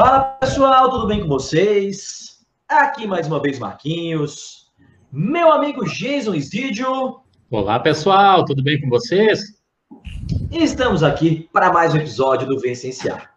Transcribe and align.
Fala 0.00 0.20
pessoal, 0.20 0.88
tudo 0.90 1.08
bem 1.08 1.20
com 1.20 1.26
vocês? 1.26 2.46
Aqui 2.68 3.04
mais 3.04 3.26
uma 3.26 3.42
vez 3.42 3.58
Marquinhos, 3.58 4.70
meu 5.10 5.50
amigo 5.50 5.84
Jason 5.84 6.36
Isidio. 6.36 7.18
Olá 7.50 7.80
pessoal, 7.80 8.44
tudo 8.44 8.62
bem 8.62 8.80
com 8.80 8.88
vocês? 8.88 9.60
Estamos 10.52 11.02
aqui 11.02 11.48
para 11.52 11.72
mais 11.72 11.92
um 11.92 11.96
episódio 11.96 12.46
do 12.46 12.60
Vencenciar. 12.60 13.34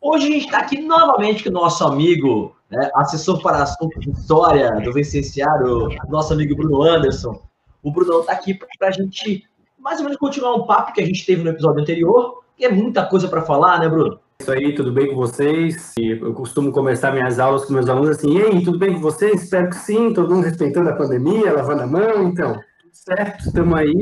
Hoje 0.00 0.28
a 0.28 0.30
gente 0.30 0.46
está 0.46 0.60
aqui 0.60 0.80
novamente 0.80 1.44
com 1.44 1.50
o 1.50 1.52
nosso 1.52 1.84
amigo, 1.84 2.56
né, 2.70 2.90
assessor 2.94 3.42
para 3.42 3.62
assuntos 3.62 4.00
de 4.00 4.10
história 4.10 4.70
do 4.80 4.90
Vencenciar, 4.90 5.62
o 5.64 5.90
nosso 6.08 6.32
amigo 6.32 6.56
Bruno 6.56 6.82
Anderson. 6.82 7.42
O 7.82 7.92
Bruno 7.92 8.20
está 8.20 8.32
aqui 8.32 8.58
para 8.78 8.88
a 8.88 8.90
gente 8.90 9.44
mais 9.78 9.98
ou 9.98 10.04
menos 10.04 10.18
continuar 10.18 10.54
um 10.54 10.64
papo 10.64 10.94
que 10.94 11.02
a 11.02 11.06
gente 11.06 11.26
teve 11.26 11.44
no 11.44 11.50
episódio 11.50 11.82
anterior, 11.82 12.42
que 12.56 12.64
é 12.64 12.72
muita 12.72 13.04
coisa 13.04 13.28
para 13.28 13.42
falar, 13.42 13.78
né, 13.78 13.86
Bruno? 13.86 14.18
Isso 14.40 14.52
aí, 14.52 14.72
tudo 14.72 14.92
bem 14.92 15.08
com 15.08 15.16
vocês? 15.16 15.92
Eu 15.98 16.32
costumo 16.32 16.70
começar 16.70 17.10
minhas 17.10 17.40
aulas 17.40 17.64
com 17.64 17.72
meus 17.72 17.88
alunos 17.88 18.10
assim, 18.10 18.38
e 18.38 18.42
aí, 18.42 18.64
tudo 18.64 18.78
bem 18.78 18.94
com 18.94 19.00
vocês? 19.00 19.42
Espero 19.42 19.68
que 19.68 19.76
sim, 19.76 20.12
todo 20.12 20.32
mundo 20.32 20.44
respeitando 20.44 20.88
a 20.88 20.96
pandemia, 20.96 21.52
lavando 21.52 21.82
a 21.82 21.86
mão, 21.86 22.28
então, 22.28 22.58
certo, 22.92 23.46
estamos 23.46 23.76
aí, 23.76 23.92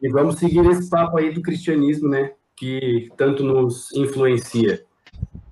e 0.00 0.08
vamos 0.10 0.36
seguir 0.36 0.64
esse 0.66 0.88
papo 0.90 1.16
aí 1.16 1.32
do 1.32 1.40
cristianismo, 1.40 2.10
né, 2.10 2.32
que 2.54 3.08
tanto 3.16 3.42
nos 3.42 3.90
influencia. 3.94 4.84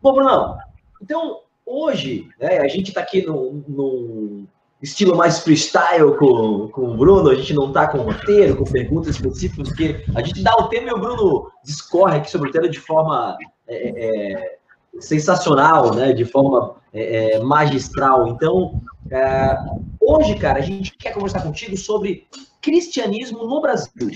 Bom, 0.03 0.13
Bruno, 0.13 0.59
então, 1.03 1.41
hoje, 1.65 2.29
né, 2.39 2.59
a 2.59 2.69
gente 2.69 2.89
está 2.89 3.01
aqui 3.01 3.25
no, 3.27 3.65
no 3.67 4.47
estilo 4.83 5.17
mais 5.17 5.41
freestyle 5.41 6.17
com, 6.19 6.69
com 6.69 6.83
o 6.83 6.97
Bruno, 6.99 7.31
a 7.31 7.35
gente 7.35 7.55
não 7.55 7.69
está 7.69 7.89
com 7.89 7.99
roteiro, 7.99 8.57
com 8.57 8.65
perguntas 8.65 9.17
específicas, 9.17 9.69
porque 9.69 10.05
a 10.15 10.23
gente 10.23 10.43
dá 10.43 10.55
o 10.55 10.69
tema 10.69 10.91
e 10.91 10.93
o 10.93 11.01
Bruno 11.01 11.51
discorre 11.65 12.19
aqui 12.19 12.31
sobre 12.31 12.51
o 12.51 12.53
tema 12.53 12.69
de 12.69 12.79
forma 12.79 13.37
é, 13.69 14.33
é, 14.33 14.59
sensacional, 14.99 15.95
né? 15.95 16.13
De 16.13 16.25
forma 16.25 16.77
é, 16.93 17.35
é 17.35 17.39
magistral. 17.41 18.29
Então, 18.29 18.81
é, 19.11 19.57
hoje, 20.01 20.35
cara, 20.37 20.59
a 20.59 20.63
gente 20.63 20.97
quer 20.97 21.13
conversar 21.13 21.43
contigo 21.43 21.77
sobre 21.77 22.27
cristianismo 22.61 23.47
no 23.47 23.61
Brasil. 23.61 24.11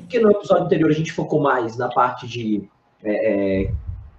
Porque 0.00 0.18
no 0.18 0.30
episódio 0.30 0.64
anterior 0.64 0.90
a 0.90 0.94
gente 0.94 1.12
focou 1.12 1.40
mais 1.40 1.76
na 1.76 1.88
parte 1.88 2.26
de 2.26 2.68
é, 3.04 3.70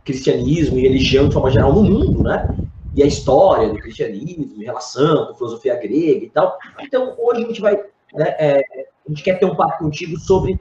cristianismo 0.03 0.77
e 0.77 0.81
religião 0.81 1.27
de 1.27 1.33
forma 1.33 1.51
geral 1.51 1.73
no 1.73 1.83
mundo, 1.83 2.23
né? 2.23 2.47
E 2.95 3.03
a 3.03 3.05
história 3.05 3.69
do 3.69 3.77
cristianismo, 3.77 4.63
relação 4.63 5.27
com 5.27 5.35
filosofia 5.35 5.75
grega 5.75 6.25
e 6.25 6.29
tal. 6.29 6.57
Então, 6.79 7.15
hoje 7.19 7.43
a 7.43 7.47
gente 7.47 7.61
vai. 7.61 7.75
Né, 8.13 8.63
a 9.05 9.09
gente 9.09 9.21
quer 9.21 9.37
ter 9.37 9.45
um 9.45 9.55
papo 9.55 9.79
contigo 9.79 10.17
sobre 10.17 10.59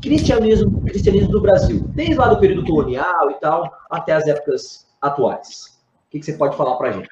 cristianismo, 0.00 0.82
cristianismo 0.82 1.30
do 1.30 1.40
Brasil, 1.40 1.84
desde 1.88 2.14
lá 2.14 2.28
do 2.28 2.40
período 2.40 2.64
colonial 2.64 3.30
e 3.30 3.34
tal, 3.34 3.70
até 3.90 4.12
as 4.12 4.26
épocas 4.26 4.86
atuais. 5.00 5.78
O 6.06 6.10
que, 6.10 6.20
que 6.20 6.26
você 6.26 6.34
pode 6.34 6.56
falar 6.56 6.76
para 6.76 6.88
a 6.88 6.92
gente? 6.92 7.08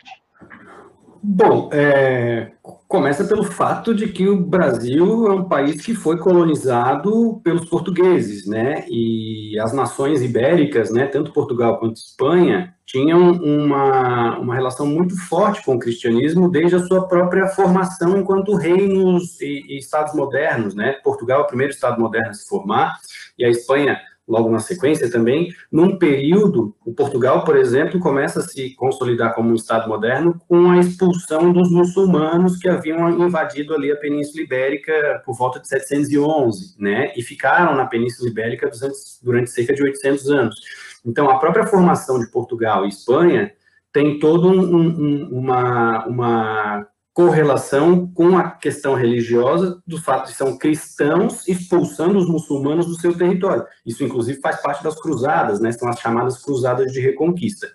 Bom, 1.27 1.71
é, 1.73 2.53
começa 2.87 3.25
pelo 3.25 3.45
fato 3.45 3.95
de 3.95 4.09
que 4.09 4.29
o 4.29 4.37
Brasil 4.37 5.27
é 5.27 5.33
um 5.33 5.49
país 5.49 5.81
que 5.81 5.95
foi 5.95 6.19
colonizado 6.19 7.41
pelos 7.43 7.65
portugueses, 7.65 8.47
né? 8.47 8.85
E 8.91 9.59
as 9.59 9.73
nações 9.73 10.21
ibéricas, 10.21 10.91
né, 10.91 11.07
tanto 11.07 11.33
Portugal 11.33 11.79
quanto 11.79 11.97
Espanha, 11.97 12.75
tinham 12.85 13.33
uma, 13.33 14.39
uma 14.39 14.55
relação 14.55 14.87
muito 14.87 15.17
forte 15.17 15.65
com 15.65 15.77
o 15.77 15.79
cristianismo 15.79 16.51
desde 16.51 16.77
a 16.77 16.85
sua 16.85 17.09
própria 17.09 17.49
formação 17.49 18.19
enquanto 18.19 18.55
reinos 18.55 19.41
e, 19.41 19.65
e 19.67 19.79
estados 19.79 20.13
modernos, 20.13 20.75
né? 20.75 20.93
Portugal 21.03 21.41
é 21.41 21.45
o 21.45 21.47
primeiro 21.47 21.73
estado 21.73 21.99
moderno 21.99 22.29
a 22.29 22.35
se 22.35 22.47
formar 22.47 22.99
e 23.39 23.47
a 23.47 23.49
Espanha 23.49 23.99
logo 24.27 24.51
na 24.51 24.59
sequência 24.59 25.11
também, 25.11 25.53
num 25.71 25.99
período, 25.99 26.75
o 26.85 26.95
Portugal, 26.95 27.45
por 27.45 27.57
exemplo, 27.57 28.01
começa 28.01 28.41
a 28.41 28.43
se 28.43 28.75
consolidar 28.75 29.35
como 29.35 29.51
um 29.51 29.55
Estado 29.55 29.89
moderno 29.89 30.41
com 30.49 30.71
a 30.71 30.79
expulsão 30.79 31.53
dos 31.53 31.71
muçulmanos 31.71 32.57
que 32.57 32.69
haviam 32.69 33.11
invadido 33.23 33.75
ali 33.75 33.93
a 33.93 33.97
Península 33.97 34.43
Ibérica 34.43 35.23
por 35.25 35.37
volta 35.37 35.61
de 35.61 35.69
711, 35.69 36.75
né, 36.79 37.13
e 37.17 37.23
ficaram 37.23 37.77
na 37.77 37.87
Península 37.87 38.31
Ibérica 38.31 38.71
durante, 38.71 38.99
durante 39.23 39.51
cerca 39.51 39.75
de 39.75 39.83
800 39.83 40.31
anos. 40.31 40.61
Então, 41.05 41.29
a 41.29 41.39
própria 41.39 41.67
formação 41.67 42.19
de 42.19 42.31
Portugal 42.31 42.85
e 42.85 42.89
Espanha 42.89 43.53
tem 43.93 44.19
toda 44.19 44.49
um, 44.49 44.77
um, 44.77 45.29
uma, 45.31 46.07
uma 46.07 46.87
correlação 47.15 48.09
com 48.09 48.37
a 48.37 48.51
questão 48.51 48.95
religiosa 48.95 49.81
do 49.87 50.03
fato 50.03 50.27
de 50.27 50.37
são 50.37 50.59
cristãos 50.59 51.47
expulsando 51.47 52.19
os 52.19 52.29
muçulmanos 52.29 52.87
do 52.87 53.01
seu 53.01 53.17
território. 53.17 53.65
Isso, 53.87 54.03
inclusive, 54.03 54.41
faz 54.41 54.61
parte 54.61 54.83
das 54.83 55.01
cruzadas, 55.01 55.61
né? 55.61 55.71
São 55.71 55.89
as 55.89 56.01
chamadas 56.01 56.43
cruzadas 56.43 56.93
de 56.93 57.01
reconquista. 57.01 57.69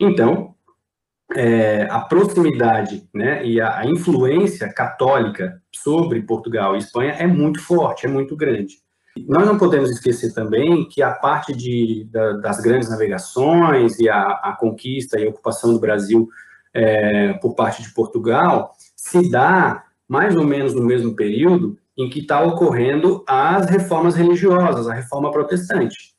Então, 0.00 0.56
é, 1.36 1.86
a 1.90 2.00
proximidade 2.00 3.08
né, 3.14 3.46
e 3.46 3.60
a, 3.60 3.78
a, 3.78 3.86
influência 3.86 4.70
católica 4.70 5.62
sobre 5.70 6.20
Portugal 6.20 6.74
e 6.74 6.78
Espanha 6.78 7.12
é 7.12 7.26
muito 7.26 7.62
forte, 7.62 8.04
é 8.04 8.08
muito 8.08 8.36
grande. 8.36 8.78
Nós 9.28 9.46
não 9.46 9.56
podemos 9.56 9.90
esquecer 9.90 10.34
também 10.34 10.88
que 10.88 11.02
a 11.02 11.12
parte 11.12 11.54
de, 11.54 12.06
da, 12.10 12.32
das 12.32 12.60
grandes 12.60 12.90
navegações 12.90 13.98
e 13.98 14.08
a, 14.08 14.22
a 14.22 14.56
conquista 14.58 15.20
e 15.20 15.26
a 15.26 15.30
ocupação 15.30 15.72
do 15.72 15.78
Brasil 15.80 16.28
é, 16.74 17.34
por 17.34 17.54
parte 17.54 17.82
de 17.82 17.92
Portugal 17.92 18.72
se 18.96 19.30
dá 19.30 19.84
mais 20.08 20.36
ou 20.36 20.44
menos 20.44 20.74
no 20.74 20.82
mesmo 20.82 21.14
período 21.14 21.78
em 21.96 22.08
que 22.08 22.20
está 22.20 22.42
ocorrendo 22.42 23.24
as 23.26 23.66
reformas 23.66 24.14
religiosas, 24.14 24.88
a 24.88 24.94
reforma 24.94 25.30
protestante. 25.30 26.12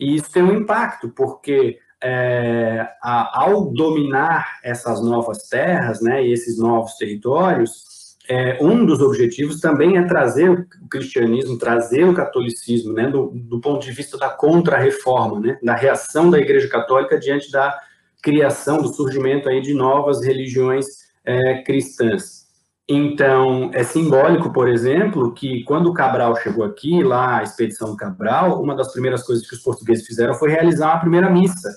E 0.00 0.16
isso 0.16 0.30
tem 0.30 0.42
um 0.42 0.54
impacto, 0.54 1.08
porque 1.10 1.78
é, 2.02 2.88
a, 3.02 3.42
ao 3.42 3.72
dominar 3.72 4.58
essas 4.62 5.02
novas 5.02 5.48
terras, 5.48 6.00
né, 6.00 6.24
e 6.24 6.32
esses 6.32 6.58
novos 6.58 6.94
territórios, 6.94 8.16
é, 8.28 8.58
um 8.60 8.84
dos 8.84 9.00
objetivos 9.00 9.60
também 9.60 9.96
é 9.96 10.04
trazer 10.04 10.50
o 10.50 10.66
cristianismo, 10.88 11.58
trazer 11.58 12.04
o 12.04 12.14
catolicismo, 12.14 12.92
né, 12.92 13.08
do, 13.08 13.32
do 13.34 13.60
ponto 13.60 13.84
de 13.84 13.92
vista 13.92 14.16
da 14.18 14.28
contra-reforma, 14.28 15.40
né, 15.40 15.58
da 15.62 15.74
reação 15.74 16.30
da 16.30 16.38
Igreja 16.38 16.68
Católica 16.68 17.18
diante 17.18 17.50
da 17.50 17.74
criação, 18.22 18.78
do 18.78 18.88
surgimento 18.88 19.48
aí 19.48 19.60
de 19.60 19.74
novas 19.74 20.22
religiões 20.24 20.86
é, 21.24 21.62
cristãs. 21.62 22.46
Então, 22.90 23.70
é 23.74 23.84
simbólico, 23.84 24.50
por 24.50 24.66
exemplo, 24.66 25.34
que 25.34 25.62
quando 25.64 25.88
o 25.88 25.92
Cabral 25.92 26.34
chegou 26.36 26.64
aqui, 26.64 27.02
lá 27.02 27.38
a 27.38 27.42
expedição 27.42 27.90
do 27.90 27.96
Cabral, 27.96 28.62
uma 28.62 28.74
das 28.74 28.90
primeiras 28.92 29.22
coisas 29.22 29.46
que 29.46 29.54
os 29.54 29.62
portugueses 29.62 30.06
fizeram 30.06 30.32
foi 30.34 30.50
realizar 30.50 30.92
uma 30.92 31.00
primeira 31.00 31.30
missa. 31.30 31.70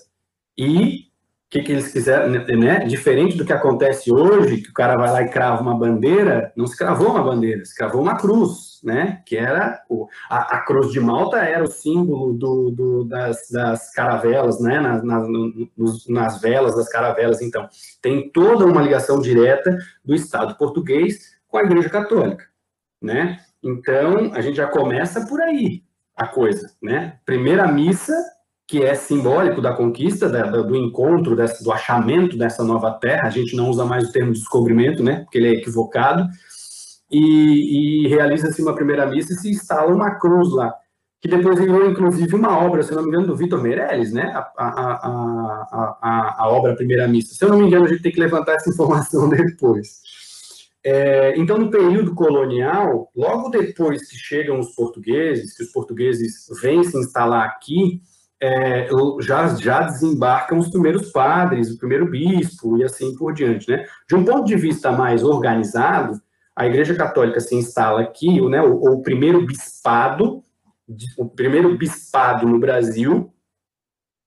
E 0.58 1.11
que, 1.52 1.62
que 1.62 1.74
eles 1.74 1.92
quiseram, 1.92 2.30
né, 2.30 2.46
né? 2.56 2.80
Diferente 2.86 3.38
do 3.38 3.44
que 3.44 3.52
acontece 3.52 4.10
hoje, 4.10 4.62
que 4.62 4.70
o 4.70 4.74
cara 4.74 4.96
vai 4.96 5.12
lá 5.12 5.22
e 5.22 5.30
crava 5.30 5.62
uma 5.62 5.78
bandeira, 5.78 6.54
não 6.56 6.66
se 6.66 6.78
cravou 6.78 7.10
uma 7.10 7.22
bandeira, 7.22 7.66
se 7.66 7.76
cravou 7.76 8.02
uma 8.02 8.18
cruz, 8.18 8.80
né? 8.82 9.22
Que 9.26 9.36
era 9.36 9.84
o, 9.90 10.08
a, 10.30 10.56
a 10.56 10.60
cruz 10.62 10.94
de 10.94 11.00
Malta 11.02 11.40
era 11.40 11.62
o 11.62 11.68
símbolo 11.68 12.34
do, 12.34 12.72
do 12.72 13.04
das, 13.04 13.50
das, 13.52 13.92
caravelas, 13.92 14.62
né? 14.62 14.80
Nas 16.08 16.40
velas 16.40 16.74
das 16.74 16.88
caravelas. 16.88 17.42
Então, 17.42 17.68
tem 18.02 18.32
toda 18.32 18.66
uma 18.66 18.82
ligação 18.82 19.20
direta 19.20 19.78
do 20.06 20.16
Estado 20.16 20.56
português 20.56 21.36
com 21.50 21.58
a 21.58 21.64
Igreja 21.64 21.90
Católica, 21.90 22.46
né? 23.02 23.42
Então, 23.62 24.34
a 24.34 24.40
gente 24.40 24.56
já 24.56 24.68
começa 24.68 25.28
por 25.28 25.42
aí 25.42 25.84
a 26.16 26.28
coisa, 26.28 26.72
né? 26.82 27.20
Primeira 27.26 27.68
missa 27.68 28.16
que 28.72 28.82
é 28.82 28.96
simbólico 28.96 29.62
da 29.62 29.74
conquista, 29.74 30.30
da, 30.30 30.44
do 30.44 30.78
encontro, 30.78 31.36
dessa, 31.36 31.62
do 31.62 31.74
achamento 31.74 32.38
dessa 32.38 32.64
nova 32.64 32.90
terra. 32.90 33.28
A 33.28 33.30
gente 33.30 33.54
não 33.54 33.70
usa 33.70 33.84
mais 33.84 34.08
o 34.08 34.12
termo 34.14 34.32
descobrimento, 34.32 35.04
né, 35.04 35.24
porque 35.24 35.38
ele 35.38 35.50
é 35.50 35.52
equivocado. 35.56 36.26
E, 37.12 38.06
e 38.06 38.08
realiza-se 38.08 38.62
uma 38.62 38.74
primeira 38.74 39.06
missa 39.06 39.34
e 39.34 39.36
se 39.36 39.50
instala 39.50 39.94
uma 39.94 40.12
cruz 40.12 40.54
lá, 40.54 40.74
que 41.20 41.28
depois 41.28 41.60
virou, 41.60 41.86
inclusive, 41.86 42.34
uma 42.34 42.58
obra, 42.60 42.82
se 42.82 42.96
não 42.96 43.04
me 43.04 43.10
engano, 43.10 43.28
do 43.28 43.36
Vitor 43.36 43.62
Meirelles, 43.62 44.14
né, 44.14 44.32
a, 44.34 44.40
a, 44.58 44.70
a, 44.72 45.98
a, 46.02 46.36
a 46.46 46.50
obra 46.50 46.74
Primeira 46.74 47.10
Missa. 47.10 47.36
Se 47.36 47.44
eu 47.44 47.50
não 47.50 47.60
me 47.60 47.68
engano, 47.68 47.84
a 47.84 47.90
gente 47.90 48.02
tem 48.02 48.12
que 48.14 48.22
levantar 48.22 48.54
essa 48.54 48.70
informação 48.70 49.28
depois. 49.28 50.00
É, 50.82 51.38
então, 51.38 51.58
no 51.58 51.70
período 51.70 52.16
colonial, 52.16 53.12
logo 53.14 53.50
depois 53.50 54.10
que 54.10 54.16
chegam 54.16 54.62
os 54.62 54.74
portugueses, 54.74 55.58
que 55.58 55.64
os 55.64 55.74
portugueses 55.74 56.48
vêm 56.62 56.82
se 56.86 56.98
instalar 56.98 57.46
aqui, 57.46 58.02
é, 58.42 58.90
já, 59.22 59.48
já 59.56 59.82
desembarcam 59.84 60.58
os 60.58 60.70
primeiros 60.70 61.12
padres, 61.12 61.72
o 61.72 61.78
primeiro 61.78 62.10
bispo 62.10 62.78
e 62.78 62.84
assim 62.84 63.16
por 63.16 63.34
diante. 63.34 63.70
Né? 63.70 63.86
De 64.10 64.16
um 64.16 64.26
ponto 64.26 64.46
de 64.46 64.56
vista 64.56 64.92
mais 64.92 65.24
organizado, 65.24 66.20
a 66.56 66.66
Igreja 66.66 66.96
Católica 66.96 67.40
se 67.40 67.56
instala 67.56 68.02
aqui, 68.02 68.42
né, 68.50 68.62
o, 68.62 68.74
o 68.76 69.02
primeiro 69.02 69.46
bispado, 69.46 70.44
o 71.18 71.26
primeiro 71.30 71.78
bispado 71.78 72.48
no 72.48 72.60
Brasil 72.60 73.32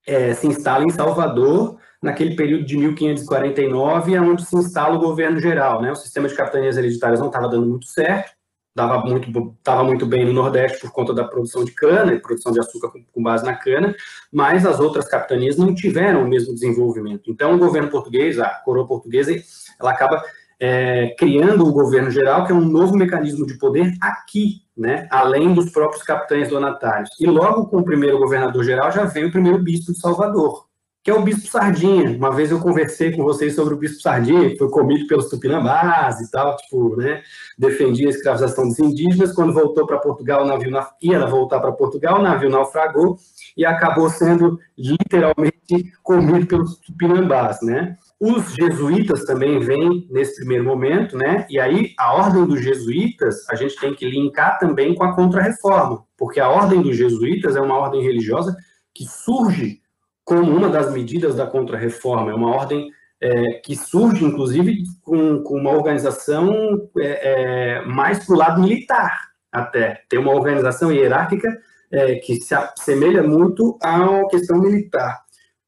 é, 0.06 0.32
se 0.34 0.46
instala 0.46 0.84
em 0.84 0.90
Salvador, 0.90 1.78
naquele 2.02 2.36
período 2.36 2.64
de 2.64 2.76
1549, 2.76 4.18
onde 4.18 4.44
se 4.44 4.54
instala 4.56 4.94
o 4.94 5.00
governo 5.00 5.40
geral. 5.40 5.80
Né? 5.80 5.90
O 5.90 5.96
sistema 5.96 6.28
de 6.28 6.34
capitanias 6.34 6.76
hereditárias 6.76 7.20
não 7.20 7.28
estava 7.28 7.48
dando 7.48 7.66
muito 7.66 7.86
certo, 7.86 8.32
dava 8.74 8.98
muito, 8.98 9.54
estava 9.58 9.84
muito 9.84 10.04
bem 10.04 10.24
no 10.24 10.32
Nordeste 10.32 10.80
por 10.80 10.90
conta 10.90 11.14
da 11.14 11.24
produção 11.24 11.64
de 11.64 11.70
cana 11.70 12.12
e 12.12 12.20
produção 12.20 12.52
de 12.52 12.58
açúcar 12.58 12.90
com, 12.90 13.04
com, 13.04 13.22
base 13.22 13.44
na 13.44 13.54
cana, 13.54 13.94
mas 14.32 14.66
as 14.66 14.80
outras 14.80 15.06
capitanias 15.06 15.56
não 15.56 15.74
tiveram 15.74 16.24
o 16.24 16.28
mesmo 16.28 16.52
desenvolvimento. 16.52 17.30
Então, 17.30 17.54
o 17.54 17.58
governo 17.58 17.88
português, 17.88 18.38
a 18.38 18.48
coroa 18.48 18.86
portuguesa, 18.86 19.32
ela 19.80 19.92
acaba 19.92 20.22
é, 20.58 21.14
criando 21.18 21.66
o 21.66 21.72
governo 21.72 22.10
geral, 22.10 22.44
que 22.44 22.52
é 22.52 22.54
um 22.54 22.64
novo 22.64 22.96
mecanismo 22.96 23.46
de 23.46 23.56
poder 23.58 23.94
aqui, 24.00 24.62
né, 24.76 25.06
além 25.10 25.54
dos 25.54 25.70
próprios 25.70 26.02
capitães 26.02 26.48
donatários. 26.48 27.10
E 27.20 27.26
logo 27.26 27.66
com 27.66 27.78
o 27.78 27.84
primeiro 27.84 28.18
governador 28.18 28.64
geral 28.64 28.90
já 28.90 29.04
veio 29.04 29.28
o 29.28 29.32
primeiro 29.32 29.62
bispo 29.62 29.92
de 29.92 30.00
Salvador, 30.00 30.66
que 31.04 31.10
é 31.10 31.14
o 31.14 31.20
Bispo 31.20 31.46
Sardinha. 31.46 32.16
Uma 32.16 32.32
vez 32.32 32.50
eu 32.50 32.58
conversei 32.58 33.12
com 33.12 33.22
vocês 33.22 33.54
sobre 33.54 33.74
o 33.74 33.76
Bispo 33.76 34.00
Sardinha, 34.00 34.48
que 34.48 34.56
foi 34.56 34.70
comido 34.70 35.06
pelos 35.06 35.28
tupinambás 35.28 36.18
e 36.22 36.30
tal, 36.30 36.56
tipo, 36.56 36.96
né, 36.96 37.22
defendia 37.58 38.06
a 38.06 38.10
escravização 38.10 38.66
dos 38.66 38.78
indígenas. 38.78 39.34
Quando 39.34 39.52
voltou 39.52 39.86
para 39.86 39.98
Portugal, 39.98 40.42
o 40.42 40.46
navio 40.46 40.72
ia 41.02 41.26
voltar 41.26 41.60
para 41.60 41.72
Portugal, 41.72 42.18
o 42.18 42.22
navio 42.22 42.48
naufragou 42.48 43.18
e 43.54 43.66
acabou 43.66 44.08
sendo 44.08 44.58
literalmente 44.78 45.92
comido 46.02 46.46
pelos 46.46 46.78
tupinambás, 46.78 47.58
né? 47.60 47.96
Os 48.18 48.54
jesuítas 48.54 49.26
também 49.26 49.60
vêm 49.60 50.08
nesse 50.10 50.36
primeiro 50.36 50.64
momento, 50.64 51.18
né? 51.18 51.46
E 51.50 51.60
aí 51.60 51.92
a 51.98 52.14
ordem 52.14 52.46
dos 52.46 52.62
jesuítas 52.62 53.46
a 53.50 53.54
gente 53.54 53.78
tem 53.78 53.94
que 53.94 54.08
linkar 54.08 54.58
também 54.58 54.94
com 54.94 55.04
a 55.04 55.14
contra-reforma, 55.14 56.02
porque 56.16 56.40
a 56.40 56.48
ordem 56.48 56.80
dos 56.80 56.96
jesuítas 56.96 57.56
é 57.56 57.60
uma 57.60 57.76
ordem 57.76 58.00
religiosa 58.00 58.56
que 58.94 59.04
surge 59.04 59.83
como 60.24 60.50
uma 60.50 60.68
das 60.68 60.92
medidas 60.92 61.34
da 61.34 61.46
contra-reforma, 61.46 62.30
é 62.30 62.34
uma 62.34 62.54
ordem 62.54 62.90
é, 63.20 63.54
que 63.54 63.76
surge, 63.76 64.24
inclusive, 64.24 64.84
com, 65.02 65.42
com 65.42 65.58
uma 65.58 65.70
organização 65.70 66.88
é, 66.98 67.78
é, 67.78 67.84
mais 67.84 68.24
para 68.24 68.34
o 68.34 68.38
lado 68.38 68.60
militar, 68.60 69.28
até. 69.50 70.02
Tem 70.08 70.18
uma 70.18 70.32
organização 70.32 70.92
hierárquica 70.92 71.48
é, 71.90 72.16
que 72.16 72.36
se 72.36 72.54
assemelha 72.54 73.22
muito 73.22 73.78
à 73.82 74.26
questão 74.28 74.60
militar. 74.60 75.23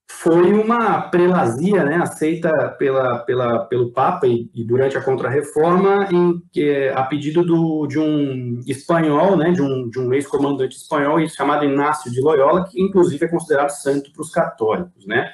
Foi 0.08 0.52
uma 0.52 1.02
prelazia 1.02 1.84
né, 1.84 1.96
aceita 1.96 2.50
pela, 2.78 3.18
pela, 3.18 3.64
pelo 3.64 3.90
Papa 3.92 4.26
e, 4.26 4.48
e 4.54 4.64
durante 4.64 4.96
a 4.96 5.02
Contra-Reforma, 5.02 6.08
a 6.94 7.02
pedido 7.02 7.44
do, 7.44 7.86
de 7.86 7.98
um 7.98 8.60
espanhol, 8.66 9.36
né, 9.36 9.50
de 9.50 9.60
um, 9.60 9.88
de 9.90 9.98
um 9.98 10.12
ex-comandante 10.14 10.76
espanhol 10.76 11.26
chamado 11.28 11.64
Inácio 11.64 12.10
de 12.10 12.20
Loyola, 12.20 12.66
que 12.68 12.80
inclusive 12.80 13.24
é 13.24 13.28
considerado 13.28 13.70
santo 13.70 14.12
para 14.12 14.22
os 14.22 14.30
católicos. 14.30 15.06
Né? 15.06 15.30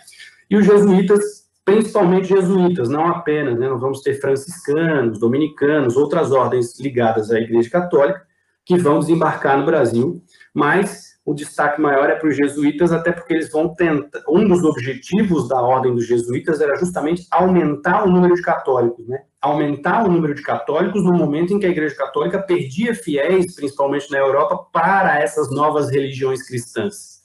E 0.50 0.56
os 0.56 0.64
jesuítas, 0.64 1.48
principalmente 1.64 2.28
jesuítas, 2.28 2.88
não 2.88 3.06
apenas, 3.06 3.58
né, 3.58 3.68
nós 3.68 3.80
vamos 3.80 4.00
ter 4.00 4.20
franciscanos, 4.20 5.18
dominicanos, 5.18 5.96
outras 5.96 6.32
ordens 6.32 6.80
ligadas 6.80 7.30
à 7.30 7.38
Igreja 7.38 7.68
Católica, 7.68 8.22
que 8.64 8.78
vão 8.78 9.00
desembarcar 9.00 9.58
no 9.58 9.66
Brasil, 9.66 10.22
mas 10.54 11.12
o 11.24 11.34
destaque 11.34 11.80
maior 11.80 12.10
é 12.10 12.16
para 12.16 12.28
os 12.28 12.36
jesuítas, 12.36 12.92
até 12.92 13.12
porque 13.12 13.32
eles 13.32 13.50
vão 13.50 13.74
tentar. 13.74 14.20
Um 14.28 14.46
dos 14.48 14.64
objetivos 14.64 15.48
da 15.48 15.60
ordem 15.60 15.94
dos 15.94 16.06
jesuítas 16.06 16.60
era 16.60 16.74
justamente 16.76 17.26
aumentar 17.30 18.04
o 18.04 18.10
número 18.10 18.34
de 18.34 18.42
católicos, 18.42 19.06
né? 19.06 19.22
Aumentar 19.40 20.04
o 20.04 20.10
número 20.10 20.34
de 20.34 20.42
católicos 20.42 21.04
no 21.04 21.12
momento 21.12 21.52
em 21.52 21.60
que 21.60 21.66
a 21.66 21.70
Igreja 21.70 21.94
Católica 21.94 22.42
perdia 22.42 22.94
fiéis, 22.94 23.54
principalmente 23.54 24.10
na 24.10 24.19
Europa, 24.19 24.66
para 24.72 25.20
essas 25.20 25.50
novas 25.50 25.90
religiões 25.90 26.42
cristãs. 26.46 27.22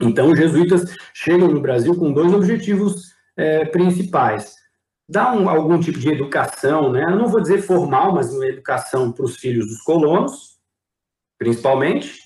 Então, 0.00 0.30
os 0.30 0.38
jesuítas 0.38 0.94
chegam 1.12 1.48
no 1.48 1.60
Brasil 1.60 1.96
com 1.96 2.12
dois 2.12 2.32
objetivos 2.32 3.12
é, 3.36 3.64
principais 3.64 4.62
dar 5.08 5.34
um, 5.34 5.48
algum 5.48 5.78
tipo 5.78 5.98
de 5.98 6.08
educação, 6.08 6.90
né? 6.90 7.04
Eu 7.04 7.16
não 7.16 7.28
vou 7.28 7.40
dizer 7.40 7.62
formal, 7.62 8.14
mas 8.14 8.32
uma 8.32 8.46
educação 8.46 9.12
para 9.12 9.24
os 9.24 9.36
filhos 9.36 9.66
dos 9.66 9.82
colonos, 9.82 10.58
principalmente, 11.36 12.21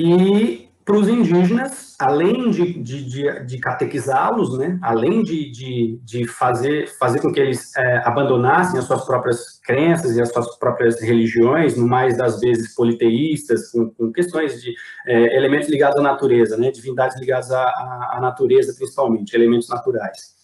e 0.00 0.70
para 0.84 0.98
os 0.98 1.08
indígenas, 1.08 1.94
além 2.00 2.50
de, 2.50 2.72
de, 2.80 3.04
de, 3.04 3.44
de 3.44 3.58
catequizá-los, 3.58 4.58
né? 4.58 4.78
além 4.82 5.22
de, 5.22 5.50
de, 5.50 6.00
de 6.02 6.26
fazer, 6.26 6.88
fazer 6.98 7.20
com 7.20 7.32
que 7.32 7.38
eles 7.38 7.76
é, 7.76 7.98
abandonassem 8.04 8.78
as 8.78 8.86
suas 8.86 9.04
próprias 9.04 9.60
crenças 9.62 10.16
e 10.16 10.20
as 10.20 10.32
suas 10.32 10.58
próprias 10.58 11.00
religiões, 11.00 11.76
no 11.76 11.86
mais 11.86 12.16
das 12.16 12.40
vezes 12.40 12.74
politeístas, 12.74 13.70
com, 13.70 13.90
com 13.90 14.10
questões 14.12 14.60
de 14.60 14.74
é, 15.06 15.36
elementos 15.36 15.68
ligados 15.68 15.98
à 15.98 16.02
natureza, 16.02 16.56
né? 16.56 16.72
divindades 16.72 17.20
ligadas 17.20 17.52
à, 17.52 17.62
à, 17.62 18.16
à 18.16 18.20
natureza, 18.20 18.74
principalmente, 18.74 19.34
elementos 19.34 19.68
naturais. 19.68 20.34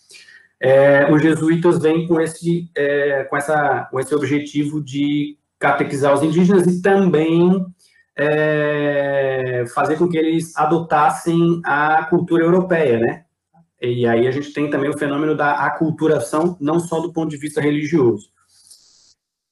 É, 0.60 1.10
os 1.12 1.20
jesuítas 1.22 1.80
vêm 1.80 2.06
com 2.06 2.20
esse, 2.20 2.70
é, 2.76 3.24
com, 3.24 3.36
essa, 3.36 3.88
com 3.90 3.98
esse 3.98 4.14
objetivo 4.14 4.82
de 4.82 5.36
catequizar 5.58 6.14
os 6.14 6.22
indígenas 6.22 6.66
e 6.66 6.80
também 6.80 7.64
é, 8.16 9.64
fazer 9.74 9.96
com 9.96 10.08
que 10.08 10.16
eles 10.16 10.56
adotassem 10.56 11.60
a 11.64 12.04
cultura 12.04 12.44
europeia, 12.44 12.98
né? 12.98 13.24
E 13.80 14.06
aí 14.06 14.26
a 14.26 14.30
gente 14.30 14.52
tem 14.52 14.70
também 14.70 14.88
o 14.88 14.98
fenômeno 14.98 15.36
da 15.36 15.52
aculturação, 15.66 16.56
não 16.60 16.80
só 16.80 17.00
do 17.00 17.12
ponto 17.12 17.30
de 17.30 17.36
vista 17.36 17.60
religioso. 17.60 18.30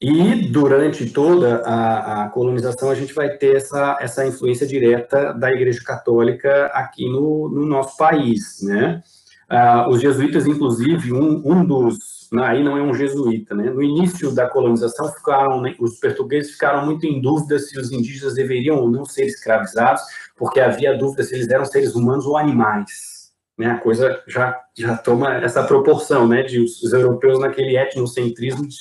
E 0.00 0.50
durante 0.50 1.08
toda 1.10 1.62
a, 1.64 2.24
a, 2.24 2.28
colonização, 2.28 2.90
a 2.90 2.94
gente 2.94 3.14
vai 3.14 3.36
ter 3.36 3.56
essa, 3.56 3.98
essa 4.00 4.26
influência 4.26 4.66
direta 4.66 5.32
da 5.32 5.50
Igreja 5.50 5.82
Católica 5.82 6.66
aqui 6.66 7.08
no, 7.08 7.48
no 7.48 7.64
nosso 7.64 7.96
país, 7.96 8.60
né? 8.62 9.02
Ah, 9.48 9.88
os 9.88 10.00
jesuítas, 10.00 10.46
inclusive, 10.46 11.12
um, 11.12 11.42
um 11.44 11.64
dos, 11.64 12.28
né, 12.32 12.44
aí 12.44 12.64
não 12.64 12.76
é 12.78 12.82
um 12.82 12.94
jesuíta, 12.94 13.54
né? 13.54 13.70
No 13.70 13.82
início 13.82 14.34
da 14.34 14.48
colonização, 14.48 15.12
ficaram, 15.12 15.60
né, 15.60 15.74
os 15.78 16.00
portugueses 16.00 16.52
ficaram 16.52 16.84
muito 16.84 17.06
em 17.06 17.20
dúvida 17.20 17.58
se 17.58 17.78
os 17.78 17.92
indígenas 17.92 18.34
deveriam 18.34 18.78
ou 18.78 18.90
não 18.90 19.04
ser 19.04 19.26
escravizados, 19.26 20.02
porque 20.36 20.60
havia 20.60 20.96
dúvida 20.96 21.22
se 21.22 21.34
eles 21.34 21.48
eram 21.48 21.64
seres 21.64 21.94
humanos 21.94 22.26
ou 22.26 22.36
animais. 22.36 23.14
Né, 23.56 23.66
a 23.66 23.78
coisa 23.78 24.20
já, 24.26 24.58
já 24.76 24.96
toma 24.96 25.36
essa 25.36 25.62
proporção, 25.62 26.26
né, 26.26 26.42
de 26.42 26.58
os, 26.58 26.92
europeus 26.92 27.38
naquele 27.38 27.76
etnocentrismo 27.76 28.66
de 28.66 28.76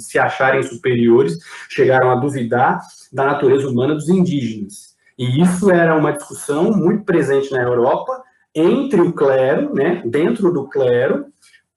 se 0.00 0.18
acharem 0.18 0.62
superiores, 0.62 1.36
chegaram 1.68 2.10
a 2.10 2.14
duvidar 2.14 2.80
da 3.12 3.26
natureza 3.26 3.68
humana 3.68 3.94
dos 3.94 4.08
indígenas. 4.08 4.94
E 5.18 5.42
isso 5.42 5.70
era 5.70 5.94
uma 5.94 6.12
discussão 6.12 6.72
muito 6.72 7.04
presente 7.04 7.52
na 7.52 7.62
Europa, 7.62 8.23
entre 8.54 9.00
o 9.00 9.12
clero, 9.12 9.74
né, 9.74 10.02
dentro 10.06 10.52
do 10.52 10.68
clero, 10.68 11.26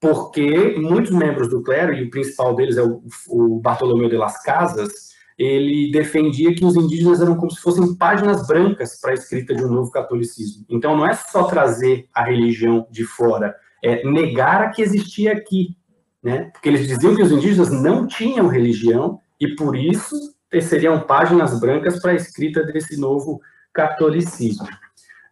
porque 0.00 0.76
muitos 0.78 1.10
membros 1.10 1.48
do 1.48 1.62
clero, 1.62 1.92
e 1.92 2.04
o 2.04 2.10
principal 2.10 2.54
deles 2.54 2.76
é 2.76 2.82
o, 2.82 3.02
o 3.28 3.60
Bartolomeu 3.60 4.08
de 4.08 4.16
las 4.16 4.42
Casas, 4.42 5.08
ele 5.36 5.90
defendia 5.92 6.54
que 6.54 6.64
os 6.64 6.76
indígenas 6.76 7.20
eram 7.20 7.36
como 7.36 7.50
se 7.50 7.60
fossem 7.60 7.94
páginas 7.94 8.46
brancas 8.46 9.00
para 9.00 9.12
a 9.12 9.14
escrita 9.14 9.54
de 9.54 9.64
um 9.64 9.68
novo 9.68 9.90
catolicismo. 9.90 10.64
Então, 10.68 10.96
não 10.96 11.06
é 11.06 11.14
só 11.14 11.44
trazer 11.44 12.08
a 12.12 12.24
religião 12.24 12.86
de 12.90 13.04
fora, 13.04 13.54
é 13.82 14.04
negar 14.08 14.62
a 14.62 14.70
que 14.70 14.82
existia 14.82 15.32
aqui, 15.32 15.76
né? 16.20 16.50
Porque 16.52 16.68
eles 16.68 16.88
diziam 16.88 17.14
que 17.14 17.22
os 17.22 17.30
indígenas 17.30 17.70
não 17.70 18.06
tinham 18.06 18.48
religião 18.48 19.20
e, 19.40 19.54
por 19.54 19.76
isso, 19.76 20.16
seriam 20.60 21.00
páginas 21.00 21.60
brancas 21.60 22.00
para 22.00 22.10
a 22.12 22.16
escrita 22.16 22.64
desse 22.64 22.98
novo 22.98 23.40
catolicismo. 23.72 24.66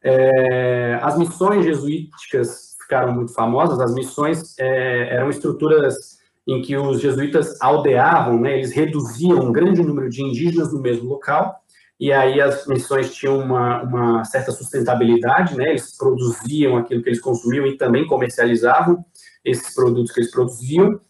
É, 0.09 1.01
as 1.03 1.19
missões 1.19 1.65
jesuíticas 1.65 2.77
ficaram 2.81 3.13
muito 3.13 3.35
famosas, 3.35 3.81
as 3.81 3.93
missões 3.93 4.57
é, 4.59 5.15
eram 5.17 5.29
estruturas 5.29 6.17
em 6.47 6.63
que 6.63 6.77
os 6.77 7.01
jesuítas 7.01 7.61
aldeavam, 7.61 8.41
né, 8.41 8.57
eles 8.57 8.73
reduziam 8.73 9.41
um 9.41 9.53
grande 9.53 9.83
número 9.83 10.09
de 10.09 10.23
indígenas 10.23 10.73
no 10.73 10.81
mesmo 10.81 11.09
local, 11.09 11.57
e 11.99 12.13
aí 12.13 12.41
as 12.41 12.69
missões 12.69 13.13
tinham 13.13 13.41
uma, 13.41 13.83
uma 13.83 14.25
certa 14.25 14.53
sustentabilidade, 14.53 15.57
né, 15.57 15.71
eles 15.71 15.97
produziam 15.97 16.77
aquilo 16.77 17.03
que 17.03 17.09
eles 17.09 17.21
consumiam 17.21 17.67
e 17.67 17.77
também 17.77 18.07
comercializavam 18.07 19.05
esses 19.45 19.75
produtos 19.75 20.13
que 20.13 20.21
eles 20.21 20.31
produziam, 20.31 21.01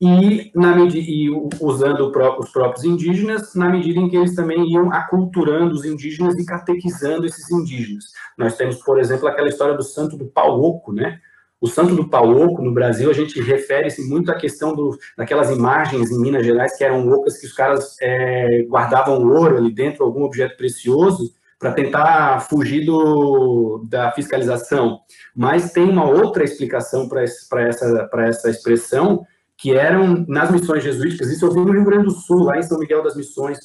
e, 0.00 0.50
na 0.54 0.74
e 0.94 1.28
usando 1.60 2.10
os 2.38 2.50
próprios 2.50 2.84
indígenas, 2.84 3.54
na 3.54 3.68
medida 3.68 4.00
em 4.00 4.08
que 4.08 4.16
eles 4.16 4.34
também 4.34 4.72
iam 4.72 4.90
aculturando 4.92 5.74
os 5.74 5.84
indígenas 5.84 6.36
e 6.38 6.46
catequizando 6.46 7.26
esses 7.26 7.50
indígenas. 7.50 8.06
Nós 8.38 8.56
temos, 8.56 8.76
por 8.76 8.98
exemplo, 8.98 9.28
aquela 9.28 9.48
história 9.48 9.74
do 9.74 9.82
santo 9.82 10.16
do 10.16 10.26
Pauoco, 10.26 10.92
né? 10.92 11.20
O 11.60 11.66
santo 11.66 11.94
do 11.94 12.08
Pauoco, 12.08 12.62
no 12.62 12.72
Brasil, 12.72 13.10
a 13.10 13.12
gente 13.12 13.38
refere-se 13.42 14.08
muito 14.08 14.32
à 14.32 14.34
questão 14.34 14.74
do, 14.74 14.96
daquelas 15.18 15.50
imagens 15.50 16.10
em 16.10 16.18
Minas 16.18 16.46
Gerais 16.46 16.74
que 16.78 16.82
eram 16.82 17.06
ocas, 17.10 17.36
que 17.36 17.46
os 17.46 17.52
caras 17.52 17.96
é, 18.00 18.62
guardavam 18.62 19.22
ouro 19.28 19.58
ali 19.58 19.70
dentro, 19.70 20.02
algum 20.02 20.22
objeto 20.22 20.56
precioso, 20.56 21.34
para 21.58 21.72
tentar 21.72 22.40
fugir 22.48 22.86
do, 22.86 23.84
da 23.86 24.10
fiscalização. 24.12 25.00
Mas 25.36 25.72
tem 25.72 25.90
uma 25.90 26.08
outra 26.08 26.42
explicação 26.42 27.06
para 27.06 27.22
essa, 27.22 28.08
essa 28.14 28.48
expressão, 28.48 29.26
que 29.60 29.74
eram 29.74 30.24
nas 30.26 30.50
missões 30.50 30.82
jesuíticas, 30.82 31.28
isso 31.28 31.44
eu 31.44 31.52
vi 31.52 31.60
no 31.60 31.72
Rio 31.72 31.84
Grande 31.84 32.04
do 32.04 32.12
Sul, 32.12 32.44
lá 32.44 32.56
em 32.56 32.62
São 32.62 32.78
Miguel 32.78 33.02
das 33.02 33.14
Missões, 33.14 33.58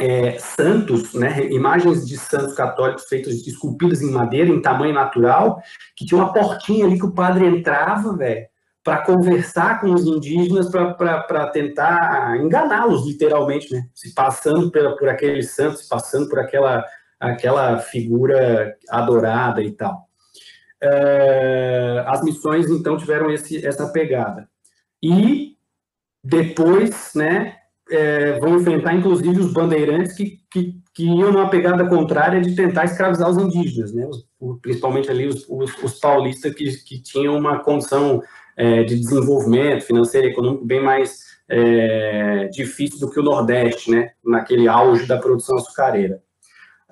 é, 0.00 0.38
santos, 0.38 1.12
né, 1.12 1.46
imagens 1.50 2.06
de 2.06 2.16
santos 2.16 2.54
católicos 2.54 3.04
feitas, 3.06 3.34
esculpidas 3.46 4.00
em 4.00 4.10
madeira, 4.10 4.48
em 4.48 4.62
tamanho 4.62 4.94
natural, 4.94 5.60
que 5.96 6.06
tinha 6.06 6.22
uma 6.22 6.32
portinha 6.32 6.86
ali 6.86 6.96
que 6.96 7.04
o 7.04 7.12
padre 7.12 7.44
entrava, 7.44 8.16
velho, 8.16 8.46
para 8.82 9.02
conversar 9.02 9.80
com 9.80 9.92
os 9.92 10.06
indígenas 10.06 10.70
para 10.70 11.48
tentar 11.48 12.38
enganá-los, 12.40 13.06
literalmente, 13.06 13.70
né? 13.72 13.82
Se 13.94 14.14
passando 14.14 14.70
por, 14.70 14.96
por 14.96 15.08
aquele 15.08 15.42
santo, 15.42 15.76
se 15.76 15.88
passando 15.88 16.28
por 16.30 16.38
aquela, 16.38 16.84
aquela 17.18 17.78
figura 17.78 18.74
adorada 18.88 19.62
e 19.62 19.72
tal. 19.72 20.08
É, 20.82 22.04
as 22.06 22.22
missões, 22.22 22.70
então, 22.70 22.96
tiveram 22.96 23.30
esse, 23.30 23.64
essa 23.66 23.86
pegada. 23.92 24.49
E 25.02 25.56
depois, 26.22 27.12
né, 27.14 27.56
é, 27.90 28.38
vão 28.38 28.56
enfrentar, 28.56 28.94
inclusive, 28.94 29.40
os 29.40 29.52
bandeirantes 29.52 30.14
que, 30.14 30.38
que, 30.50 30.80
que 30.94 31.04
iam 31.04 31.32
numa 31.32 31.50
pegada 31.50 31.88
contrária 31.88 32.40
de 32.40 32.54
tentar 32.54 32.84
escravizar 32.84 33.28
os 33.28 33.38
indígenas, 33.38 33.92
né, 33.92 34.06
os, 34.06 34.60
principalmente 34.60 35.10
ali 35.10 35.26
os, 35.26 35.46
os, 35.48 35.76
os 35.82 35.98
paulistas 35.98 36.54
que, 36.54 36.70
que 36.84 37.02
tinham 37.02 37.36
uma 37.36 37.58
condição 37.60 38.22
é, 38.56 38.84
de 38.84 38.96
desenvolvimento 38.96 39.84
financeiro 39.84 40.28
e 40.28 40.30
econômico 40.30 40.64
bem 40.64 40.82
mais 40.82 41.30
é, 41.48 42.48
difícil 42.52 43.00
do 43.00 43.10
que 43.10 43.18
o 43.18 43.24
Nordeste, 43.24 43.90
né, 43.90 44.10
naquele 44.24 44.68
auge 44.68 45.06
da 45.06 45.18
produção 45.18 45.56
açucareira. 45.56 46.22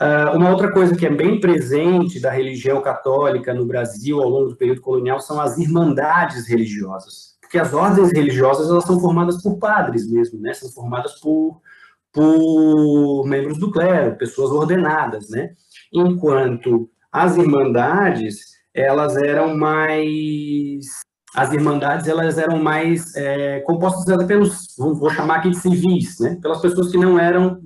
Uh, 0.01 0.37
uma 0.37 0.51
outra 0.51 0.71
coisa 0.71 0.95
que 0.95 1.05
é 1.05 1.11
bem 1.11 1.41
presente 1.41 2.21
da 2.21 2.31
religião 2.31 2.81
católica 2.81 3.53
no 3.53 3.67
Brasil 3.67 4.23
ao 4.23 4.29
longo 4.29 4.51
do 4.51 4.57
período 4.57 4.81
colonial 4.81 5.19
são 5.19 5.41
as 5.41 5.59
irmandades 5.59 6.47
religiosas 6.47 7.37
porque 7.49 7.59
as 7.59 7.73
ordens 7.73 8.13
religiosas 8.13 8.69
elas 8.69 8.85
são 8.85 9.01
formadas 9.01 9.43
por 9.43 9.59
padres 9.59 10.07
mesmo, 10.07 10.39
né? 10.39 10.53
São 10.53 10.71
formadas 10.71 11.19
por, 11.19 11.63
por 12.13 13.25
membros 13.27 13.59
do 13.59 13.73
clero, 13.73 14.19
pessoas 14.19 14.51
ordenadas, 14.51 15.31
né? 15.31 15.55
Enquanto 15.91 16.91
as 17.11 17.39
irmandades 17.39 18.59
elas 18.75 19.17
eram 19.17 19.57
mais 19.57 20.85
as 21.35 21.53
irmandades 21.53 22.07
elas 22.07 22.37
eram 22.37 22.63
mais 22.63 23.17
é, 23.17 23.61
compostas 23.61 24.25
pelos 24.27 24.77
vou 24.77 25.09
chamar 25.09 25.37
aqui 25.37 25.51
de 25.51 25.59
civis, 25.59 26.21
né? 26.21 26.39
Pelas 26.43 26.61
pessoas 26.61 26.91
que 26.91 26.99
não 26.99 27.19
eram 27.19 27.63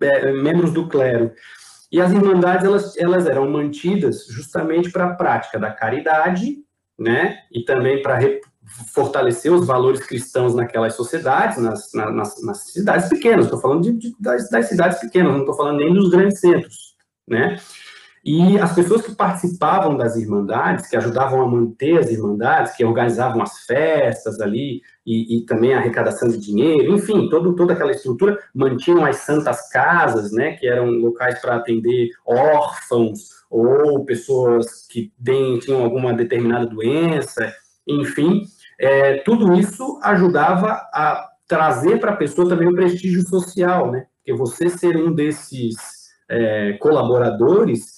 é, 0.00 0.32
membros 0.32 0.72
do 0.72 0.88
clero. 0.88 1.30
E 1.92 2.00
as 2.00 2.10
irmandades 2.10 2.64
elas, 2.64 2.96
elas 2.96 3.26
eram 3.26 3.50
mantidas 3.50 4.26
justamente 4.30 4.90
para 4.90 5.08
a 5.08 5.14
prática 5.14 5.58
da 5.58 5.70
caridade, 5.70 6.56
né? 6.98 7.36
E 7.52 7.64
também 7.66 8.00
para 8.00 8.18
fortalecer 8.92 9.52
os 9.52 9.66
valores 9.66 10.00
cristãos 10.00 10.54
naquelas 10.54 10.94
sociedades, 10.94 11.58
nas, 11.58 11.92
nas, 11.92 12.42
nas 12.42 12.58
cidades 12.72 13.08
pequenas, 13.08 13.46
estou 13.46 13.60
falando 13.60 13.82
de, 13.82 13.92
de, 13.92 14.16
das, 14.18 14.50
das, 14.50 14.66
cidades 14.66 14.98
pequenas, 14.98 15.32
não 15.32 15.40
estou 15.40 15.56
falando 15.56 15.78
nem 15.78 15.92
dos 15.92 16.10
grandes 16.10 16.40
centros, 16.40 16.96
né? 17.28 17.56
E 18.24 18.58
as 18.58 18.74
pessoas 18.74 19.02
que 19.02 19.14
participavam 19.14 19.96
das 19.96 20.16
irmandades, 20.16 20.88
que 20.88 20.96
ajudavam 20.96 21.42
a 21.42 21.46
manter 21.46 21.96
as 21.96 22.10
irmandades, 22.10 22.74
que 22.74 22.84
organizavam 22.84 23.40
as 23.40 23.60
festas 23.60 24.40
ali, 24.40 24.82
e, 25.06 25.36
e 25.36 25.46
também 25.46 25.72
a 25.72 25.78
arrecadação 25.78 26.28
de 26.28 26.36
dinheiro, 26.36 26.92
enfim, 26.92 27.28
todo, 27.28 27.54
toda 27.54 27.72
aquela 27.72 27.92
estrutura, 27.92 28.36
mantinham 28.52 29.04
as 29.04 29.18
santas 29.18 29.70
casas, 29.70 30.32
né, 30.32 30.56
que 30.56 30.66
eram 30.66 30.90
locais 30.90 31.38
para 31.38 31.54
atender 31.54 32.10
órfãos, 32.26 33.36
ou 33.48 34.04
pessoas 34.04 34.84
que 34.88 35.12
tinham 35.64 35.84
alguma 35.84 36.12
determinada 36.12 36.66
doença, 36.66 37.54
enfim, 37.86 38.42
é, 38.78 39.18
tudo 39.18 39.54
isso 39.54 39.98
ajudava 40.02 40.72
a 40.92 41.28
trazer 41.48 42.00
para 42.00 42.12
a 42.12 42.16
pessoa 42.16 42.48
também 42.48 42.68
o 42.68 42.74
prestígio 42.74 43.26
social, 43.26 43.90
né? 43.90 44.06
Porque 44.18 44.34
você 44.34 44.68
ser 44.68 44.96
um 44.96 45.12
desses 45.12 45.76
é, 46.28 46.72
colaboradores 46.74 47.96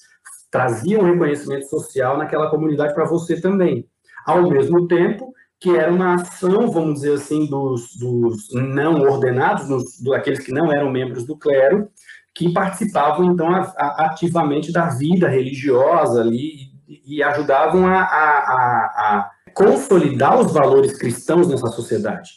trazia 0.50 0.98
um 0.98 1.04
reconhecimento 1.04 1.68
social 1.68 2.16
naquela 2.16 2.50
comunidade 2.50 2.94
para 2.94 3.04
você 3.04 3.40
também. 3.40 3.86
Ao 4.26 4.48
mesmo 4.48 4.86
tempo 4.86 5.32
que 5.60 5.76
era 5.76 5.92
uma 5.92 6.14
ação, 6.14 6.70
vamos 6.70 7.00
dizer 7.00 7.14
assim, 7.14 7.46
dos, 7.46 7.96
dos 7.96 8.48
não 8.52 9.02
ordenados, 9.02 9.66
dos, 9.66 10.00
daqueles 10.02 10.38
que 10.38 10.52
não 10.52 10.72
eram 10.72 10.90
membros 10.90 11.26
do 11.26 11.36
clero, 11.36 11.88
que 12.32 12.52
participavam, 12.52 13.32
então, 13.32 13.52
a, 13.52 13.62
a, 13.76 14.06
ativamente 14.06 14.70
da 14.70 14.88
vida 14.90 15.28
religiosa 15.28 16.20
ali 16.20 16.70
e, 16.86 17.16
e 17.16 17.22
ajudavam 17.22 17.88
a, 17.88 18.02
a 18.02 19.30
consolidar 19.58 20.40
os 20.40 20.52
valores 20.52 20.96
cristãos 20.96 21.48
nessa 21.48 21.66
sociedade. 21.66 22.30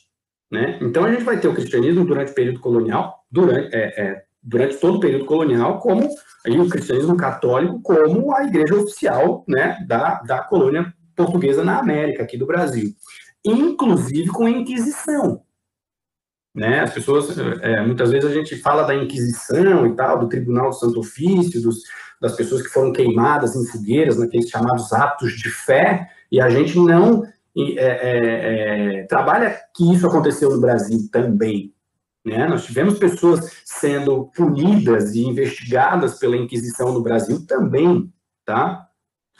Né? 0.51 0.79
Então 0.81 1.05
a 1.05 1.11
gente 1.11 1.23
vai 1.23 1.39
ter 1.39 1.47
o 1.47 1.53
cristianismo 1.53 2.03
durante 2.03 2.31
o 2.31 2.35
período 2.35 2.59
colonial, 2.59 3.23
durante, 3.31 3.73
é, 3.73 4.01
é, 4.01 4.23
durante 4.41 4.77
todo 4.77 4.97
o 4.97 4.99
período 4.99 5.25
colonial, 5.25 5.79
como 5.79 6.09
aí, 6.45 6.59
o 6.59 6.67
cristianismo 6.67 7.15
católico 7.15 7.79
como 7.81 8.35
a 8.35 8.43
igreja 8.43 8.75
oficial 8.75 9.45
né, 9.47 9.77
da, 9.87 10.19
da 10.23 10.41
colônia 10.41 10.91
portuguesa 11.15 11.63
na 11.63 11.79
América, 11.79 12.23
aqui 12.23 12.37
do 12.37 12.47
Brasil. 12.47 12.89
Inclusive 13.45 14.29
com 14.29 14.45
a 14.45 14.49
Inquisição. 14.49 15.43
Né? 16.53 16.81
As 16.81 16.93
pessoas, 16.93 17.37
é, 17.61 17.81
muitas 17.85 18.11
vezes 18.11 18.29
a 18.29 18.33
gente 18.33 18.57
fala 18.57 18.83
da 18.83 18.95
Inquisição 18.95 19.87
e 19.87 19.95
tal, 19.95 20.19
do 20.19 20.27
Tribunal 20.27 20.69
do 20.69 20.75
Santo 20.75 20.99
Ofício, 20.99 21.61
dos, 21.61 21.83
das 22.19 22.35
pessoas 22.35 22.61
que 22.61 22.69
foram 22.69 22.91
queimadas 22.91 23.55
em 23.55 23.65
fogueiras, 23.65 24.17
naqueles 24.17 24.49
chamados 24.49 24.91
atos 24.91 25.33
de 25.33 25.49
fé, 25.49 26.09
e 26.31 26.41
a 26.41 26.49
gente 26.49 26.77
não 26.77 27.23
é, 27.57 27.83
é, 27.83 28.99
é, 28.99 29.03
trabalha 29.03 29.57
que 29.75 29.93
isso 29.93 30.05
aconteceu 30.07 30.49
no 30.49 30.61
Brasil 30.61 31.09
também. 31.11 31.73
Né? 32.23 32.47
Nós 32.47 32.65
tivemos 32.65 32.99
pessoas 32.99 33.51
sendo 33.65 34.29
punidas 34.35 35.15
e 35.15 35.23
investigadas 35.23 36.19
pela 36.19 36.37
Inquisição 36.37 36.93
no 36.93 37.01
Brasil 37.01 37.45
também, 37.47 38.11
tá? 38.45 38.87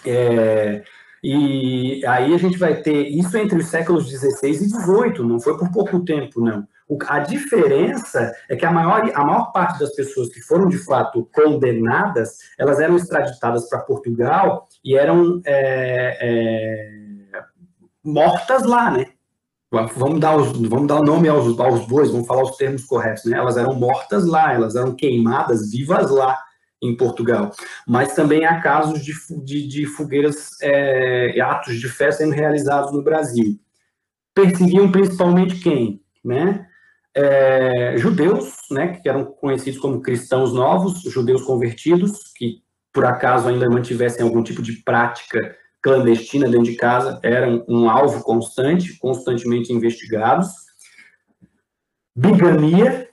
É, 0.05 0.83
e 1.23 2.03
aí 2.07 2.33
a 2.33 2.37
gente 2.37 2.57
vai 2.57 2.81
ter 2.81 3.07
isso 3.07 3.37
entre 3.37 3.59
os 3.59 3.67
séculos 3.67 4.09
XVI 4.09 4.49
e 4.49 4.53
XVIII, 4.55 5.19
não 5.19 5.39
foi 5.39 5.57
por 5.57 5.71
pouco 5.71 6.03
tempo, 6.03 6.41
não. 6.41 6.67
A 7.07 7.19
diferença 7.19 8.33
é 8.50 8.55
que 8.55 8.65
a 8.65 8.71
maior, 8.71 9.10
a 9.13 9.25
maior 9.25 9.51
parte 9.51 9.79
das 9.79 9.95
pessoas 9.95 10.29
que 10.29 10.41
foram 10.41 10.67
de 10.67 10.77
fato 10.77 11.29
condenadas, 11.33 12.38
elas 12.60 12.79
eram 12.79 12.98
extraditadas 12.98 13.69
para 13.69 13.79
Portugal 13.79 14.67
e 14.83 14.98
eram 14.98 15.41
é, 15.45 16.17
é, 16.21 17.41
mortas 18.03 18.63
lá, 18.63 18.91
né? 18.91 19.05
Vamos 19.71 20.19
dar, 20.19 20.36
os, 20.36 20.51
vamos 20.67 20.88
dar 20.88 21.00
o 21.00 21.05
nome 21.05 21.29
aos, 21.29 21.57
aos 21.57 21.88
bois, 21.88 22.12
vamos 22.12 22.27
falar 22.27 22.43
os 22.43 22.57
termos 22.57 22.83
corretos, 22.83 23.24
né? 23.24 23.38
Elas 23.38 23.55
eram 23.55 23.74
mortas 23.74 24.25
lá, 24.25 24.53
elas 24.53 24.75
eram 24.75 24.93
queimadas 24.93 25.71
vivas 25.71 26.12
lá 26.12 26.38
em 26.81 26.98
Portugal. 26.98 27.51
Mas 27.88 28.13
também 28.13 28.45
há 28.45 28.60
casos 28.60 29.01
de, 29.01 29.13
de, 29.45 29.67
de 29.67 29.86
fogueiras, 29.86 30.50
é, 30.62 31.39
atos 31.39 31.79
de 31.79 31.88
fé 31.88 32.12
sendo 32.12 32.33
realizados 32.33 32.91
no 32.91 33.01
Brasil. 33.01 33.57
Perseguiam 34.33 34.91
principalmente 34.91 35.55
quem? 35.60 36.01
Né? 36.24 36.67
É, 37.13 37.97
judeus, 37.97 38.53
né, 38.71 38.99
que 39.01 39.09
eram 39.09 39.25
conhecidos 39.25 39.79
como 39.79 40.01
cristãos 40.01 40.53
novos, 40.53 41.01
judeus 41.01 41.41
convertidos, 41.41 42.31
que 42.35 42.63
por 42.93 43.05
acaso 43.05 43.49
ainda 43.49 43.69
mantivessem 43.69 44.23
algum 44.23 44.41
tipo 44.43 44.61
de 44.61 44.81
prática 44.83 45.57
clandestina 45.81 46.47
dentro 46.47 46.71
de 46.71 46.75
casa, 46.75 47.19
eram 47.23 47.65
um 47.67 47.89
alvo 47.89 48.23
constante, 48.23 48.97
constantemente 48.97 49.73
investigados. 49.73 50.47
Bigamia 52.15 53.09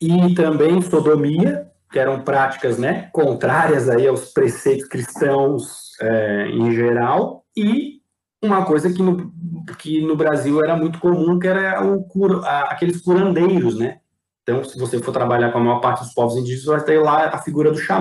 e 0.00 0.34
também 0.34 0.82
sodomia, 0.82 1.70
que 1.90 1.98
eram 1.98 2.22
práticas 2.22 2.78
né, 2.78 3.08
contrárias 3.12 3.88
aí 3.88 4.06
aos 4.06 4.32
preceitos 4.32 4.88
cristãos 4.88 5.92
é, 6.00 6.48
em 6.48 6.72
geral, 6.72 7.44
e 7.56 8.01
uma 8.42 8.64
coisa 8.64 8.92
que 8.92 9.00
no, 9.00 9.32
que 9.78 10.04
no 10.04 10.16
Brasil 10.16 10.62
era 10.62 10.76
muito 10.76 10.98
comum, 10.98 11.38
que 11.38 11.46
era 11.46 11.84
o 11.84 12.02
cura, 12.04 12.38
aqueles 12.64 13.00
curandeiros, 13.00 13.78
né? 13.78 14.00
Então, 14.42 14.64
se 14.64 14.76
você 14.76 14.98
for 14.98 15.12
trabalhar 15.12 15.52
com 15.52 15.58
a 15.58 15.60
maior 15.60 15.78
parte 15.78 16.02
dos 16.02 16.12
povos 16.12 16.36
indígenas, 16.36 16.64
vai 16.64 16.84
ter 16.84 16.98
lá 16.98 17.28
a 17.28 17.38
figura 17.38 17.70
do 17.70 17.78
xamã, 17.78 18.00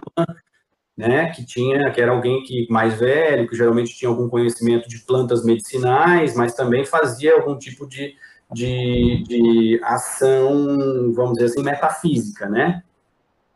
né? 0.97 1.29
Que 1.29 1.45
tinha, 1.45 1.91
que 1.91 2.01
era 2.01 2.11
alguém 2.11 2.43
que 2.43 2.65
mais 2.71 2.99
velho, 2.99 3.47
que 3.47 3.55
geralmente 3.55 3.95
tinha 3.95 4.09
algum 4.09 4.27
conhecimento 4.27 4.89
de 4.89 4.99
plantas 5.05 5.45
medicinais, 5.45 6.35
mas 6.35 6.55
também 6.55 6.83
fazia 6.83 7.35
algum 7.35 7.55
tipo 7.57 7.87
de, 7.87 8.15
de, 8.51 9.23
de 9.27 9.79
ação, 9.83 11.13
vamos 11.13 11.33
dizer 11.33 11.45
assim, 11.45 11.63
metafísica, 11.63 12.49
né? 12.49 12.81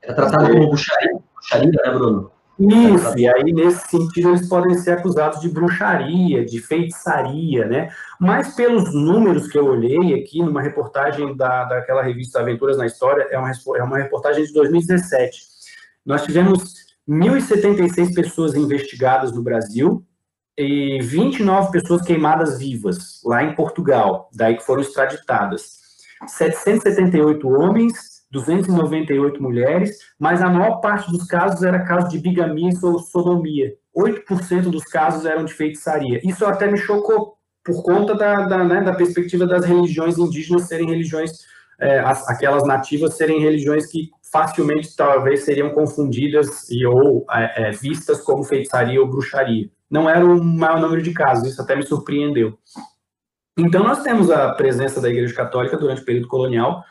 É 0.03 0.13
tratado 0.13 0.51
como 0.51 0.67
bruxaria, 0.67 1.19
bruxaria, 1.33 1.71
né, 1.71 1.91
Bruno? 1.91 2.34
Isso, 2.57 3.17
e 3.17 3.27
aí 3.27 3.51
nesse 3.51 3.85
sentido 3.89 4.29
eles 4.29 4.47
podem 4.47 4.75
ser 4.75 4.91
acusados 4.91 5.41
de 5.41 5.50
bruxaria, 5.50 6.45
de 6.45 6.62
feitiçaria, 6.62 7.65
né? 7.65 7.89
Mas 8.19 8.55
pelos 8.55 8.93
números 8.93 9.47
que 9.47 9.57
eu 9.57 9.65
olhei 9.65 10.13
aqui, 10.13 10.41
numa 10.41 10.62
reportagem 10.62 11.35
da, 11.35 11.65
daquela 11.65 12.01
revista 12.01 12.39
Aventuras 12.39 12.77
na 12.77 12.85
História, 12.85 13.27
é 13.29 13.38
uma, 13.38 13.51
é 13.51 13.83
uma 13.83 13.97
reportagem 13.97 14.45
de 14.45 14.53
2017. 14.53 15.41
Nós 16.05 16.24
tivemos 16.24 16.75
1.076 17.07 18.13
pessoas 18.13 18.55
investigadas 18.55 19.33
no 19.33 19.43
Brasil 19.43 20.05
e 20.57 21.00
29 21.01 21.71
pessoas 21.71 22.03
queimadas 22.03 22.57
vivas, 22.57 23.21
lá 23.25 23.43
em 23.43 23.53
Portugal, 23.53 24.29
daí 24.33 24.55
que 24.55 24.63
foram 24.65 24.81
extraditadas. 24.81 25.83
778 26.25 27.47
homens, 27.50 28.14
298 28.35 29.41
mulheres, 29.41 29.97
mas 30.19 30.41
a 30.41 30.49
maior 30.49 30.81
parte 30.81 31.09
dos 31.09 31.25
casos 31.25 31.63
era 31.63 31.85
caso 31.85 32.09
de 32.09 32.19
bigamia 32.19 32.69
ou 32.83 32.99
sodomia. 32.99 33.73
8% 33.95 34.63
dos 34.63 34.83
casos 34.83 35.25
eram 35.25 35.45
de 35.45 35.53
feitiçaria. 35.53 36.19
Isso 36.23 36.45
até 36.45 36.69
me 36.69 36.77
chocou, 36.77 37.35
por 37.63 37.81
conta 37.81 38.13
da, 38.13 38.45
da, 38.45 38.63
né, 38.63 38.81
da 38.81 38.93
perspectiva 38.93 39.47
das 39.47 39.65
religiões 39.65 40.17
indígenas 40.17 40.67
serem 40.67 40.87
religiões, 40.87 41.31
é, 41.79 41.99
as, 41.99 42.27
aquelas 42.29 42.67
nativas 42.67 43.15
serem 43.15 43.39
religiões 43.39 43.87
que 43.87 44.09
facilmente 44.31 44.95
talvez 44.95 45.45
seriam 45.45 45.69
confundidas 45.69 46.69
e 46.69 46.85
ou 46.85 47.25
é, 47.31 47.69
é, 47.69 47.71
vistas 47.71 48.21
como 48.21 48.43
feitiçaria 48.43 48.99
ou 49.01 49.07
bruxaria. 49.07 49.69
Não 49.89 50.09
era 50.09 50.25
o 50.25 50.43
maior 50.43 50.79
número 50.79 51.01
de 51.01 51.13
casos, 51.13 51.47
isso 51.47 51.61
até 51.61 51.75
me 51.75 51.83
surpreendeu. 51.83 52.57
Então 53.57 53.83
nós 53.83 54.03
temos 54.03 54.29
a 54.29 54.51
presença 54.53 54.99
da 54.99 55.09
Igreja 55.09 55.33
Católica 55.33 55.77
durante 55.77 56.01
o 56.01 56.05
período 56.05 56.27
colonial 56.27 56.83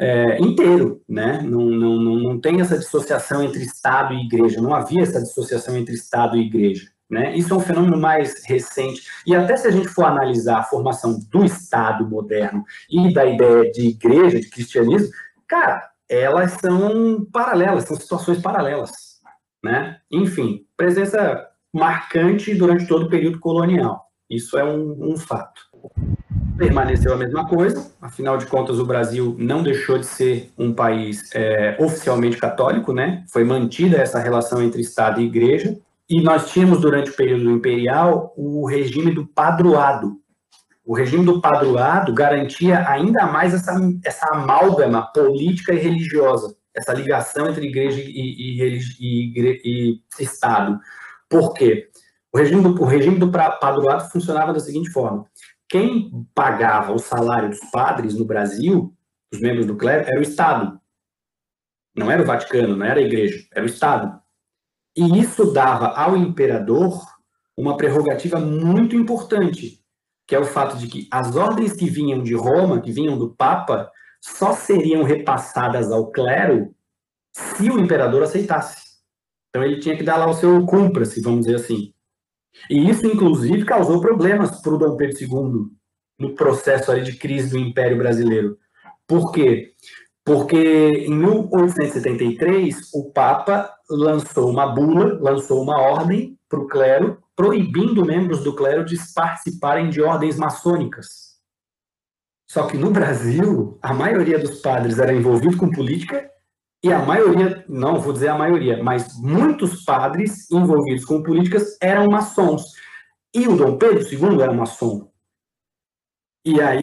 é, 0.00 0.40
inteiro, 0.40 1.02
né? 1.06 1.42
Não, 1.42 1.60
não, 1.66 1.96
não, 1.96 2.14
não 2.14 2.40
tem 2.40 2.62
essa 2.62 2.78
dissociação 2.78 3.42
entre 3.44 3.62
Estado 3.62 4.14
e 4.14 4.24
Igreja, 4.24 4.60
não 4.60 4.74
havia 4.74 5.02
essa 5.02 5.20
dissociação 5.20 5.76
entre 5.76 5.94
Estado 5.94 6.38
e 6.38 6.46
Igreja. 6.46 6.90
Né? 7.08 7.36
Isso 7.36 7.52
é 7.52 7.56
um 7.56 7.60
fenômeno 7.60 7.98
mais 7.98 8.44
recente. 8.46 9.02
E 9.26 9.34
até 9.34 9.56
se 9.56 9.66
a 9.66 9.70
gente 9.70 9.88
for 9.88 10.04
analisar 10.04 10.60
a 10.60 10.62
formação 10.62 11.18
do 11.28 11.44
Estado 11.44 12.08
moderno 12.08 12.64
e 12.88 13.12
da 13.12 13.26
ideia 13.26 13.70
de 13.72 13.88
igreja, 13.88 14.40
de 14.40 14.48
cristianismo, 14.48 15.10
cara, 15.46 15.90
elas 16.08 16.52
são 16.52 17.26
paralelas, 17.32 17.84
são 17.84 17.96
situações 17.96 18.38
paralelas. 18.40 18.92
Né? 19.62 19.98
Enfim, 20.10 20.64
presença 20.76 21.48
marcante 21.74 22.54
durante 22.54 22.86
todo 22.86 23.06
o 23.06 23.10
período 23.10 23.40
colonial. 23.40 24.06
Isso 24.30 24.56
é 24.56 24.64
um, 24.64 25.12
um 25.12 25.16
fato. 25.16 25.62
Permaneceu 26.60 27.14
a 27.14 27.16
mesma 27.16 27.48
coisa, 27.48 27.90
afinal 28.02 28.36
de 28.36 28.44
contas, 28.44 28.78
o 28.78 28.84
Brasil 28.84 29.34
não 29.38 29.62
deixou 29.62 29.96
de 29.96 30.04
ser 30.04 30.52
um 30.58 30.74
país 30.74 31.34
é, 31.34 31.74
oficialmente 31.80 32.36
católico, 32.36 32.92
né? 32.92 33.24
Foi 33.32 33.42
mantida 33.44 33.96
essa 33.96 34.18
relação 34.18 34.62
entre 34.62 34.82
Estado 34.82 35.22
e 35.22 35.24
Igreja. 35.24 35.78
E 36.06 36.20
nós 36.20 36.50
tínhamos, 36.50 36.82
durante 36.82 37.12
o 37.12 37.16
período 37.16 37.50
imperial, 37.50 38.34
o 38.36 38.68
regime 38.68 39.10
do 39.10 39.26
padroado. 39.26 40.20
O 40.84 40.94
regime 40.94 41.24
do 41.24 41.40
padroado 41.40 42.12
garantia 42.12 42.86
ainda 42.86 43.24
mais 43.24 43.54
essa, 43.54 43.80
essa 44.04 44.26
amálgama 44.30 45.10
política 45.14 45.72
e 45.72 45.78
religiosa, 45.78 46.54
essa 46.76 46.92
ligação 46.92 47.48
entre 47.48 47.68
igreja 47.68 48.02
e, 48.02 48.04
e, 48.04 48.78
e, 49.00 49.62
e 49.64 50.22
Estado. 50.22 50.78
Por 51.26 51.54
quê? 51.54 51.88
O 52.30 52.36
regime, 52.36 52.62
do, 52.62 52.82
o 52.82 52.84
regime 52.84 53.18
do 53.18 53.30
padroado 53.30 54.10
funcionava 54.10 54.52
da 54.52 54.60
seguinte 54.60 54.90
forma: 54.90 55.24
quem 55.70 56.26
pagava 56.34 56.92
o 56.92 56.98
salário 56.98 57.48
dos 57.48 57.60
padres 57.70 58.18
no 58.18 58.24
Brasil, 58.24 58.92
os 59.32 59.40
membros 59.40 59.66
do 59.66 59.76
clero, 59.76 60.04
era 60.08 60.18
o 60.18 60.22
Estado. 60.22 60.80
Não 61.96 62.10
era 62.10 62.22
o 62.22 62.26
Vaticano, 62.26 62.76
não 62.76 62.84
era 62.84 62.98
a 62.98 63.02
igreja, 63.02 63.46
era 63.52 63.64
o 63.64 63.68
Estado. 63.68 64.20
E 64.96 65.20
isso 65.20 65.52
dava 65.52 65.86
ao 65.88 66.16
imperador 66.16 67.00
uma 67.56 67.76
prerrogativa 67.76 68.40
muito 68.40 68.96
importante, 68.96 69.80
que 70.26 70.34
é 70.34 70.40
o 70.40 70.44
fato 70.44 70.76
de 70.76 70.88
que 70.88 71.08
as 71.10 71.36
ordens 71.36 71.72
que 71.72 71.88
vinham 71.88 72.20
de 72.20 72.34
Roma, 72.34 72.80
que 72.80 72.90
vinham 72.90 73.16
do 73.16 73.34
Papa, 73.34 73.90
só 74.20 74.52
seriam 74.52 75.04
repassadas 75.04 75.92
ao 75.92 76.10
clero 76.10 76.74
se 77.32 77.70
o 77.70 77.78
imperador 77.78 78.24
aceitasse. 78.24 78.98
Então 79.48 79.62
ele 79.62 79.78
tinha 79.78 79.96
que 79.96 80.02
dar 80.02 80.16
lá 80.16 80.28
o 80.28 80.34
seu 80.34 80.66
cumpra-se, 80.66 81.22
vamos 81.22 81.46
dizer 81.46 81.56
assim. 81.56 81.94
E 82.68 82.88
isso, 82.88 83.06
inclusive, 83.06 83.64
causou 83.64 84.00
problemas 84.00 84.60
para 84.60 84.74
o 84.74 84.78
Dom 84.78 84.96
Pedro 84.96 85.16
II 85.20 85.80
no 86.18 86.34
processo 86.34 86.90
ali 86.90 87.02
de 87.02 87.16
crise 87.16 87.50
do 87.50 87.58
Império 87.58 87.96
Brasileiro. 87.96 88.58
Por 89.06 89.32
quê? 89.32 89.72
Porque 90.24 90.56
em 90.56 91.14
1873 91.14 92.90
o 92.94 93.10
Papa 93.10 93.74
lançou 93.88 94.50
uma 94.50 94.66
bula, 94.66 95.18
lançou 95.20 95.62
uma 95.62 95.80
ordem 95.80 96.38
para 96.48 96.60
o 96.60 96.68
clero, 96.68 97.22
proibindo 97.34 98.04
membros 98.04 98.44
do 98.44 98.54
clero 98.54 98.84
de 98.84 98.96
participarem 99.14 99.88
de 99.88 100.02
ordens 100.02 100.36
maçônicas. 100.36 101.30
Só 102.50 102.66
que 102.66 102.76
no 102.76 102.90
Brasil, 102.90 103.78
a 103.80 103.94
maioria 103.94 104.38
dos 104.38 104.60
padres 104.60 104.98
era 104.98 105.14
envolvido 105.14 105.56
com 105.56 105.70
política 105.70 106.28
e 106.82 106.92
a 106.92 106.98
maioria, 107.04 107.64
não 107.68 108.00
vou 108.00 108.12
dizer 108.12 108.28
a 108.28 108.38
maioria, 108.38 108.82
mas 108.82 109.14
muitos 109.20 109.84
padres 109.84 110.50
envolvidos 110.50 111.04
com 111.04 111.22
políticas 111.22 111.76
eram 111.80 112.06
maçons. 112.06 112.62
E 113.34 113.46
o 113.46 113.56
Dom 113.56 113.76
Pedro 113.76 114.02
II 114.02 114.40
era 114.40 114.52
maçom. 114.52 115.10
E 116.44 116.60
aí 116.60 116.82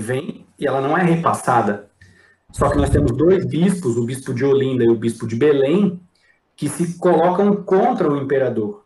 vem 0.00 0.46
e 0.58 0.66
ela 0.66 0.80
não 0.80 0.98
é 0.98 1.02
repassada. 1.02 1.88
Só 2.52 2.68
que 2.68 2.76
nós 2.76 2.90
temos 2.90 3.12
dois 3.16 3.46
bispos, 3.46 3.96
o 3.96 4.04
bispo 4.04 4.34
de 4.34 4.44
Olinda 4.44 4.84
e 4.84 4.88
o 4.88 4.96
bispo 4.96 5.26
de 5.26 5.36
Belém, 5.36 6.00
que 6.56 6.68
se 6.68 6.98
colocam 6.98 7.62
contra 7.62 8.10
o 8.10 8.16
imperador, 8.16 8.84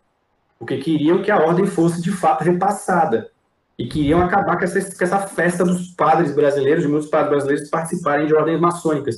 porque 0.59 0.76
queriam 0.78 1.22
que 1.22 1.30
a 1.30 1.38
ordem 1.38 1.66
fosse 1.66 2.00
de 2.02 2.12
fato 2.12 2.44
repassada 2.44 3.30
e 3.76 3.88
queriam 3.88 4.20
acabar 4.22 4.59
com 4.59 4.64
essa, 4.64 4.80
com 4.96 5.04
essa 5.04 5.26
festa 5.26 5.64
dos 5.64 5.88
padres 5.88 6.35
brasileiros, 6.35 6.85
de 6.85 6.88
muitos 6.88 7.09
padres 7.09 7.30
brasileiros 7.30 7.70
participarem 7.70 8.26
de 8.26 8.35
ordens 8.35 8.61
maçônicas. 8.61 9.16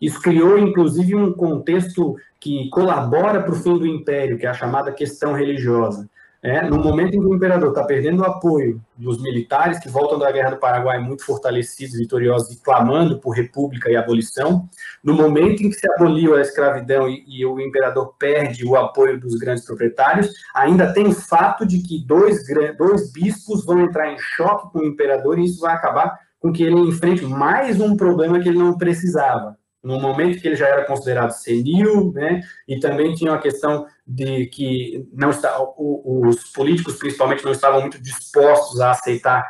Isso 0.00 0.20
criou, 0.20 0.58
inclusive, 0.58 1.14
um 1.14 1.32
contexto 1.32 2.16
que 2.38 2.68
colabora 2.70 3.42
para 3.42 3.52
o 3.52 3.56
fim 3.56 3.78
do 3.78 3.86
império, 3.86 4.38
que 4.38 4.46
é 4.46 4.48
a 4.50 4.54
chamada 4.54 4.92
questão 4.92 5.32
religiosa. 5.32 6.08
É, 6.42 6.62
no 6.62 6.78
momento 6.78 7.14
em 7.14 7.20
que 7.20 7.26
o 7.26 7.34
imperador 7.34 7.68
está 7.68 7.84
perdendo 7.84 8.22
o 8.22 8.24
apoio 8.24 8.80
dos 8.96 9.20
militares 9.20 9.78
que 9.78 9.90
voltam 9.90 10.18
da 10.18 10.32
Guerra 10.32 10.52
do 10.52 10.56
Paraguai 10.56 10.98
muito 10.98 11.22
fortalecidos, 11.22 11.98
vitoriosos 11.98 12.50
e 12.50 12.62
clamando 12.62 13.18
por 13.18 13.32
república 13.32 13.90
e 13.90 13.96
abolição, 13.96 14.66
no 15.04 15.12
momento 15.12 15.62
em 15.62 15.68
que 15.68 15.76
se 15.76 15.86
aboliu 15.92 16.34
a 16.34 16.40
escravidão 16.40 17.06
e, 17.10 17.24
e 17.28 17.44
o 17.44 17.60
imperador 17.60 18.14
perde 18.18 18.66
o 18.66 18.74
apoio 18.74 19.20
dos 19.20 19.34
grandes 19.34 19.66
proprietários, 19.66 20.32
ainda 20.54 20.90
tem 20.94 21.08
o 21.08 21.12
fato 21.12 21.66
de 21.66 21.80
que 21.80 22.02
dois, 22.06 22.38
dois 22.78 23.12
bispos 23.12 23.62
vão 23.66 23.80
entrar 23.80 24.10
em 24.10 24.18
choque 24.18 24.72
com 24.72 24.78
o 24.78 24.86
imperador 24.86 25.38
e 25.38 25.44
isso 25.44 25.60
vai 25.60 25.74
acabar 25.74 26.18
com 26.40 26.50
que 26.50 26.62
ele 26.62 26.80
enfrente 26.88 27.22
mais 27.26 27.78
um 27.78 27.94
problema 27.94 28.40
que 28.40 28.48
ele 28.48 28.58
não 28.58 28.78
precisava, 28.78 29.58
no 29.82 29.98
momento 29.98 30.40
que 30.40 30.48
ele 30.48 30.56
já 30.56 30.68
era 30.68 30.84
considerado 30.84 31.30
senil, 31.30 32.12
né, 32.12 32.40
e 32.68 32.78
também 32.78 33.14
tinha 33.14 33.32
a 33.32 33.38
questão 33.38 33.86
de 34.06 34.46
que 34.46 35.08
não 35.12 35.30
está, 35.30 35.56
os 35.78 36.44
políticos 36.52 36.96
principalmente 36.96 37.44
não 37.44 37.52
estavam 37.52 37.80
muito 37.80 38.00
dispostos 38.00 38.80
a 38.80 38.90
aceitar 38.90 39.48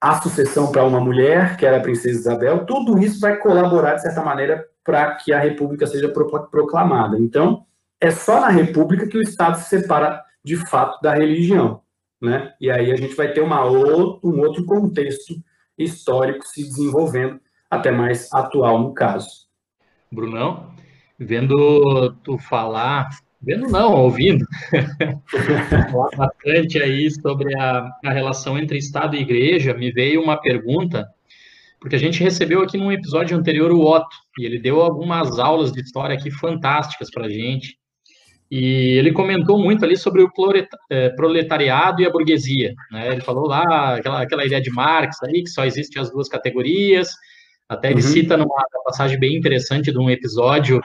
a 0.00 0.20
sucessão 0.20 0.72
para 0.72 0.84
uma 0.84 0.98
mulher, 0.98 1.56
que 1.56 1.66
era 1.66 1.76
a 1.76 1.82
princesa 1.82 2.18
Isabel, 2.18 2.64
tudo 2.64 2.98
isso 2.98 3.20
vai 3.20 3.36
colaborar, 3.36 3.94
de 3.94 4.02
certa 4.02 4.22
maneira, 4.22 4.66
para 4.82 5.14
que 5.16 5.32
a 5.32 5.38
república 5.38 5.86
seja 5.86 6.08
proclamada. 6.08 7.18
Então, 7.18 7.66
é 8.00 8.10
só 8.10 8.40
na 8.40 8.48
república 8.48 9.06
que 9.06 9.18
o 9.18 9.22
Estado 9.22 9.58
se 9.58 9.68
separa, 9.68 10.24
de 10.42 10.56
fato, 10.56 11.00
da 11.02 11.14
religião. 11.14 11.82
Né? 12.20 12.54
E 12.58 12.70
aí 12.70 12.90
a 12.90 12.96
gente 12.96 13.14
vai 13.14 13.32
ter 13.32 13.42
uma 13.42 13.62
outro, 13.64 14.20
um 14.24 14.40
outro 14.40 14.64
contexto 14.64 15.34
histórico 15.76 16.46
se 16.46 16.62
desenvolvendo, 16.62 17.38
até 17.70 17.90
mais 17.90 18.32
atual 18.32 18.78
no 18.78 18.94
caso. 18.94 19.49
Brunão, 20.12 20.74
vendo 21.18 22.12
tu 22.24 22.36
falar, 22.36 23.08
vendo 23.40 23.68
não, 23.68 23.94
ouvindo, 23.94 24.44
bastante 26.16 26.82
aí 26.82 27.10
sobre 27.10 27.56
a, 27.56 27.88
a 28.04 28.12
relação 28.12 28.58
entre 28.58 28.76
Estado 28.76 29.16
e 29.16 29.20
Igreja, 29.20 29.72
me 29.72 29.92
veio 29.92 30.20
uma 30.20 30.40
pergunta, 30.40 31.08
porque 31.78 31.94
a 31.94 31.98
gente 31.98 32.22
recebeu 32.22 32.62
aqui 32.62 32.76
num 32.76 32.90
episódio 32.90 33.36
anterior 33.36 33.70
o 33.70 33.86
Otto, 33.86 34.16
e 34.38 34.44
ele 34.44 34.58
deu 34.58 34.80
algumas 34.80 35.38
aulas 35.38 35.70
de 35.72 35.80
história 35.80 36.16
aqui 36.16 36.30
fantásticas 36.30 37.08
para 37.10 37.26
a 37.26 37.30
gente, 37.30 37.78
e 38.50 38.98
ele 38.98 39.12
comentou 39.12 39.62
muito 39.62 39.84
ali 39.84 39.96
sobre 39.96 40.22
o 40.22 40.30
é, 40.90 41.08
proletariado 41.10 42.02
e 42.02 42.06
a 42.06 42.10
burguesia. 42.10 42.74
Né? 42.90 43.12
Ele 43.12 43.20
falou 43.20 43.46
lá 43.46 43.94
aquela, 43.94 44.22
aquela 44.22 44.44
ideia 44.44 44.60
de 44.60 44.70
Marx 44.70 45.22
aí, 45.22 45.44
que 45.44 45.50
só 45.50 45.64
existem 45.64 46.02
as 46.02 46.10
duas 46.10 46.28
categorias, 46.28 47.10
até 47.70 47.92
ele 47.92 48.02
uhum. 48.02 48.08
cita 48.08 48.36
numa 48.36 48.66
passagem 48.84 49.16
bem 49.16 49.36
interessante 49.36 49.92
de 49.92 49.98
um 49.98 50.10
episódio, 50.10 50.80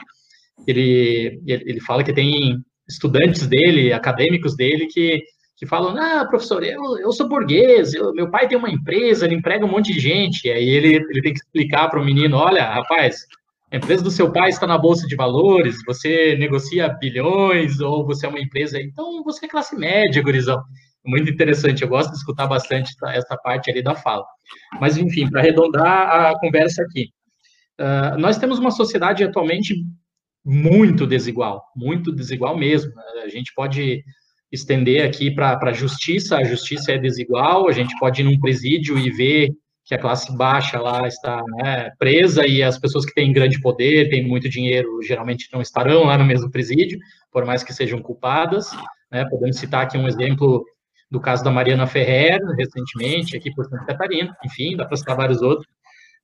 ele, 0.68 1.42
ele 1.44 1.80
fala 1.80 2.04
que 2.04 2.12
tem 2.12 2.58
estudantes 2.88 3.44
dele, 3.48 3.92
acadêmicos 3.92 4.54
dele, 4.54 4.86
que, 4.86 5.20
que 5.56 5.66
falam, 5.66 5.96
ah, 5.98 6.24
professor, 6.24 6.62
eu, 6.62 6.96
eu 6.98 7.10
sou 7.10 7.28
burguês, 7.28 7.92
eu, 7.92 8.14
meu 8.14 8.30
pai 8.30 8.46
tem 8.46 8.56
uma 8.56 8.70
empresa, 8.70 9.26
ele 9.26 9.34
emprega 9.34 9.66
um 9.66 9.68
monte 9.68 9.92
de 9.92 9.98
gente, 9.98 10.46
e 10.46 10.52
aí 10.52 10.68
ele, 10.68 10.94
ele 10.94 11.22
tem 11.22 11.32
que 11.32 11.40
explicar 11.40 11.88
para 11.88 12.00
o 12.00 12.04
menino, 12.04 12.36
olha, 12.36 12.62
rapaz, 12.62 13.16
a 13.72 13.78
empresa 13.78 14.04
do 14.04 14.10
seu 14.12 14.30
pai 14.30 14.50
está 14.50 14.64
na 14.64 14.78
bolsa 14.78 15.08
de 15.08 15.16
valores, 15.16 15.78
você 15.84 16.36
negocia 16.36 16.88
bilhões, 17.00 17.80
ou 17.80 18.06
você 18.06 18.26
é 18.26 18.28
uma 18.28 18.40
empresa, 18.40 18.80
então 18.80 19.24
você 19.24 19.46
é 19.46 19.48
classe 19.48 19.76
média, 19.76 20.22
gurizão 20.22 20.62
muito 21.06 21.30
interessante. 21.30 21.82
Eu 21.82 21.88
gosto 21.88 22.10
de 22.10 22.16
escutar 22.16 22.46
bastante 22.46 22.92
essa 23.08 23.36
parte 23.36 23.70
ali 23.70 23.82
da 23.82 23.94
fala. 23.94 24.24
Mas, 24.80 24.96
enfim, 24.96 25.28
para 25.28 25.40
arredondar 25.40 26.30
a 26.30 26.38
conversa 26.38 26.82
aqui, 26.82 27.10
uh, 27.80 28.18
nós 28.18 28.38
temos 28.38 28.58
uma 28.58 28.70
sociedade 28.70 29.24
atualmente 29.24 29.74
muito 30.44 31.06
desigual, 31.06 31.64
muito 31.74 32.12
desigual 32.12 32.56
mesmo. 32.56 32.92
A 33.24 33.28
gente 33.28 33.52
pode 33.54 34.02
estender 34.52 35.04
aqui 35.04 35.30
para 35.30 35.58
a 35.60 35.72
justiça, 35.72 36.36
a 36.36 36.44
justiça 36.44 36.92
é 36.92 36.98
desigual, 36.98 37.68
a 37.68 37.72
gente 37.72 37.98
pode 37.98 38.22
ir 38.22 38.24
num 38.24 38.38
presídio 38.38 38.96
e 38.98 39.10
ver 39.10 39.50
que 39.84 39.94
a 39.94 39.98
classe 39.98 40.36
baixa 40.36 40.80
lá 40.80 41.06
está 41.06 41.42
né, 41.62 41.90
presa 41.96 42.44
e 42.46 42.60
as 42.62 42.78
pessoas 42.78 43.06
que 43.06 43.14
têm 43.14 43.32
grande 43.32 43.60
poder, 43.60 44.08
têm 44.08 44.26
muito 44.26 44.48
dinheiro, 44.48 45.00
geralmente 45.02 45.48
não 45.52 45.60
estarão 45.60 46.04
lá 46.04 46.18
no 46.18 46.24
mesmo 46.24 46.50
presídio, 46.50 46.98
por 47.30 47.44
mais 47.44 47.62
que 47.62 47.72
sejam 47.72 48.02
culpadas. 48.02 48.70
Né? 49.12 49.24
Podemos 49.30 49.56
citar 49.56 49.84
aqui 49.84 49.96
um 49.96 50.08
exemplo 50.08 50.64
do 51.10 51.20
caso 51.20 51.44
da 51.44 51.50
Mariana 51.50 51.86
Ferrer, 51.86 52.40
recentemente, 52.56 53.36
aqui 53.36 53.54
por 53.54 53.64
Santa 53.64 53.84
Catarina, 53.84 54.36
enfim, 54.44 54.76
dá 54.76 54.84
para 54.84 54.96
citar 54.96 55.16
vários 55.16 55.40
outros. 55.40 55.66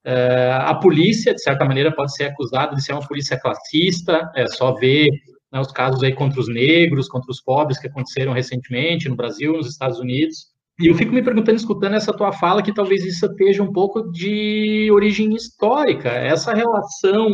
Uh, 0.04 0.58
a 0.62 0.74
polícia, 0.74 1.32
de 1.32 1.40
certa 1.40 1.64
maneira, 1.64 1.94
pode 1.94 2.14
ser 2.14 2.24
acusada 2.24 2.74
de 2.74 2.82
ser 2.82 2.92
uma 2.92 3.06
polícia 3.06 3.38
classista, 3.38 4.30
é 4.34 4.46
só 4.48 4.74
ver 4.74 5.08
né, 5.52 5.60
os 5.60 5.70
casos 5.70 6.02
aí 6.02 6.12
contra 6.12 6.40
os 6.40 6.48
negros, 6.48 7.08
contra 7.08 7.30
os 7.30 7.40
pobres 7.40 7.78
que 7.78 7.86
aconteceram 7.86 8.32
recentemente 8.32 9.08
no 9.08 9.14
Brasil, 9.14 9.52
nos 9.52 9.68
Estados 9.68 10.00
Unidos. 10.00 10.46
E 10.80 10.88
eu 10.88 10.94
fico 10.96 11.12
me 11.12 11.22
perguntando, 11.22 11.56
escutando 11.56 11.94
essa 11.94 12.12
tua 12.12 12.32
fala, 12.32 12.62
que 12.62 12.74
talvez 12.74 13.04
isso 13.04 13.26
esteja 13.26 13.62
um 13.62 13.72
pouco 13.72 14.10
de 14.10 14.88
origem 14.90 15.32
histórica, 15.34 16.08
essa 16.08 16.52
relação 16.52 17.30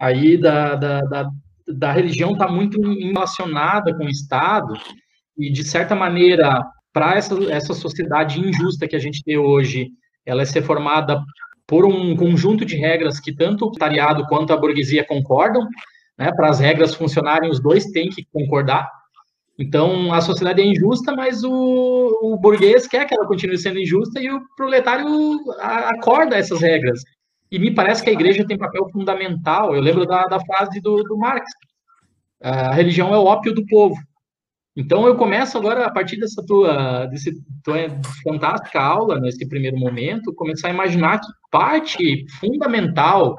aí 0.00 0.36
da, 0.36 0.74
da, 0.74 1.00
da, 1.02 1.30
da 1.68 1.92
religião 1.92 2.32
está 2.32 2.48
muito 2.48 2.80
relacionada 2.80 3.94
com 3.94 4.04
o 4.04 4.08
Estado, 4.08 4.74
e 5.38 5.52
de 5.52 5.62
certa 5.62 5.94
maneira 5.94 6.60
para 6.92 7.16
essa, 7.16 7.34
essa 7.52 7.74
sociedade 7.74 8.40
injusta 8.40 8.88
que 8.88 8.96
a 8.96 8.98
gente 9.00 9.22
tem 9.22 9.38
hoje, 9.38 9.90
ela 10.24 10.42
é 10.42 10.44
ser 10.44 10.62
formada 10.62 11.20
por 11.66 11.84
um 11.84 12.16
conjunto 12.16 12.64
de 12.64 12.76
regras 12.76 13.20
que 13.20 13.34
tanto 13.34 13.66
o 13.66 13.72
tariado 13.72 14.26
quanto 14.26 14.52
a 14.52 14.56
burguesia 14.56 15.06
concordam, 15.06 15.66
né? 16.18 16.32
Para 16.32 16.50
as 16.50 16.58
regras 16.58 16.94
funcionarem, 16.94 17.48
os 17.48 17.60
dois 17.60 17.86
têm 17.86 18.08
que 18.08 18.26
concordar. 18.32 18.90
Então, 19.58 20.12
a 20.12 20.20
sociedade 20.20 20.60
é 20.60 20.64
injusta, 20.64 21.14
mas 21.14 21.44
o, 21.44 22.18
o 22.22 22.36
burguês 22.38 22.86
quer 22.86 23.06
que 23.06 23.14
ela 23.14 23.26
continue 23.26 23.58
sendo 23.58 23.78
injusta 23.78 24.20
e 24.20 24.30
o 24.30 24.40
proletário 24.56 25.06
acorda 25.60 26.36
essas 26.36 26.60
regras. 26.60 27.02
E 27.50 27.58
me 27.58 27.74
parece 27.74 28.02
que 28.02 28.10
a 28.10 28.12
igreja 28.12 28.46
tem 28.46 28.56
papel 28.56 28.88
fundamental. 28.90 29.74
Eu 29.74 29.80
lembro 29.80 30.06
da, 30.06 30.24
da 30.24 30.40
frase 30.40 30.80
do, 30.80 31.02
do 31.02 31.16
Marx: 31.16 31.44
a 32.42 32.72
religião 32.72 33.14
é 33.14 33.18
o 33.18 33.24
ópio 33.24 33.54
do 33.54 33.66
povo. 33.66 33.96
Então 34.80 35.06
eu 35.06 35.14
começo 35.14 35.58
agora, 35.58 35.84
a 35.84 35.90
partir 35.90 36.18
dessa 36.18 36.42
tua, 36.46 37.04
desse, 37.04 37.34
tua 37.62 37.76
fantástica 38.24 38.80
aula, 38.80 39.20
nesse 39.20 39.46
primeiro 39.46 39.78
momento, 39.78 40.34
começar 40.34 40.68
a 40.68 40.72
imaginar 40.72 41.20
que 41.20 41.26
parte 41.50 42.24
fundamental 42.40 43.36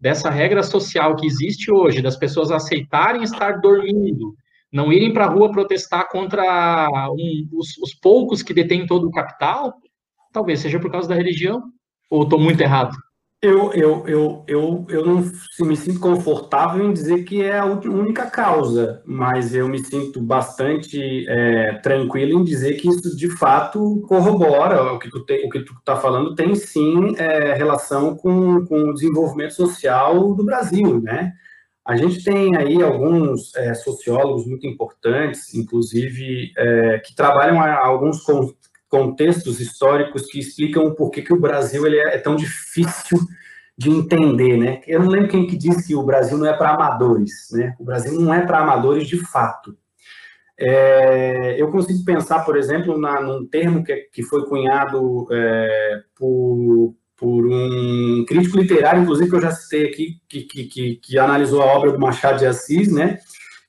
dessa 0.00 0.30
regra 0.30 0.62
social 0.62 1.16
que 1.16 1.26
existe 1.26 1.68
hoje, 1.72 2.00
das 2.00 2.16
pessoas 2.16 2.52
aceitarem 2.52 3.24
estar 3.24 3.60
dormindo, 3.60 4.36
não 4.72 4.92
irem 4.92 5.12
para 5.12 5.24
a 5.24 5.28
rua 5.28 5.50
protestar 5.50 6.08
contra 6.10 6.88
um, 7.10 7.48
os, 7.54 7.76
os 7.78 7.92
poucos 7.94 8.40
que 8.40 8.54
detêm 8.54 8.86
todo 8.86 9.08
o 9.08 9.10
capital, 9.10 9.74
talvez 10.32 10.60
seja 10.60 10.78
por 10.78 10.92
causa 10.92 11.08
da 11.08 11.16
religião, 11.16 11.60
ou 12.08 12.22
estou 12.22 12.38
muito 12.38 12.60
errado? 12.60 12.96
Eu, 13.40 13.72
eu, 13.72 14.04
eu, 14.08 14.44
eu, 14.48 14.86
eu 14.88 15.06
não 15.06 15.24
me 15.60 15.76
sinto 15.76 16.00
confortável 16.00 16.84
em 16.84 16.92
dizer 16.92 17.22
que 17.22 17.40
é 17.40 17.56
a 17.56 17.64
única 17.66 18.28
causa, 18.28 19.00
mas 19.06 19.54
eu 19.54 19.68
me 19.68 19.78
sinto 19.78 20.20
bastante 20.20 21.24
é, 21.28 21.74
tranquilo 21.74 22.40
em 22.40 22.42
dizer 22.42 22.74
que 22.74 22.88
isso 22.88 23.16
de 23.16 23.30
fato 23.36 24.02
corrobora 24.08 24.92
o 24.92 24.98
que 24.98 25.08
tu 25.08 25.72
está 25.78 25.94
falando 25.94 26.34
tem 26.34 26.56
sim 26.56 27.14
é, 27.16 27.54
relação 27.54 28.16
com, 28.16 28.66
com 28.66 28.90
o 28.90 28.94
desenvolvimento 28.94 29.54
social 29.54 30.34
do 30.34 30.44
Brasil, 30.44 31.00
né? 31.00 31.32
A 31.88 31.96
gente 31.96 32.22
tem 32.22 32.54
aí 32.56 32.82
alguns 32.82 33.54
é, 33.56 33.72
sociólogos 33.72 34.46
muito 34.46 34.66
importantes, 34.66 35.54
inclusive, 35.54 36.52
é, 36.54 36.98
que 36.98 37.14
trabalham 37.14 37.62
alguns 37.62 38.20
contextos 38.88 39.60
históricos 39.60 40.26
que 40.26 40.38
explicam 40.38 40.84
o 40.84 40.94
porquê 40.94 41.22
que 41.22 41.32
o 41.32 41.40
Brasil 41.40 41.86
ele 41.86 41.98
é, 41.98 42.16
é 42.16 42.18
tão 42.18 42.34
difícil 42.34 43.18
de 43.76 43.90
entender, 43.90 44.56
né? 44.56 44.80
Eu 44.86 45.00
não 45.00 45.08
lembro 45.08 45.28
quem 45.28 45.46
que 45.46 45.56
disse 45.56 45.86
que 45.86 45.94
o 45.94 46.02
Brasil 46.02 46.36
não 46.36 46.46
é 46.46 46.52
para 46.52 46.70
amadores, 46.70 47.48
né? 47.52 47.76
O 47.78 47.84
Brasil 47.84 48.20
não 48.20 48.34
é 48.34 48.44
para 48.44 48.58
amadores 48.58 49.06
de 49.06 49.18
fato. 49.18 49.76
É, 50.58 51.54
eu 51.56 51.70
consigo 51.70 52.04
pensar, 52.04 52.40
por 52.40 52.56
exemplo, 52.56 52.98
na, 52.98 53.20
num 53.20 53.46
termo 53.46 53.84
que, 53.84 53.94
que 54.12 54.24
foi 54.24 54.44
cunhado 54.46 55.28
é, 55.30 56.02
por, 56.16 56.96
por 57.16 57.46
um 57.46 58.24
crítico 58.26 58.58
literário, 58.58 59.02
inclusive 59.02 59.30
que 59.30 59.36
eu 59.36 59.40
já 59.40 59.52
citei 59.52 59.86
aqui, 59.86 60.16
que, 60.28 60.42
que, 60.42 60.64
que, 60.64 60.96
que 60.96 61.18
analisou 61.18 61.62
a 61.62 61.66
obra 61.66 61.92
do 61.92 62.00
Machado 62.00 62.40
de 62.40 62.46
Assis, 62.46 62.92
né? 62.92 63.18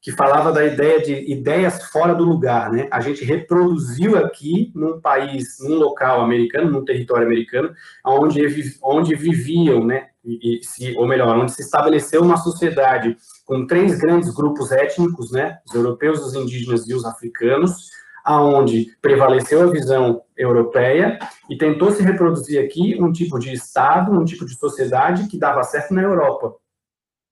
Que 0.10 0.15
falava 0.15 0.52
da 0.52 0.65
ideia 0.65 1.00
de 1.00 1.32
ideias 1.32 1.84
fora 1.84 2.15
do 2.15 2.24
lugar, 2.24 2.72
né? 2.72 2.88
A 2.89 3.00
gente 3.00 3.24
reproduziu 3.24 4.17
aqui 4.17 4.72
num 4.74 5.00
país, 5.00 5.58
num 5.60 5.76
local 5.76 6.22
americano, 6.22 6.72
num 6.72 6.84
território 6.84 7.28
americano, 7.28 7.72
onde, 8.04 8.41
onde 8.82 9.15
viviam, 9.15 9.86
né? 9.86 10.08
E, 10.26 10.60
se, 10.63 10.98
ou 10.98 11.08
melhor, 11.08 11.38
onde 11.38 11.52
se 11.52 11.62
estabeleceu 11.62 12.24
uma 12.24 12.38
sociedade 12.38 13.15
com 13.45 13.67
três 13.67 14.00
grandes 14.00 14.34
grupos 14.34 14.72
étnicos, 14.72 15.32
né? 15.32 15.60
Os 15.67 15.76
europeus, 15.76 16.26
os 16.26 16.34
indígenas 16.34 16.88
e 16.89 16.93
os 16.95 17.06
africanos, 17.06 17.89
aonde 18.26 18.88
prevaleceu 19.02 19.62
a 19.62 19.72
visão 19.72 20.24
europeia 20.36 21.19
e 21.50 21.56
tentou 21.56 21.91
se 21.91 22.02
reproduzir 22.02 22.63
aqui 22.63 22.98
um 23.00 23.12
tipo 23.12 23.38
de 23.38 23.54
Estado, 23.54 24.12
um 24.12 24.26
tipo 24.26 24.45
de 24.45 24.58
sociedade 24.58 25.28
que 25.28 25.38
dava 25.38 25.62
certo 25.62 25.93
na 25.93 26.02
Europa. 26.02 26.56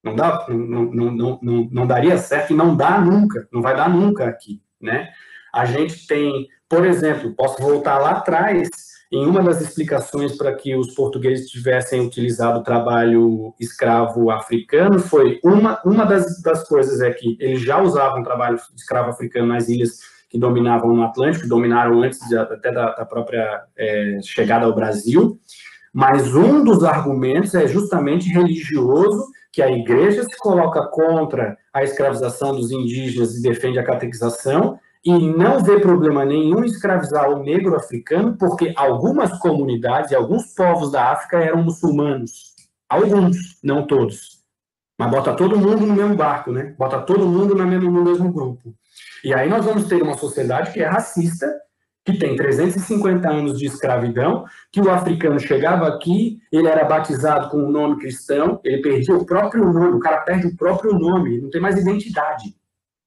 Não, 0.03 0.15
dá, 0.15 0.45
não, 0.49 0.83
não, 0.83 1.11
não, 1.11 1.39
não, 1.41 1.69
não 1.71 1.87
daria 1.87 2.17
certo 2.17 2.53
e 2.53 2.55
não 2.55 2.75
dá 2.75 2.99
nunca, 3.01 3.47
não 3.51 3.61
vai 3.61 3.75
dar 3.75 3.89
nunca 3.89 4.25
aqui, 4.25 4.61
né? 4.81 5.09
A 5.53 5.65
gente 5.65 6.05
tem, 6.05 6.47
por 6.69 6.85
exemplo, 6.85 7.33
posso 7.35 7.61
voltar 7.61 7.97
lá 7.97 8.11
atrás, 8.11 8.69
em 9.11 9.25
uma 9.25 9.41
das 9.41 9.61
explicações 9.61 10.37
para 10.37 10.53
que 10.53 10.75
os 10.75 10.93
portugueses 10.93 11.49
tivessem 11.49 12.05
utilizado 12.05 12.59
o 12.59 12.63
trabalho 12.63 13.53
escravo 13.59 14.29
africano, 14.29 14.99
foi 14.99 15.39
uma, 15.43 15.79
uma 15.85 16.05
das, 16.05 16.41
das 16.41 16.67
coisas 16.67 16.99
é 17.01 17.11
que 17.11 17.37
eles 17.39 17.61
já 17.61 17.81
usavam 17.81 18.23
trabalho 18.23 18.59
escravo 18.75 19.09
africano 19.09 19.47
nas 19.47 19.69
ilhas 19.69 19.99
que 20.29 20.37
dominavam 20.37 20.93
no 20.93 21.03
Atlântico, 21.03 21.43
que 21.43 21.49
dominaram 21.49 22.01
antes 22.01 22.19
de, 22.27 22.37
até 22.37 22.71
da, 22.71 22.93
da 22.93 23.05
própria 23.05 23.63
é, 23.77 24.19
chegada 24.21 24.65
ao 24.65 24.75
Brasil, 24.75 25.39
mas 25.93 26.35
um 26.35 26.63
dos 26.63 26.83
argumentos 26.83 27.55
é 27.55 27.65
justamente 27.65 28.27
religioso 28.29 29.25
que 29.51 29.61
a 29.61 29.71
igreja 29.71 30.23
se 30.23 30.37
coloca 30.37 30.85
contra 30.87 31.57
a 31.73 31.83
escravização 31.83 32.55
dos 32.55 32.71
indígenas 32.71 33.35
e 33.35 33.41
defende 33.41 33.79
a 33.79 33.85
catequização, 33.85 34.79
e 35.03 35.11
não 35.11 35.63
vê 35.63 35.79
problema 35.79 36.25
nenhum 36.25 36.63
escravizar 36.63 37.29
o 37.29 37.41
negro 37.41 37.75
africano, 37.75 38.35
porque 38.37 38.73
algumas 38.75 39.37
comunidades 39.39 40.11
e 40.11 40.15
alguns 40.15 40.53
povos 40.53 40.91
da 40.91 41.11
África 41.11 41.37
eram 41.37 41.63
muçulmanos. 41.63 42.55
Alguns, 42.89 43.57
não 43.63 43.87
todos. 43.87 44.37
Mas 44.99 45.11
bota 45.11 45.33
todo 45.35 45.57
mundo 45.57 45.85
no 45.85 45.93
mesmo 45.93 46.15
barco, 46.15 46.51
né? 46.51 46.75
Bota 46.77 46.99
todo 46.99 47.27
mundo 47.27 47.55
no 47.55 47.65
mesmo 47.65 48.31
grupo. 48.33 48.73
E 49.23 49.33
aí 49.33 49.47
nós 49.47 49.63
vamos 49.63 49.87
ter 49.87 50.01
uma 50.01 50.17
sociedade 50.17 50.73
que 50.73 50.81
é 50.81 50.87
racista, 50.87 51.47
que 52.07 52.17
tem 52.17 52.37
350 52.37 53.29
anos 53.29 53.59
de 53.59 53.65
escravidão, 53.65 54.45
que 54.71 54.79
o 54.79 54.89
africano 54.89 55.37
chegava 55.37 55.89
aqui, 55.89 56.39
ele 56.49 56.69
era 56.69 56.85
batizado 56.85 57.49
com 57.49 57.57
o 57.57 57.67
um 57.67 57.69
nome 57.69 57.99
cristão, 57.99 58.61
ele 58.63 58.81
perdia 58.81 59.13
o 59.13 59.25
próprio 59.25 59.65
nome, 59.73 59.97
o 59.97 59.99
cara 59.99 60.19
perde 60.19 60.47
o 60.47 60.55
próprio 60.55 60.93
nome, 60.93 61.41
não 61.41 61.49
tem 61.49 61.59
mais 61.59 61.77
identidade. 61.77 62.55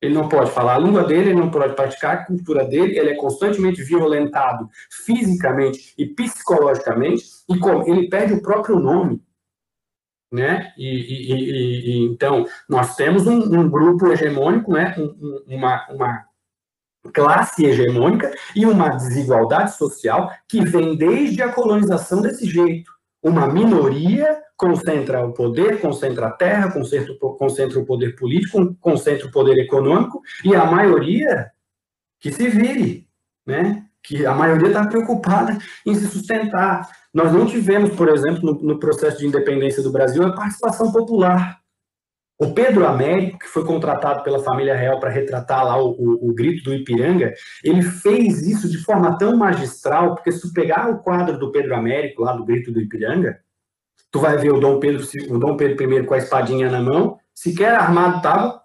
Ele 0.02 0.12
não 0.12 0.28
pode 0.28 0.50
falar 0.50 0.76
a 0.76 0.78
língua 0.78 1.04
dele, 1.04 1.30
ele 1.30 1.40
não 1.40 1.50
pode 1.50 1.74
praticar 1.74 2.14
a 2.14 2.24
cultura 2.26 2.62
dele, 2.66 2.98
ele 2.98 3.08
é 3.08 3.16
constantemente 3.16 3.82
violentado 3.82 4.68
fisicamente 4.90 5.94
e 5.96 6.06
psicologicamente, 6.06 7.24
e 7.48 7.58
como 7.58 7.88
ele 7.88 8.06
perde 8.06 8.34
o 8.34 8.42
próprio 8.42 8.78
nome. 8.78 9.22
Né? 10.30 10.74
E, 10.76 10.86
e, 10.86 11.32
e, 11.32 11.88
e 11.88 12.04
então, 12.04 12.44
nós 12.68 12.96
temos 12.96 13.26
um, 13.26 13.38
um 13.38 13.68
grupo 13.68 14.12
hegemônico, 14.12 14.72
né? 14.72 14.94
Um, 14.96 15.56
uma, 15.56 15.88
uma 15.90 16.29
classe 17.12 17.64
hegemônica 17.64 18.30
e 18.54 18.66
uma 18.66 18.90
desigualdade 18.90 19.76
social 19.76 20.30
que 20.48 20.64
vem 20.64 20.96
desde 20.96 21.42
a 21.42 21.52
colonização 21.52 22.20
desse 22.20 22.46
jeito. 22.46 22.92
Uma 23.22 23.46
minoria 23.46 24.38
concentra 24.56 25.24
o 25.24 25.32
poder, 25.32 25.80
concentra 25.80 26.28
a 26.28 26.30
terra, 26.30 26.70
concentra, 26.70 27.14
concentra 27.18 27.78
o 27.78 27.84
poder 27.84 28.14
político, 28.16 28.74
concentra 28.80 29.26
o 29.26 29.30
poder 29.30 29.58
econômico, 29.58 30.20
e 30.44 30.54
a 30.54 30.64
maioria 30.66 31.50
que 32.18 32.30
se 32.30 32.48
vire, 32.48 33.08
né? 33.46 33.86
que 34.02 34.24
a 34.24 34.34
maioria 34.34 34.68
está 34.68 34.86
preocupada 34.86 35.58
em 35.86 35.94
se 35.94 36.06
sustentar. 36.06 36.88
Nós 37.12 37.32
não 37.32 37.46
tivemos, 37.46 37.90
por 37.94 38.08
exemplo, 38.08 38.40
no, 38.42 38.62
no 38.62 38.78
processo 38.78 39.18
de 39.18 39.26
independência 39.26 39.82
do 39.82 39.92
Brasil, 39.92 40.24
a 40.24 40.32
participação 40.32 40.92
popular. 40.92 41.59
O 42.40 42.54
Pedro 42.54 42.86
Américo, 42.86 43.40
que 43.40 43.46
foi 43.46 43.66
contratado 43.66 44.22
pela 44.22 44.42
família 44.42 44.74
real 44.74 44.98
para 44.98 45.10
retratar 45.10 45.62
lá 45.62 45.76
o, 45.76 45.90
o, 45.90 46.30
o, 46.30 46.32
grito 46.32 46.64
do 46.64 46.74
Ipiranga, 46.74 47.34
ele 47.62 47.82
fez 47.82 48.40
isso 48.40 48.66
de 48.66 48.78
forma 48.78 49.18
tão 49.18 49.36
magistral, 49.36 50.14
porque 50.14 50.32
se 50.32 50.40
tu 50.40 50.54
pegar 50.54 50.88
o 50.88 51.02
quadro 51.02 51.38
do 51.38 51.52
Pedro 51.52 51.76
Américo, 51.76 52.22
lá 52.22 52.32
do 52.32 52.46
grito 52.46 52.72
do 52.72 52.80
Ipiranga, 52.80 53.38
tu 54.10 54.18
vai 54.18 54.38
ver 54.38 54.54
o 54.54 54.58
Dom 54.58 54.80
Pedro, 54.80 55.06
o 55.28 55.38
Dom 55.38 55.54
Pedro 55.54 55.92
I 55.92 56.06
com 56.06 56.14
a 56.14 56.18
espadinha 56.18 56.70
na 56.70 56.80
mão, 56.80 57.18
sequer 57.34 57.74
armado 57.74 58.16
estava, 58.16 58.62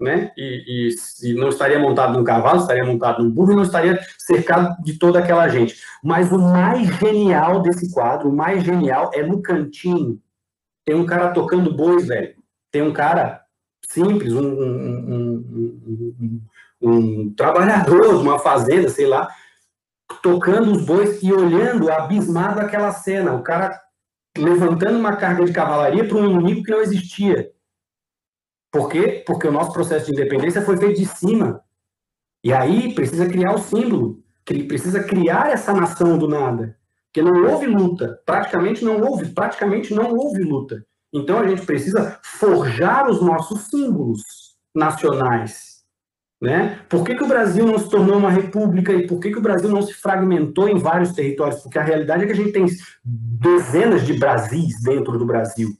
né? 0.00 0.32
E, 0.34 0.88
e, 0.88 1.28
e, 1.28 1.34
não 1.34 1.50
estaria 1.50 1.78
montado 1.78 2.16
num 2.16 2.24
cavalo, 2.24 2.60
estaria 2.60 2.84
montado 2.84 3.22
num 3.22 3.30
burro 3.30 3.52
e 3.52 3.56
não 3.56 3.62
estaria 3.62 4.00
cercado 4.16 4.82
de 4.82 4.98
toda 4.98 5.18
aquela 5.18 5.46
gente. 5.48 5.76
Mas 6.02 6.32
o 6.32 6.38
mais 6.38 6.86
genial 6.98 7.60
desse 7.60 7.92
quadro, 7.92 8.30
o 8.30 8.34
mais 8.34 8.64
genial 8.64 9.10
é 9.12 9.22
no 9.22 9.42
cantinho. 9.42 10.18
Tem 10.86 10.96
um 10.96 11.04
cara 11.04 11.28
tocando 11.32 11.76
bois, 11.76 12.06
velho 12.06 12.37
tem 12.70 12.82
um 12.82 12.92
cara 12.92 13.42
simples, 13.88 14.32
um, 14.32 14.40
um, 14.40 15.34
um, 16.20 16.42
um 16.80 17.34
trabalhador 17.34 18.18
de 18.18 18.22
uma 18.22 18.38
fazenda, 18.38 18.88
sei 18.88 19.06
lá, 19.06 19.28
tocando 20.22 20.72
os 20.72 20.84
bois 20.84 21.22
e 21.22 21.32
olhando 21.32 21.90
abismado 21.90 22.60
aquela 22.60 22.92
cena, 22.92 23.34
o 23.34 23.42
cara 23.42 23.80
levantando 24.36 24.98
uma 24.98 25.16
carga 25.16 25.44
de 25.44 25.52
cavalaria 25.52 26.06
para 26.06 26.16
um 26.16 26.30
inimigo 26.30 26.62
que 26.62 26.70
não 26.70 26.80
existia. 26.80 27.50
Por 28.70 28.88
quê? 28.88 29.24
Porque 29.26 29.46
o 29.48 29.52
nosso 29.52 29.72
processo 29.72 30.06
de 30.06 30.12
independência 30.12 30.62
foi 30.62 30.76
feito 30.76 31.00
de 31.00 31.06
cima. 31.06 31.62
E 32.44 32.52
aí 32.52 32.94
precisa 32.94 33.26
criar 33.26 33.54
o 33.54 33.58
símbolo, 33.58 34.22
precisa 34.44 35.02
criar 35.02 35.50
essa 35.50 35.72
nação 35.72 36.18
do 36.18 36.28
nada. 36.28 36.78
Porque 37.06 37.22
não 37.22 37.50
houve 37.50 37.66
luta, 37.66 38.20
praticamente 38.24 38.84
não 38.84 39.00
houve, 39.00 39.32
praticamente 39.32 39.94
não 39.94 40.14
houve 40.14 40.42
luta. 40.42 40.86
Então 41.12 41.38
a 41.38 41.46
gente 41.46 41.64
precisa 41.64 42.18
forjar 42.22 43.08
os 43.08 43.22
nossos 43.22 43.62
símbolos 43.62 44.22
nacionais. 44.74 45.78
Né? 46.40 46.80
Por 46.88 47.04
que, 47.04 47.16
que 47.16 47.24
o 47.24 47.28
Brasil 47.28 47.66
não 47.66 47.78
se 47.78 47.90
tornou 47.90 48.16
uma 48.16 48.30
república 48.30 48.92
e 48.92 49.08
por 49.08 49.18
que, 49.18 49.32
que 49.32 49.38
o 49.38 49.42
Brasil 49.42 49.68
não 49.68 49.82
se 49.82 49.92
fragmentou 49.92 50.68
em 50.68 50.78
vários 50.78 51.12
territórios? 51.12 51.60
Porque 51.60 51.78
a 51.78 51.82
realidade 51.82 52.22
é 52.22 52.26
que 52.26 52.32
a 52.32 52.36
gente 52.36 52.52
tem 52.52 52.66
dezenas 53.04 54.06
de 54.06 54.12
Brasis 54.14 54.80
dentro 54.82 55.18
do 55.18 55.26
Brasil. 55.26 55.70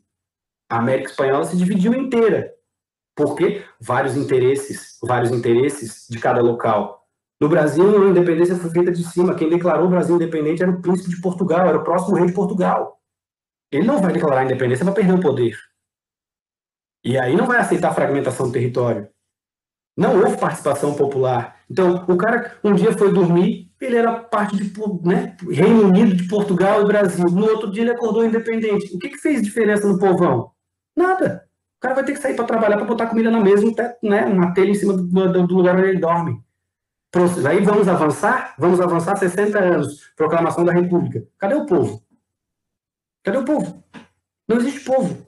A 0.68 0.78
América 0.78 1.10
Espanhola 1.10 1.44
se 1.44 1.56
dividiu 1.56 1.94
inteira. 1.94 2.52
Porque 3.14 3.62
vários 3.80 4.16
interesses, 4.16 4.98
vários 5.02 5.30
interesses 5.30 6.06
de 6.10 6.18
cada 6.18 6.40
local. 6.40 7.06
No 7.40 7.48
Brasil, 7.48 8.02
a 8.02 8.10
independência 8.10 8.56
foi 8.56 8.70
feita 8.70 8.90
de 8.90 9.04
cima. 9.04 9.34
Quem 9.36 9.48
declarou 9.48 9.86
o 9.86 9.90
Brasil 9.90 10.16
independente 10.16 10.62
era 10.62 10.72
o 10.72 10.82
príncipe 10.82 11.10
de 11.10 11.20
Portugal, 11.20 11.68
era 11.68 11.78
o 11.78 11.84
próximo 11.84 12.16
rei 12.16 12.26
de 12.26 12.32
Portugal. 12.32 12.97
Ele 13.70 13.86
não 13.86 14.00
vai 14.00 14.12
declarar 14.12 14.44
independência 14.44 14.84
para 14.84 14.94
perder 14.94 15.14
o 15.14 15.20
poder. 15.20 15.56
E 17.04 17.18
aí 17.18 17.36
não 17.36 17.46
vai 17.46 17.58
aceitar 17.58 17.94
fragmentação 17.94 18.46
do 18.46 18.52
território. 18.52 19.08
Não 19.96 20.20
houve 20.20 20.38
participação 20.38 20.94
popular. 20.94 21.56
Então, 21.70 22.04
o 22.08 22.16
cara 22.16 22.56
um 22.62 22.74
dia 22.74 22.96
foi 22.96 23.12
dormir, 23.12 23.70
ele 23.80 23.96
era 23.96 24.12
parte 24.20 24.56
de 24.56 24.72
né, 25.04 25.36
Reino 25.50 25.88
Unido, 25.88 26.14
de 26.14 26.28
Portugal 26.28 26.82
e 26.82 26.86
Brasil. 26.86 27.24
No 27.26 27.46
outro 27.46 27.70
dia 27.70 27.82
ele 27.82 27.92
acordou 27.92 28.24
independente. 28.24 28.94
O 28.94 28.98
que, 28.98 29.10
que 29.10 29.18
fez 29.18 29.42
diferença 29.42 29.86
no 29.86 29.98
povão? 29.98 30.52
Nada. 30.96 31.48
O 31.78 31.80
cara 31.80 31.94
vai 31.94 32.04
ter 32.04 32.12
que 32.12 32.18
sair 32.18 32.34
para 32.34 32.44
trabalhar 32.44 32.76
para 32.76 32.86
botar 32.86 33.06
comida 33.06 33.30
na 33.30 33.40
mesa, 33.40 33.64
né, 34.02 34.24
uma 34.24 34.52
telha 34.52 34.70
em 34.70 34.74
cima 34.74 34.94
do, 34.94 35.46
do 35.46 35.54
lugar 35.54 35.76
onde 35.76 35.88
ele 35.88 36.00
dorme. 36.00 36.40
Aí 37.48 37.64
vamos 37.64 37.88
avançar? 37.88 38.54
Vamos 38.58 38.80
avançar 38.80 39.16
60 39.16 39.58
anos. 39.58 40.12
Proclamação 40.16 40.64
da 40.64 40.72
República. 40.72 41.26
Cadê 41.38 41.54
o 41.54 41.66
povo? 41.66 42.02
Cadê 43.28 43.36
o 43.36 43.44
povo? 43.44 43.84
Não 44.48 44.56
existe 44.56 44.80
povo. 44.80 45.26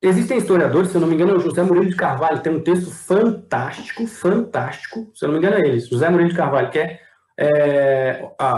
Existem 0.00 0.38
historiadores, 0.38 0.90
se 0.90 0.94
eu 0.96 1.00
não 1.00 1.08
me 1.08 1.14
engano, 1.14 1.32
é 1.32 1.34
o 1.34 1.40
José 1.40 1.60
Murilo 1.64 1.90
de 1.90 1.96
Carvalho, 1.96 2.40
tem 2.40 2.54
um 2.54 2.62
texto 2.62 2.92
fantástico, 2.92 4.06
fantástico, 4.06 5.10
se 5.12 5.24
eu 5.24 5.28
não 5.28 5.40
me 5.40 5.44
engano 5.44 5.60
é 5.60 5.68
ele, 5.68 5.80
José 5.80 6.08
Murilo 6.08 6.30
de 6.30 6.36
Carvalho, 6.36 6.70
que 6.70 6.78
é, 6.78 7.00
é 7.36 8.32
a, 8.38 8.52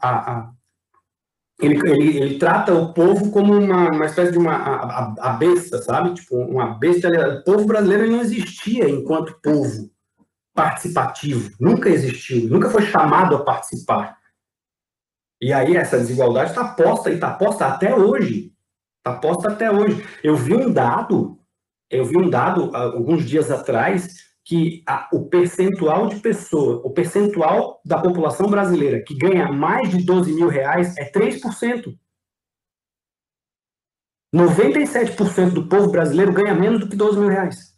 a, 0.00 0.08
a, 0.08 0.50
ele, 1.60 1.78
ele, 1.88 2.18
ele, 2.18 2.38
trata 2.38 2.74
o 2.74 2.92
povo 2.92 3.30
como 3.30 3.54
uma, 3.54 3.90
uma 3.90 4.06
espécie 4.06 4.32
de 4.32 4.38
uma 4.38 4.54
a, 4.54 5.14
a, 5.20 5.32
besta, 5.34 5.80
sabe? 5.80 6.14
Tipo, 6.14 6.36
uma 6.36 6.74
besta. 6.74 7.08
O 7.08 7.44
povo 7.44 7.64
brasileiro 7.64 8.10
não 8.10 8.20
existia 8.20 8.88
enquanto 8.88 9.40
povo 9.40 9.88
participativo. 10.52 11.52
Nunca 11.60 11.88
existiu, 11.88 12.48
nunca 12.48 12.70
foi 12.70 12.82
chamado 12.82 13.36
a 13.36 13.44
participar. 13.44 14.17
E 15.40 15.52
aí 15.52 15.76
essa 15.76 15.98
desigualdade 15.98 16.50
está 16.50 16.64
posta 16.64 17.10
e 17.10 17.14
está 17.14 17.32
posta 17.34 17.66
até 17.66 17.94
hoje. 17.94 18.52
Está 18.98 19.18
posta 19.18 19.52
até 19.52 19.70
hoje. 19.70 20.04
Eu 20.22 20.36
vi 20.36 20.54
um 20.54 20.72
dado, 20.72 21.38
eu 21.90 22.04
vi 22.04 22.16
um 22.16 22.28
dado 22.28 22.74
alguns 22.74 23.24
dias 23.24 23.50
atrás 23.50 24.28
que 24.44 24.82
a, 24.86 25.08
o 25.12 25.28
percentual 25.28 26.08
de 26.08 26.20
pessoa, 26.20 26.80
o 26.84 26.90
percentual 26.90 27.80
da 27.84 28.00
população 28.00 28.48
brasileira 28.48 29.02
que 29.02 29.14
ganha 29.14 29.52
mais 29.52 29.90
de 29.90 30.04
12 30.04 30.32
mil 30.32 30.48
reais 30.48 30.96
é 30.96 31.10
3%. 31.10 31.96
97% 34.34 35.52
do 35.52 35.68
povo 35.68 35.90
brasileiro 35.90 36.32
ganha 36.32 36.54
menos 36.54 36.80
do 36.80 36.88
que 36.88 36.96
12 36.96 37.18
mil 37.18 37.28
reais. 37.28 37.76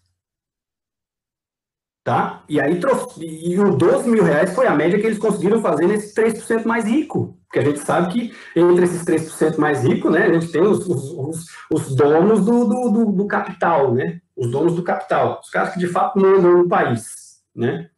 Tá? 2.04 2.44
E 2.48 2.60
aí 2.60 2.80
e 3.18 3.58
o 3.58 3.76
12 3.76 4.08
mil 4.08 4.24
reais 4.24 4.54
foi 4.54 4.66
a 4.66 4.74
média 4.74 4.98
que 4.98 5.06
eles 5.06 5.18
conseguiram 5.18 5.60
fazer 5.60 5.86
nesse 5.86 6.14
3% 6.14 6.64
mais 6.64 6.84
rico. 6.84 7.39
Porque 7.50 7.58
a 7.58 7.64
gente 7.64 7.80
sabe 7.80 8.12
que 8.12 8.32
entre 8.54 8.84
esses 8.84 9.04
3% 9.04 9.58
mais 9.58 9.82
ricos, 9.82 10.12
né, 10.12 10.26
a 10.26 10.32
gente 10.32 10.52
tem 10.52 10.62
os, 10.62 10.86
os, 10.86 11.46
os 11.68 11.96
donos 11.96 12.44
do, 12.44 12.64
do, 12.64 13.06
do, 13.10 13.26
capital, 13.26 13.92
né? 13.92 14.20
os 14.36 14.48
donos 14.52 14.76
do 14.76 14.84
capital, 14.84 15.40
os 15.42 15.50
caras 15.50 15.72
que 15.74 15.80
de 15.80 15.88
fato 15.88 16.16
mandam 16.16 16.58
no 16.58 16.68
país, 16.68 17.40
né? 17.54 17.90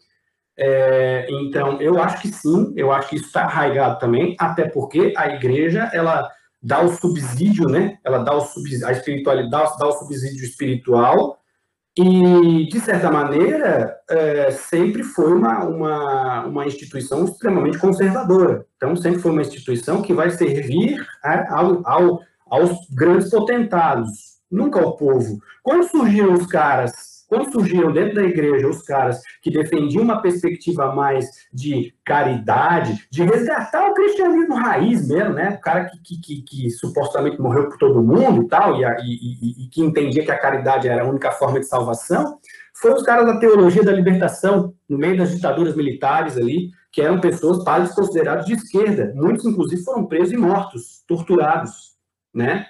É, 0.57 1.27
então, 1.31 1.81
eu 1.83 2.03
acho 2.03 2.23
que 2.23 2.29
sim, 2.29 2.73
eu 2.77 2.91
acho 2.91 3.11
que 3.11 3.17
isso 3.17 3.27
está 3.27 3.43
arraigado 3.43 3.99
também, 3.99 4.35
até 4.41 4.67
porque 4.67 5.13
a 5.17 5.29
igreja, 5.29 5.91
ela 5.93 6.31
dá 6.63 6.81
o 6.81 6.89
subsídio, 6.89 7.69
né? 7.69 7.99
Ela 8.03 8.19
dá 8.19 8.35
o 8.35 8.41
subsídio, 8.41 8.87
a 8.87 8.93
espiritualidade 8.93 9.77
dá 9.79 9.87
o 9.87 9.93
subsídio 9.93 10.45
espiritual 10.45 11.42
e, 11.97 12.67
de 12.69 12.81
certa 12.81 13.11
maneira, 13.11 13.95
é, 14.09 14.51
sempre 14.51 15.03
foi 15.03 15.33
uma, 15.35 15.65
uma, 15.65 16.47
uma 16.47 16.67
instituição 16.67 17.25
extremamente 17.25 17.79
conservadora. 17.79 18.65
Então, 18.77 18.97
sempre 18.97 19.21
foi 19.21 19.31
uma 19.31 19.43
instituição 19.43 20.01
que 20.01 20.15
vai 20.15 20.31
servir 20.31 21.07
ao, 21.51 21.87
ao, 21.87 22.21
aos 22.47 22.89
grandes 22.91 23.29
potentados, 23.29 24.39
nunca 24.51 24.81
ao 24.81 24.97
povo. 24.97 25.39
Quando 25.63 25.89
surgiram 25.89 26.33
os 26.33 26.47
caras, 26.47 27.12
quando 27.33 27.51
surgiram 27.51 27.91
dentro 27.91 28.17
da 28.17 28.25
igreja 28.25 28.69
os 28.69 28.83
caras 28.83 29.23
que 29.41 29.51
defendiam 29.51 30.03
uma 30.05 30.21
perspectiva 30.21 30.95
mais 30.95 31.25
de 31.51 31.95
caridade, 32.05 33.09
de 33.11 33.23
resgatar 33.23 33.89
o 33.89 33.95
cristianismo 33.95 34.55
raiz 34.55 35.09
mesmo, 35.09 35.33
né? 35.33 35.57
O 35.59 35.61
cara 35.63 35.87
que, 35.87 35.99
que, 36.03 36.21
que, 36.21 36.43
que 36.43 36.71
supostamente 36.71 37.41
morreu 37.41 37.71
por 37.71 37.79
todo 37.79 38.03
mundo 38.03 38.43
e 38.43 38.49
tal, 38.49 38.79
e, 38.79 38.85
e, 38.85 39.65
e, 39.65 39.69
que 39.69 39.81
entendia 39.81 40.23
que 40.23 40.31
a 40.31 40.39
caridade 40.39 40.87
era 40.87 41.05
a 41.05 41.09
única 41.09 41.31
forma 41.31 41.59
de 41.59 41.65
salvação, 41.65 42.39
foram 42.75 42.97
os 42.97 43.03
caras 43.03 43.25
da 43.25 43.39
teologia 43.39 43.83
da 43.83 43.93
libertação, 43.93 44.75
no 44.87 44.99
meio 44.99 45.17
das 45.17 45.35
ditaduras 45.35 45.75
militares 45.75 46.37
ali, 46.37 46.71
que 46.91 47.01
eram 47.01 47.19
pessoas, 47.19 47.65
padres 47.65 47.95
considerados 47.95 48.45
de 48.45 48.53
esquerda. 48.53 49.11
Muitos, 49.17 49.47
inclusive, 49.47 49.83
foram 49.83 50.05
presos 50.05 50.35
e 50.35 50.37
mortos, 50.37 51.03
torturados, 51.09 51.95
né? 52.35 52.67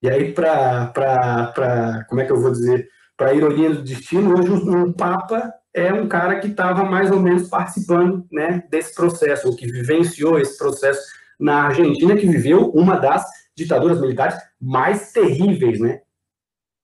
E 0.00 0.08
aí, 0.08 0.32
para, 0.32 2.04
como 2.08 2.22
é 2.22 2.24
que 2.24 2.32
eu 2.32 2.40
vou 2.40 2.50
dizer, 2.50 2.88
para 3.16 3.34
ironia 3.34 3.70
do 3.70 3.82
destino, 3.82 4.36
hoje 4.36 4.50
um 4.50 4.92
Papa 4.92 5.52
é 5.72 5.92
um 5.92 6.08
cara 6.08 6.38
que 6.40 6.48
estava 6.48 6.84
mais 6.84 7.10
ou 7.10 7.20
menos 7.20 7.48
participando 7.48 8.26
né, 8.30 8.64
desse 8.70 8.94
processo, 8.94 9.48
ou 9.48 9.56
que 9.56 9.66
vivenciou 9.66 10.38
esse 10.38 10.56
processo 10.56 11.02
na 11.38 11.64
Argentina, 11.64 12.16
que 12.16 12.26
viveu 12.26 12.70
uma 12.70 12.96
das 12.96 13.24
ditaduras 13.56 14.00
militares 14.00 14.36
mais 14.60 15.12
terríveis, 15.12 15.80
né? 15.80 16.00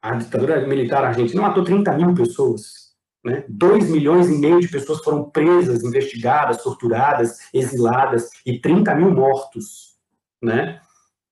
A 0.02 0.14
ditadura 0.14 0.66
militar 0.66 1.04
argentina 1.04 1.42
matou 1.42 1.62
30 1.62 1.92
mil 1.96 2.14
pessoas, 2.14 2.94
né? 3.24 3.44
2 3.48 3.90
milhões 3.90 4.28
e 4.28 4.38
meio 4.38 4.60
de 4.60 4.68
pessoas 4.68 5.00
foram 5.04 5.30
presas, 5.30 5.84
investigadas, 5.84 6.62
torturadas, 6.62 7.38
exiladas, 7.52 8.30
e 8.46 8.58
30 8.58 8.94
mil 8.94 9.10
mortos, 9.10 9.96
né? 10.42 10.80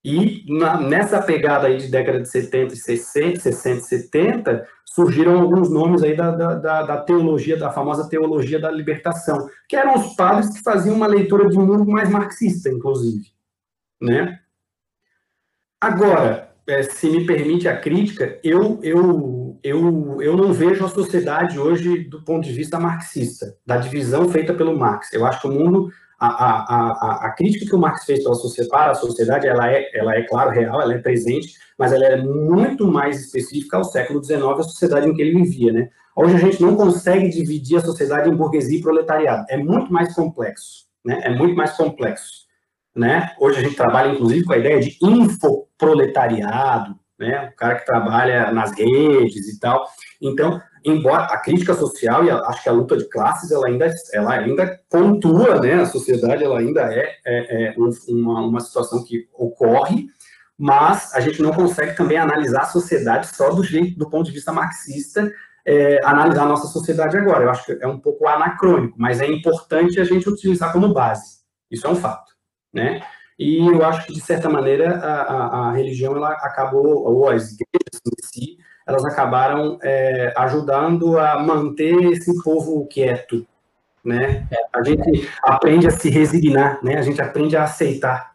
E 0.03 0.45
na, 0.47 0.79
nessa 0.79 1.21
pegada 1.21 1.67
aí 1.67 1.77
de 1.77 1.89
década 1.89 2.21
de 2.21 2.29
70 2.29 2.73
e 2.73 2.77
60, 2.77 3.39
60 3.39 3.77
e 3.77 3.81
70, 3.81 4.67
surgiram 4.85 5.39
alguns 5.39 5.69
nomes 5.69 6.01
aí 6.03 6.15
da, 6.15 6.31
da, 6.31 6.83
da, 6.83 6.97
teologia, 7.01 7.57
da 7.57 7.71
famosa 7.71 8.09
teologia 8.09 8.59
da 8.59 8.71
libertação, 8.71 9.49
que 9.67 9.75
eram 9.75 9.95
os 9.95 10.15
padres 10.15 10.49
que 10.49 10.63
faziam 10.63 10.95
uma 10.95 11.07
leitura 11.07 11.47
de 11.49 11.57
mundo 11.57 11.85
mais 11.85 12.09
marxista, 12.09 12.69
inclusive. 12.69 13.27
Né? 14.01 14.39
Agora, 15.81 16.49
é, 16.67 16.83
se 16.83 17.09
me 17.09 17.25
permite 17.25 17.67
a 17.67 17.77
crítica, 17.77 18.39
eu, 18.43 18.79
eu, 18.81 19.59
eu, 19.63 20.21
eu 20.21 20.37
não 20.37 20.53
vejo 20.53 20.85
a 20.85 20.89
sociedade 20.89 21.59
hoje 21.59 22.05
do 22.05 22.23
ponto 22.23 22.43
de 22.43 22.53
vista 22.53 22.79
marxista, 22.79 23.57
da 23.65 23.77
divisão 23.77 24.29
feita 24.29 24.53
pelo 24.53 24.77
Marx. 24.77 25.11
Eu 25.13 25.25
acho 25.25 25.41
que 25.41 25.47
o 25.47 25.51
mundo 25.51 25.91
a, 26.19 26.27
a, 26.27 27.25
a, 27.27 27.31
crítica 27.31 27.65
que 27.65 27.75
o 27.75 27.79
Marx 27.79 28.03
fez 28.03 28.23
para 28.67 28.91
a 28.91 28.95
sociedade, 28.95 29.47
ela 29.47 29.71
é, 29.71 29.89
ela 29.97 30.15
é, 30.15 30.23
claro, 30.23 30.51
real, 30.51 30.81
ela 30.81 30.93
é 30.93 30.97
presente, 30.97 31.53
mas 31.77 31.93
ela 31.93 32.05
é 32.05 32.17
muito 32.21 32.85
mais 32.85 33.19
específica 33.21 33.77
ao 33.77 33.85
século 33.85 34.21
XIX, 34.23 34.43
a 34.43 34.63
sociedade 34.63 35.07
em 35.07 35.13
que 35.13 35.21
ele 35.21 35.41
vivia, 35.41 35.71
né? 35.71 35.89
Hoje 36.15 36.35
a 36.35 36.39
gente 36.39 36.61
não 36.61 36.75
consegue 36.75 37.29
dividir 37.29 37.77
a 37.77 37.81
sociedade 37.81 38.29
em 38.29 38.35
burguesia 38.35 38.77
e 38.77 38.81
proletariado, 38.81 39.45
é 39.49 39.55
muito 39.55 39.93
mais 39.93 40.13
complexo, 40.13 40.87
né? 41.05 41.21
É 41.23 41.29
muito 41.29 41.55
mais 41.55 41.71
complexo, 41.77 42.45
né? 42.93 43.31
Hoje 43.39 43.59
a 43.59 43.61
gente 43.61 43.75
trabalha, 43.75 44.11
inclusive, 44.11 44.43
com 44.43 44.51
a 44.53 44.57
ideia 44.57 44.81
de 44.81 44.97
infoproletariado, 45.01 46.99
né? 47.17 47.49
O 47.53 47.55
cara 47.55 47.75
que 47.75 47.85
trabalha 47.85 48.51
nas 48.51 48.77
redes 48.77 49.47
e 49.47 49.59
tal. 49.59 49.87
Então, 50.21 50.61
embora 50.85 51.25
a 51.25 51.37
crítica 51.37 51.73
social 51.73 52.23
e 52.23 52.29
a, 52.29 52.37
acho 52.39 52.63
que 52.63 52.69
a 52.69 52.73
luta 52.73 52.97
de 52.97 53.09
classes 53.09 53.51
ela 53.51 53.67
ainda 53.67 53.93
ela 54.13 54.33
ainda 54.33 54.79
pontua 54.89 55.59
né 55.59 55.75
a 55.75 55.85
sociedade 55.85 56.43
ela 56.43 56.59
ainda 56.59 56.81
é, 56.93 57.15
é, 57.25 57.65
é 57.67 57.75
uma, 58.09 58.41
uma 58.41 58.59
situação 58.59 59.03
que 59.03 59.27
ocorre 59.33 60.07
mas 60.57 61.13
a 61.13 61.19
gente 61.19 61.41
não 61.41 61.53
consegue 61.53 61.95
também 61.95 62.17
analisar 62.17 62.61
a 62.61 62.65
sociedade 62.65 63.27
só 63.27 63.49
do 63.49 63.63
jeito 63.63 63.97
do 63.97 64.09
ponto 64.09 64.25
de 64.25 64.33
vista 64.33 64.51
marxista 64.51 65.31
é, 65.65 65.99
analisar 66.03 66.43
a 66.43 66.47
nossa 66.47 66.67
sociedade 66.67 67.15
agora. 67.15 67.43
Eu 67.43 67.49
acho 67.51 67.65
que 67.65 67.77
é 67.79 67.87
um 67.87 67.99
pouco 67.99 68.27
anacrônico, 68.27 68.95
mas 68.97 69.21
é 69.21 69.27
importante 69.27 69.99
a 69.99 70.03
gente 70.03 70.27
utilizar 70.27 70.71
como 70.71 70.93
base. 70.93 71.39
Isso 71.69 71.85
é 71.85 71.89
um 71.89 71.95
fato, 71.95 72.31
né? 72.73 73.01
E 73.37 73.59
eu 73.59 73.85
acho 73.85 74.05
que, 74.05 74.13
de 74.13 74.19
certa 74.19 74.49
maneira, 74.49 74.97
a, 74.97 75.21
a, 75.21 75.69
a 75.69 75.71
religião 75.71 76.15
ela 76.15 76.31
acabou, 76.31 76.85
ou 76.85 77.29
as 77.29 77.55
elas 78.89 79.05
acabaram 79.05 79.77
é, 79.83 80.33
ajudando 80.35 81.19
a 81.19 81.39
manter 81.39 81.95
esse 82.11 82.41
povo 82.43 82.87
quieto, 82.87 83.45
né? 84.03 84.47
A 84.73 84.81
gente 84.83 85.29
aprende 85.43 85.87
a 85.87 85.91
se 85.91 86.09
resignar, 86.09 86.79
né? 86.83 86.97
A 86.97 87.03
gente 87.03 87.21
aprende 87.21 87.55
a 87.55 87.63
aceitar. 87.63 88.31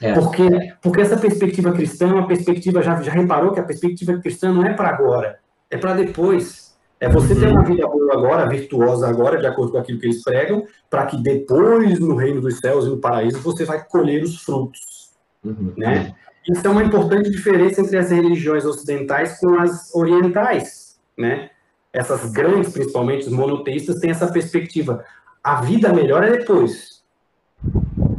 É. 0.00 0.12
Porque, 0.12 0.44
porque 0.82 1.00
essa 1.00 1.16
perspectiva 1.16 1.72
cristã 1.72 2.08
é 2.08 2.14
uma 2.14 2.26
perspectiva, 2.26 2.82
já, 2.82 3.00
já 3.00 3.12
reparou 3.12 3.52
que 3.52 3.60
a 3.60 3.64
perspectiva 3.64 4.18
cristã 4.18 4.52
não 4.52 4.66
é 4.66 4.74
para 4.74 4.88
agora, 4.88 5.38
é 5.70 5.78
para 5.78 5.94
depois. 5.94 6.72
É 6.98 7.08
você 7.08 7.34
ter 7.34 7.48
uma 7.48 7.64
vida 7.64 7.86
boa 7.86 8.12
agora, 8.12 8.48
virtuosa 8.48 9.08
agora, 9.08 9.38
de 9.38 9.46
acordo 9.46 9.72
com 9.72 9.78
aquilo 9.78 9.98
que 9.98 10.06
eles 10.06 10.22
pregam, 10.22 10.64
para 10.88 11.06
que 11.06 11.20
depois, 11.20 11.98
no 11.98 12.14
reino 12.14 12.40
dos 12.40 12.58
céus 12.58 12.86
e 12.86 12.90
no 12.90 12.98
paraíso, 12.98 13.40
você 13.40 13.64
vai 13.64 13.84
colher 13.84 14.22
os 14.22 14.40
frutos. 14.42 15.10
Uhum. 15.44 15.72
Né? 15.76 16.14
Isso 16.48 16.66
é 16.66 16.70
uma 16.70 16.82
importante 16.82 17.30
diferença 17.30 17.80
entre 17.80 17.96
as 17.96 18.10
religiões 18.10 18.64
ocidentais 18.64 19.38
com 19.38 19.54
as 19.60 19.94
orientais. 19.94 21.00
Né? 21.16 21.50
Essas 21.92 22.30
grandes, 22.32 22.72
principalmente 22.72 23.26
os 23.26 23.32
monoteístas, 23.32 24.00
têm 24.00 24.10
essa 24.10 24.30
perspectiva. 24.30 25.04
A 25.42 25.60
vida 25.60 25.92
melhor 25.92 26.24
é 26.24 26.38
depois. 26.38 27.02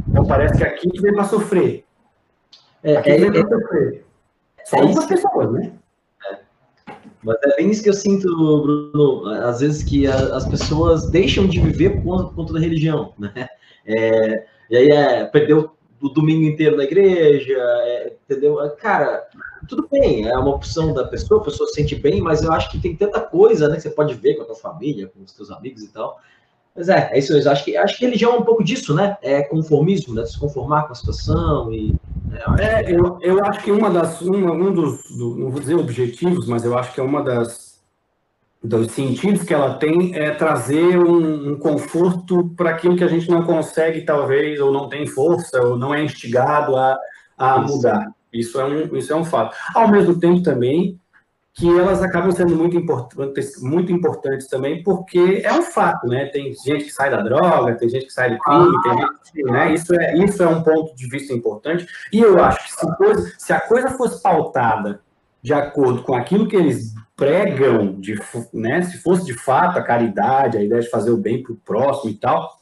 Então 0.08 0.26
parece 0.26 0.56
que 0.56 0.64
aqui 0.64 0.88
tu 0.90 1.02
vem 1.02 1.12
para 1.12 1.24
sofrer. 1.24 1.84
É, 2.82 2.96
aqui 2.96 3.10
é, 3.10 3.18
vem 3.18 3.32
para 3.32 3.58
sofrer. 3.58 4.04
Só 4.64 4.76
é 4.76 4.80
algumas 4.80 5.06
pessoas, 5.06 5.52
né? 5.52 5.72
Mas 7.22 7.36
é 7.42 7.56
bem 7.56 7.70
isso 7.70 7.82
que 7.82 7.88
eu 7.88 7.94
sinto, 7.94 8.28
Bruno, 8.28 9.26
às 9.26 9.60
vezes 9.60 9.82
que 9.82 10.06
a, 10.06 10.36
as 10.36 10.46
pessoas 10.46 11.10
deixam 11.10 11.46
de 11.46 11.58
viver 11.58 12.02
por 12.02 12.34
conta 12.34 12.52
da 12.52 12.60
religião, 12.60 13.14
né? 13.18 13.48
É, 13.86 14.46
e 14.70 14.76
aí 14.76 14.90
é, 14.90 15.24
perdeu 15.24 15.74
o 16.04 16.08
domingo 16.10 16.44
inteiro 16.46 16.76
na 16.76 16.84
igreja, 16.84 17.54
é, 17.56 18.12
entendeu? 18.28 18.56
Cara, 18.78 19.26
tudo 19.66 19.88
bem, 19.90 20.28
é 20.28 20.36
uma 20.36 20.54
opção 20.54 20.92
da 20.92 21.04
pessoa, 21.04 21.40
a 21.40 21.44
pessoa 21.44 21.66
se 21.66 21.76
sente 21.76 21.96
bem, 21.96 22.20
mas 22.20 22.42
eu 22.42 22.52
acho 22.52 22.70
que 22.70 22.78
tem 22.78 22.94
tanta 22.94 23.20
coisa, 23.20 23.68
né, 23.68 23.76
que 23.76 23.82
você 23.82 23.90
pode 23.90 24.12
ver 24.14 24.34
com 24.34 24.42
a 24.42 24.44
tua 24.46 24.54
família, 24.54 25.08
com 25.08 25.22
os 25.22 25.32
teus 25.32 25.50
amigos 25.50 25.82
e 25.82 25.88
tal. 25.88 26.20
Mas 26.76 26.90
é, 26.90 27.08
é 27.12 27.18
isso 27.18 27.32
mesmo. 27.32 27.50
Acho 27.50 27.64
que, 27.64 27.76
acho 27.76 27.96
que 27.96 28.04
religião 28.04 28.34
é 28.34 28.38
um 28.38 28.42
pouco 28.42 28.64
disso, 28.64 28.92
né? 28.92 29.16
É 29.22 29.42
conformismo, 29.42 30.12
né? 30.12 30.26
Se 30.26 30.36
conformar 30.36 30.82
com 30.82 30.92
a 30.92 30.96
situação 30.96 31.72
e 31.72 31.94
é, 32.58 32.92
eu, 32.92 33.18
eu 33.22 33.44
acho 33.44 33.62
que 33.62 33.70
uma 33.70 33.88
das, 33.88 34.20
uma, 34.20 34.52
um 34.52 34.74
dos, 34.74 35.02
do, 35.16 35.36
não 35.36 35.50
vou 35.50 35.60
dizer 35.60 35.76
objetivos, 35.76 36.46
mas 36.48 36.64
eu 36.64 36.76
acho 36.76 36.92
que 36.92 36.98
é 36.98 37.02
uma 37.02 37.22
das 37.22 37.63
dos 38.64 38.92
sentidos 38.92 39.42
que 39.42 39.52
ela 39.52 39.74
tem 39.74 40.16
é 40.16 40.30
trazer 40.30 40.98
um, 40.98 41.52
um 41.52 41.58
conforto 41.58 42.48
para 42.56 42.70
aquilo 42.70 42.96
que 42.96 43.04
a 43.04 43.08
gente 43.08 43.30
não 43.30 43.44
consegue, 43.44 44.00
talvez, 44.00 44.58
ou 44.58 44.72
não 44.72 44.88
tem 44.88 45.06
força, 45.06 45.60
ou 45.60 45.76
não 45.76 45.94
é 45.94 46.02
instigado 46.02 46.74
a, 46.74 46.98
a 47.36 47.58
mudar. 47.58 48.10
Isso 48.32 48.58
é, 48.58 48.64
um, 48.64 48.96
isso 48.96 49.12
é 49.12 49.16
um 49.16 49.24
fato. 49.24 49.54
Ao 49.74 49.86
mesmo 49.86 50.18
tempo, 50.18 50.42
também, 50.42 50.98
que 51.52 51.68
elas 51.78 52.02
acabam 52.02 52.32
sendo 52.32 52.56
muito 52.56 52.74
importantes, 52.74 53.62
muito 53.62 53.92
importantes 53.92 54.48
também, 54.48 54.82
porque 54.82 55.42
é 55.44 55.52
um 55.52 55.62
fato, 55.62 56.06
né? 56.06 56.24
Tem 56.26 56.52
gente 56.54 56.86
que 56.86 56.90
sai 56.90 57.10
da 57.10 57.20
droga, 57.20 57.76
tem 57.76 57.88
gente 57.90 58.06
que 58.06 58.12
sai 58.12 58.30
do 58.30 58.38
crime, 58.38 58.82
tem 58.82 58.92
gente 58.96 59.32
que, 59.32 59.42
né? 59.42 59.74
Isso 59.74 59.94
é, 59.94 60.16
isso 60.16 60.42
é 60.42 60.48
um 60.48 60.62
ponto 60.62 60.96
de 60.96 61.06
vista 61.06 61.34
importante. 61.34 61.86
E 62.10 62.18
eu 62.18 62.42
acho 62.42 62.64
que 62.64 62.72
se, 62.72 62.96
coisa, 62.96 63.32
se 63.38 63.52
a 63.52 63.60
coisa 63.60 63.90
fosse 63.90 64.22
pautada 64.22 65.03
de 65.44 65.52
acordo 65.52 66.02
com 66.02 66.14
aquilo 66.14 66.48
que 66.48 66.56
eles 66.56 66.94
pregam, 67.14 68.00
de, 68.00 68.18
né? 68.50 68.80
Se 68.80 68.96
fosse 68.96 69.26
de 69.26 69.34
fato 69.34 69.78
a 69.78 69.82
caridade, 69.82 70.56
a 70.56 70.62
ideia 70.62 70.80
de 70.80 70.88
fazer 70.88 71.10
o 71.10 71.18
bem 71.18 71.42
para 71.42 71.52
o 71.52 71.56
próximo 71.56 72.10
e 72.10 72.14
tal, 72.14 72.58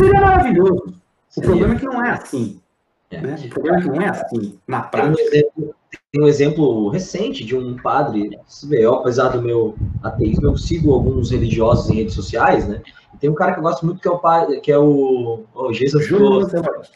seria 0.00 0.22
maravilhoso. 0.22 0.94
O 1.36 1.40
problema 1.42 1.74
é 1.74 1.78
que 1.78 1.84
não 1.84 2.02
é 2.02 2.10
assim. 2.12 2.62
É. 3.10 3.20
Né? 3.20 3.36
O 3.44 3.48
problema 3.50 3.76
é 3.76 3.82
que 3.82 3.88
não 3.88 4.00
é 4.00 4.08
assim, 4.08 4.58
na 4.66 4.80
prática. 4.80 5.22
Tem 5.22 5.26
um 5.26 5.28
exemplo, 5.28 5.74
tem 6.10 6.22
um 6.22 6.26
exemplo 6.26 6.88
recente 6.88 7.44
de 7.44 7.54
um 7.54 7.76
padre, 7.76 8.40
eu, 8.70 8.94
apesar 8.94 9.28
do 9.28 9.42
meu 9.42 9.76
ateísmo, 10.02 10.46
eu 10.46 10.56
sigo 10.56 10.94
alguns 10.94 11.30
religiosos 11.30 11.90
em 11.90 11.96
redes 11.96 12.14
sociais, 12.14 12.66
né? 12.66 12.80
E 13.12 13.18
tem 13.18 13.28
um 13.28 13.34
cara 13.34 13.52
que 13.52 13.58
eu 13.58 13.62
gosto 13.62 13.84
muito 13.84 14.00
que 14.00 14.08
é 14.08 14.10
o 14.10 14.18
padre, 14.18 14.60
que 14.62 14.72
é 14.72 14.78
o, 14.78 15.44
o 15.54 15.72
Jesus 15.74 16.06
Júlio 16.06 16.30
Lancelotti. 16.30 16.92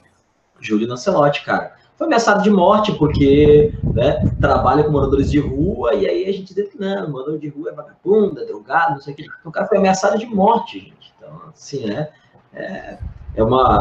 Júlio 0.58 0.88
Lancelotti, 0.88 1.44
cara. 1.44 1.79
Foi 2.00 2.06
ameaçado 2.06 2.42
de 2.42 2.48
morte 2.48 2.92
porque 2.92 3.74
né, 3.92 4.24
trabalha 4.40 4.82
com 4.82 4.90
moradores 4.90 5.30
de 5.30 5.38
rua 5.38 5.94
e 5.94 6.08
aí 6.08 6.24
a 6.24 6.32
gente 6.32 6.54
diz 6.54 6.70
não, 6.74 7.10
morador 7.10 7.38
de 7.38 7.48
rua 7.48 7.68
é 7.68 7.74
vagabundo, 7.74 8.40
é 8.40 8.46
drogado, 8.46 8.94
não 8.94 9.00
sei 9.02 9.12
o 9.12 9.16
que. 9.18 9.24
Então, 9.24 9.50
o 9.50 9.52
cara 9.52 9.66
foi 9.66 9.76
ameaçado 9.76 10.18
de 10.18 10.24
morte, 10.24 10.80
gente. 10.80 11.12
Então, 11.18 11.42
assim, 11.54 11.84
né? 11.84 12.08
É, 12.54 12.96
é 13.34 13.44
uma 13.44 13.80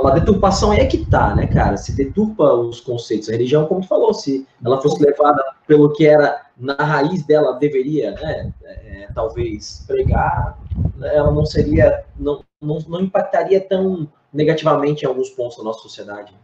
uma 0.00 0.12
deturpação 0.12 0.70
é 0.70 0.84
que 0.84 1.06
tá, 1.06 1.34
né, 1.34 1.46
cara? 1.46 1.78
Se 1.78 1.92
deturpa 1.92 2.44
os 2.52 2.78
conceitos. 2.78 3.30
A 3.30 3.32
religião, 3.32 3.66
como 3.66 3.80
tu 3.80 3.88
falou, 3.88 4.12
se 4.12 4.46
ela 4.62 4.80
fosse 4.82 5.02
levada 5.02 5.42
pelo 5.66 5.94
que 5.94 6.06
era 6.06 6.42
na 6.58 6.74
raiz 6.74 7.22
dela, 7.24 7.58
deveria, 7.58 8.10
né, 8.12 8.52
é, 8.62 9.08
talvez 9.14 9.82
pregar, 9.86 10.58
ela 11.02 11.30
não 11.30 11.46
seria, 11.46 12.04
não, 12.18 12.44
não, 12.60 12.78
não 12.86 13.00
impactaria 13.00 13.60
tão 13.60 14.06
negativamente 14.30 15.04
em 15.04 15.08
alguns 15.08 15.30
pontos 15.30 15.56
da 15.56 15.64
nossa 15.64 15.80
sociedade. 15.80 16.34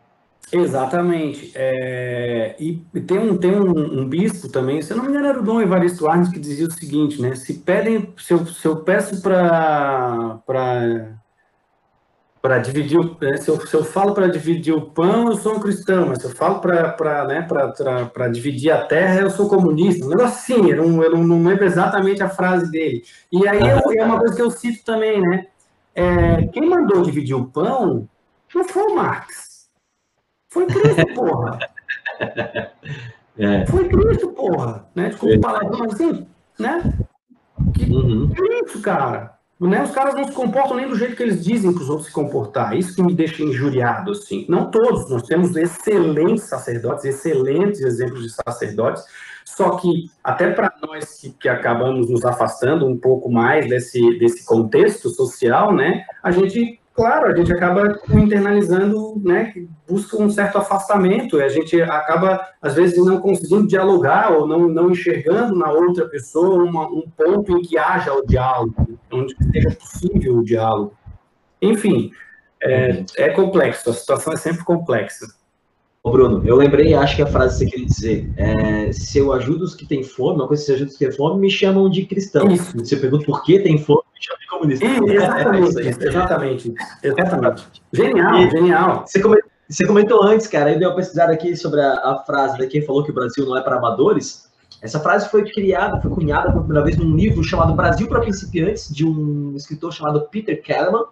Exatamente. 0.52 1.50
É, 1.54 2.54
e 2.58 2.76
tem, 3.00 3.18
um, 3.18 3.36
tem 3.36 3.52
um, 3.52 4.00
um, 4.00 4.08
bispo 4.08 4.48
também, 4.48 4.80
se 4.80 4.92
eu 4.92 4.96
não 4.96 5.04
me 5.04 5.10
engano, 5.10 5.26
era 5.26 5.40
o 5.40 5.42
Dom 5.42 5.60
Evaristo 5.60 6.06
Arnes, 6.06 6.28
que 6.28 6.38
dizia 6.38 6.68
o 6.68 6.70
seguinte, 6.70 7.20
né? 7.20 7.34
Se 7.34 7.54
pedem, 7.54 8.14
se 8.16 8.32
eu, 8.32 8.46
se 8.46 8.66
eu 8.66 8.76
peço 8.76 9.20
para 9.20 10.40
para 12.46 12.58
dividir, 12.58 13.00
né, 13.20 13.36
se, 13.38 13.48
eu, 13.48 13.60
se 13.66 13.74
eu 13.74 13.82
falo 13.82 14.14
para 14.14 14.28
dividir 14.28 14.72
o 14.72 14.80
pão, 14.80 15.26
eu 15.26 15.34
sou 15.34 15.56
um 15.56 15.58
cristão, 15.58 16.06
mas 16.06 16.18
se 16.20 16.26
eu 16.26 16.30
falo 16.30 16.60
para 16.60 17.24
né, 17.26 17.44
dividir 18.32 18.70
a 18.70 18.84
terra, 18.86 19.22
eu 19.22 19.30
sou 19.30 19.48
comunista. 19.48 20.06
Um 20.06 20.10
negócio 20.10 20.28
assim, 20.28 20.70
eu 20.70 20.88
não, 20.88 21.02
eu 21.02 21.18
não 21.18 21.42
lembro 21.42 21.64
exatamente 21.64 22.22
a 22.22 22.28
frase 22.28 22.70
dele. 22.70 23.02
E 23.32 23.48
aí 23.48 23.58
eu, 23.58 24.00
é 24.00 24.04
uma 24.04 24.20
coisa 24.20 24.36
que 24.36 24.42
eu 24.42 24.50
cito 24.52 24.84
também, 24.84 25.20
né? 25.20 25.48
É, 25.92 26.46
quem 26.52 26.68
mandou 26.68 27.02
dividir 27.02 27.34
o 27.34 27.46
pão 27.46 28.08
não 28.54 28.64
foi 28.64 28.82
o 28.84 28.94
Marx. 28.94 29.45
Foi 30.56 30.66
Cristo, 30.66 31.14
porra. 31.14 31.58
É. 33.38 33.66
Foi 33.66 33.86
Cristo, 33.86 34.28
porra. 34.28 34.86
Né? 34.94 35.10
Desculpa 35.10 35.50
falar 35.50 35.92
assim, 35.92 36.26
né? 36.58 36.94
Que, 37.74 37.84
uhum. 37.84 38.30
que 38.30 38.42
isso, 38.64 38.80
cara? 38.80 39.36
Né? 39.60 39.82
Os 39.82 39.90
caras 39.90 40.14
não 40.14 40.24
se 40.24 40.32
comportam 40.32 40.78
nem 40.78 40.88
do 40.88 40.96
jeito 40.96 41.14
que 41.14 41.22
eles 41.22 41.44
dizem 41.44 41.70
para 41.70 41.82
os 41.82 41.90
outros 41.90 42.08
se 42.08 42.14
comportar. 42.14 42.74
Isso 42.74 42.94
que 42.94 43.02
me 43.02 43.12
deixa 43.12 43.42
injuriado, 43.42 44.12
assim. 44.12 44.46
Não 44.48 44.70
todos, 44.70 45.10
nós 45.10 45.24
temos 45.24 45.54
excelentes 45.54 46.44
sacerdotes, 46.44 47.04
excelentes 47.04 47.82
exemplos 47.82 48.22
de 48.22 48.30
sacerdotes, 48.30 49.04
só 49.44 49.76
que 49.76 50.10
até 50.24 50.50
para 50.50 50.72
nós 50.82 51.20
que, 51.20 51.30
que, 51.32 51.48
acabamos 51.50 52.08
nos 52.08 52.24
afastando 52.24 52.86
um 52.86 52.96
pouco 52.96 53.30
mais 53.30 53.68
desse, 53.68 54.18
desse 54.18 54.46
contexto 54.46 55.10
social, 55.10 55.74
né, 55.74 56.06
a 56.22 56.30
gente 56.30 56.80
claro, 56.96 57.26
a 57.26 57.36
gente 57.36 57.52
acaba 57.52 58.00
internalizando, 58.10 59.20
né, 59.22 59.52
busca 59.88 60.20
um 60.20 60.30
certo 60.30 60.56
afastamento, 60.58 61.38
a 61.38 61.48
gente 61.48 61.80
acaba, 61.82 62.40
às 62.60 62.74
vezes, 62.74 62.96
não 63.04 63.20
conseguindo 63.20 63.66
dialogar 63.66 64.32
ou 64.32 64.48
não, 64.48 64.66
não 64.66 64.90
enxergando 64.90 65.54
na 65.54 65.70
outra 65.70 66.08
pessoa 66.08 66.64
uma, 66.64 66.88
um 66.88 67.04
ponto 67.16 67.52
em 67.52 67.62
que 67.62 67.78
haja 67.78 68.12
o 68.12 68.26
diálogo, 68.26 68.74
onde 69.12 69.36
seja 69.52 69.70
possível 69.70 70.38
o 70.38 70.44
diálogo. 70.44 70.94
Enfim, 71.60 72.10
é, 72.62 73.04
é 73.18 73.28
complexo, 73.28 73.90
a 73.90 73.92
situação 73.92 74.32
é 74.32 74.36
sempre 74.36 74.64
complexa. 74.64 75.26
Ô 76.02 76.10
Bruno, 76.10 76.42
eu 76.46 76.56
lembrei, 76.56 76.94
acho 76.94 77.16
que 77.16 77.22
a 77.22 77.26
frase 77.26 77.58
que 77.58 77.64
você 77.64 77.70
queria 77.70 77.86
dizer, 77.86 78.32
é, 78.36 78.92
se 78.92 79.18
eu 79.18 79.32
ajudo 79.32 79.64
os 79.64 79.74
que 79.74 79.84
têm 79.84 80.04
fome, 80.04 80.36
uma 80.36 80.46
coisa 80.46 80.62
se 80.62 80.70
eu 80.70 80.76
ajudo 80.76 80.88
os 80.88 80.96
que 80.96 81.04
têm 81.04 81.12
fome, 81.12 81.40
me 81.40 81.50
chamam 81.50 81.90
de 81.90 82.06
cristão. 82.06 82.48
Isso. 82.48 82.84
Se 82.84 82.94
eu 82.94 83.00
pergunto 83.00 83.26
por 83.26 83.42
que 83.42 83.58
tem 83.58 83.76
fome, 83.76 84.05
comunista. 84.48 84.84
exatamente, 84.84 85.78
é 85.80 86.08
exatamente, 86.08 86.74
exatamente. 87.02 87.66
Genial, 87.92 88.36
e, 88.36 88.50
genial. 88.50 89.04
Você 89.06 89.20
comentou, 89.20 89.50
você 89.68 89.86
comentou 89.86 90.22
antes, 90.22 90.46
cara, 90.46 90.70
aí 90.70 90.78
deu 90.78 90.90
uma 90.90 90.96
pesquisada 90.96 91.32
aqui 91.32 91.56
sobre 91.56 91.80
a, 91.80 91.92
a 91.92 92.22
frase 92.24 92.56
de 92.56 92.66
quem 92.66 92.82
falou 92.82 93.04
que 93.04 93.10
o 93.10 93.14
Brasil 93.14 93.44
não 93.46 93.56
é 93.56 93.60
para 93.60 93.76
amadores. 93.76 94.46
Essa 94.82 95.00
frase 95.00 95.28
foi 95.28 95.44
criada, 95.44 96.00
foi 96.00 96.10
cunhada 96.10 96.50
pela 96.50 96.62
primeira 96.62 96.84
vez 96.84 96.96
num 96.96 97.16
livro 97.16 97.42
chamado 97.42 97.74
Brasil 97.74 98.06
para 98.08 98.20
Principiantes, 98.20 98.92
de 98.94 99.06
um 99.06 99.54
escritor 99.56 99.92
chamado 99.92 100.28
Peter 100.30 100.62
Kellerman, 100.62 101.04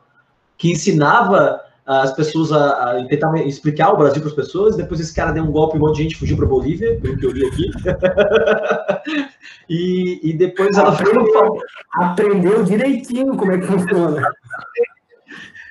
que 0.57 0.71
ensinava 0.71 1.61
as 1.87 2.15
pessoas 2.15 2.51
a, 2.51 2.99
a 2.99 3.05
tentar 3.07 3.37
explicar 3.47 3.93
o 3.93 3.97
Brasil 3.97 4.21
para 4.21 4.31
as 4.31 4.37
pessoas. 4.37 4.77
Depois 4.77 5.01
esse 5.01 5.15
cara 5.15 5.33
deu 5.33 5.45
um 5.45 5.53
golpe 5.53 5.77
e 5.77 5.79
um 5.79 5.83
monte 5.83 5.97
de 5.97 6.03
gente 6.05 6.17
fugiu 6.17 6.37
para 6.37 6.47
Bolívia, 6.47 6.99
pelo 7.01 7.17
que 7.17 7.27
eu 7.27 7.31
li 7.31 7.47
aqui. 7.47 7.71
e, 9.69 10.31
e 10.31 10.33
depois 10.33 10.77
ela 10.77 10.93
aprendeu, 10.93 11.59
aprendeu 11.95 12.65
direitinho 12.65 13.37
como 13.37 13.53
é 13.53 13.59
que 13.59 13.67
funciona. 13.67 14.23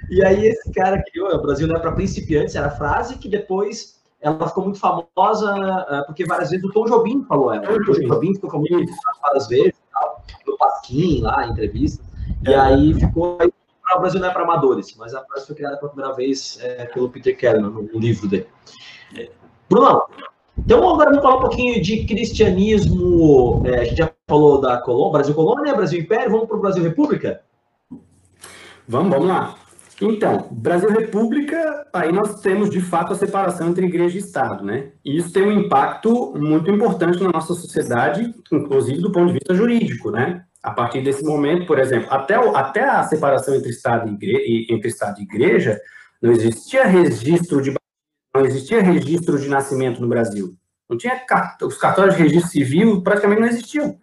E 0.09 0.24
aí 0.24 0.45
esse 0.45 0.72
cara 0.72 1.01
criou, 1.03 1.34
o 1.34 1.41
Brasil 1.41 1.68
não 1.68 1.78
é 1.78 1.80
para 1.80 1.93
principiantes, 1.93 2.55
era 2.55 2.68
a 2.68 2.72
frase 2.72 3.18
que 3.18 3.30
depois 3.30 4.01
ela 4.22 4.47
ficou 4.47 4.64
muito 4.64 4.80
famosa, 4.80 5.86
eh, 5.89 6.03
porque 6.05 6.26
várias 6.26 6.49
vezes 6.49 6.66
o 6.66 6.72
Tom 6.72 6.86
Jobim 6.86 7.24
falou 7.26 7.53
ela. 7.53 7.70
O 7.70 7.86
Tom 7.86 7.93
Jobim 7.93 8.34
ficou 8.34 8.49
famoso 8.49 8.86
várias 9.22 9.47
vezes. 9.47 9.74
Tal. 9.91 10.24
Pasquim 10.57 11.22
lá, 11.22 11.45
entrevista. 11.47 12.03
E 12.47 12.53
aí 12.53 12.93
ficou. 12.93 13.38
Aí, 13.41 13.51
o 13.95 14.01
Brasil 14.01 14.19
não 14.19 14.27
é 14.27 14.31
para 14.31 14.43
amadores, 14.43 14.95
mas 14.97 15.13
a 15.13 15.23
frase 15.23 15.47
foi 15.47 15.55
criada 15.55 15.77
pela 15.77 15.91
primeira 15.91 16.15
vez 16.15 16.57
é, 16.61 16.85
pelo 16.85 17.09
Peter 17.09 17.35
Keller 17.35 17.61
no, 17.61 17.87
livro 17.99 18.27
dele. 18.27 18.47
É, 19.15 19.29
Bruno, 19.69 20.03
então 20.57 20.87
agora 20.89 21.09
vamos 21.09 21.23
falar 21.23 21.37
um 21.37 21.41
pouquinho 21.41 21.81
de 21.81 22.05
cristianismo. 22.05 23.63
É, 23.65 23.79
a 23.79 23.83
gente 23.83 23.97
já 23.97 24.11
falou 24.27 24.61
da 24.61 24.77
Colômbia, 24.77 25.13
Brasil 25.13 25.35
Colônia, 25.35 25.75
Brasil 25.75 25.99
Império, 25.99 26.31
vamos 26.31 26.47
para 26.47 26.57
o 26.57 26.61
Brasil 26.61 26.83
República? 26.83 27.41
Vamos, 28.87 29.11
vamos 29.11 29.27
lá. 29.27 29.55
Então, 30.01 30.47
Brasil 30.51 30.89
República, 30.89 31.87
aí 31.93 32.11
nós 32.11 32.41
temos 32.41 32.69
de 32.69 32.81
fato 32.81 33.13
a 33.13 33.15
separação 33.15 33.69
entre 33.69 33.85
igreja 33.85 34.17
e 34.17 34.19
Estado, 34.19 34.63
né? 34.63 34.91
E 35.05 35.17
isso 35.17 35.31
tem 35.31 35.43
um 35.43 35.51
impacto 35.51 36.33
muito 36.35 36.69
importante 36.69 37.21
na 37.23 37.31
nossa 37.31 37.53
sociedade, 37.53 38.33
inclusive 38.51 38.99
do 38.99 39.11
ponto 39.11 39.27
de 39.27 39.33
vista 39.33 39.53
jurídico, 39.53 40.11
né? 40.11 40.43
A 40.64 40.72
partir 40.72 41.01
desse 41.01 41.24
momento, 41.24 41.68
por 41.68 41.78
exemplo, 41.78 42.07
até, 42.09 42.36
até 42.36 42.84
a 42.84 43.03
separação 43.03 43.53
entre 43.53 43.70
Estado 43.70 44.09
e, 44.09 44.14
igreja, 44.14 44.74
entre 44.74 44.88
Estado 44.88 45.20
e 45.20 45.24
Igreja, 45.24 45.80
não 46.22 46.32
existia 46.32 46.86
registro 46.86 47.61
de 47.61 47.74
não 48.36 48.45
existia 48.45 48.82
registro 48.82 49.38
de 49.38 49.47
nascimento 49.47 50.01
no 50.01 50.07
Brasil. 50.07 50.55
Não 50.89 50.97
tinha 50.97 51.22
os 51.61 51.78
cartórios 51.78 52.16
de 52.16 52.24
registro 52.24 52.49
civil 52.49 53.03
praticamente 53.03 53.41
não 53.41 53.47
existiam. 53.47 53.99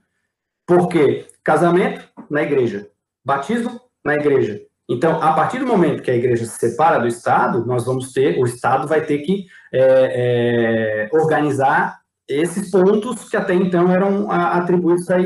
Por 0.66 0.86
quê? 0.86 1.26
Casamento 1.42 2.06
na 2.28 2.42
igreja, 2.42 2.88
batismo 3.24 3.80
na 4.04 4.14
igreja, 4.14 4.60
então, 4.90 5.22
a 5.22 5.32
partir 5.34 5.60
do 5.60 5.66
momento 5.68 6.02
que 6.02 6.10
a 6.10 6.16
igreja 6.16 6.44
se 6.44 6.58
separa 6.58 6.98
do 6.98 7.06
Estado, 7.06 7.64
nós 7.64 7.86
vamos 7.86 8.12
ter, 8.12 8.36
o 8.40 8.44
Estado 8.44 8.88
vai 8.88 9.00
ter 9.00 9.18
que 9.18 9.46
é, 9.72 11.08
é, 11.12 11.16
organizar 11.16 11.99
esses 12.30 12.70
pontos 12.70 13.28
que 13.28 13.36
até 13.36 13.54
então 13.54 13.90
eram 13.90 14.30
atributos 14.30 15.06
da, 15.06 15.16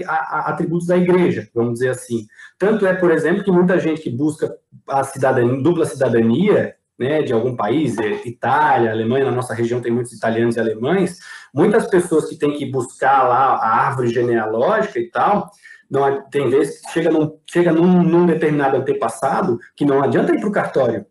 atributos 0.47 0.87
da 0.87 0.97
igreja, 0.97 1.49
vamos 1.55 1.75
dizer 1.75 1.91
assim. 1.91 2.27
Tanto 2.59 2.87
é, 2.87 2.95
por 2.95 3.11
exemplo, 3.11 3.45
que 3.45 3.51
muita 3.51 3.79
gente 3.79 4.01
que 4.01 4.11
busca 4.11 4.55
a 4.89 5.05
cidadania, 5.05 5.63
dupla 5.63 5.85
cidadania, 5.85 6.75
né, 6.99 7.23
de 7.23 7.33
algum 7.33 7.55
país, 7.55 7.99
é, 7.99 8.27
Itália, 8.27 8.91
Alemanha, 8.91 9.27
na 9.27 9.33
nossa 9.33 9.53
região 9.53 9.81
tem 9.81 9.93
muitos 9.93 10.13
italianos 10.13 10.57
e 10.57 10.61
alemães, 10.61 11.19
muitas 11.53 11.87
pessoas 11.89 12.29
que 12.29 12.37
têm 12.37 12.57
que 12.57 12.71
buscar 12.71 13.25
lá 13.25 13.57
a 13.57 13.87
árvore 13.87 14.09
genealógica 14.09 14.99
e 14.99 15.11
tal, 15.11 15.51
não, 15.91 16.29
tem 16.31 16.49
vezes 16.49 16.81
que 16.81 16.93
chega, 16.93 17.11
num, 17.11 17.39
chega 17.49 17.73
num, 17.73 18.03
num 18.03 18.27
determinado 18.27 18.77
antepassado 18.77 19.59
que 19.77 19.85
não 19.85 20.03
adianta 20.03 20.35
ir 20.35 20.41
para 20.41 20.49
o 20.49 20.53
cartório. 20.53 21.07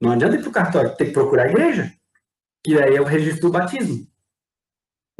Não 0.00 0.12
adianta 0.12 0.36
ir 0.36 0.40
para 0.40 0.48
o 0.48 0.52
cartório, 0.52 0.96
tem 0.96 1.08
que 1.08 1.12
procurar 1.12 1.44
a 1.44 1.50
igreja. 1.50 1.92
Que 2.64 2.74
daí 2.74 2.96
é 2.96 3.00
o 3.00 3.04
registro 3.04 3.48
do 3.48 3.52
batismo. 3.52 4.09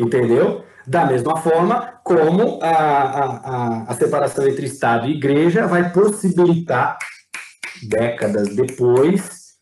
Entendeu? 0.01 0.65
Da 0.87 1.05
mesma 1.05 1.37
forma 1.37 2.01
como 2.03 2.59
a, 2.63 2.71
a, 2.71 3.83
a, 3.83 3.95
separação 3.95 4.49
entre 4.49 4.65
Estado 4.65 5.07
e 5.07 5.13
igreja 5.13 5.67
vai 5.67 5.93
possibilitar, 5.93 6.97
décadas 7.83 8.57
depois, 8.57 9.57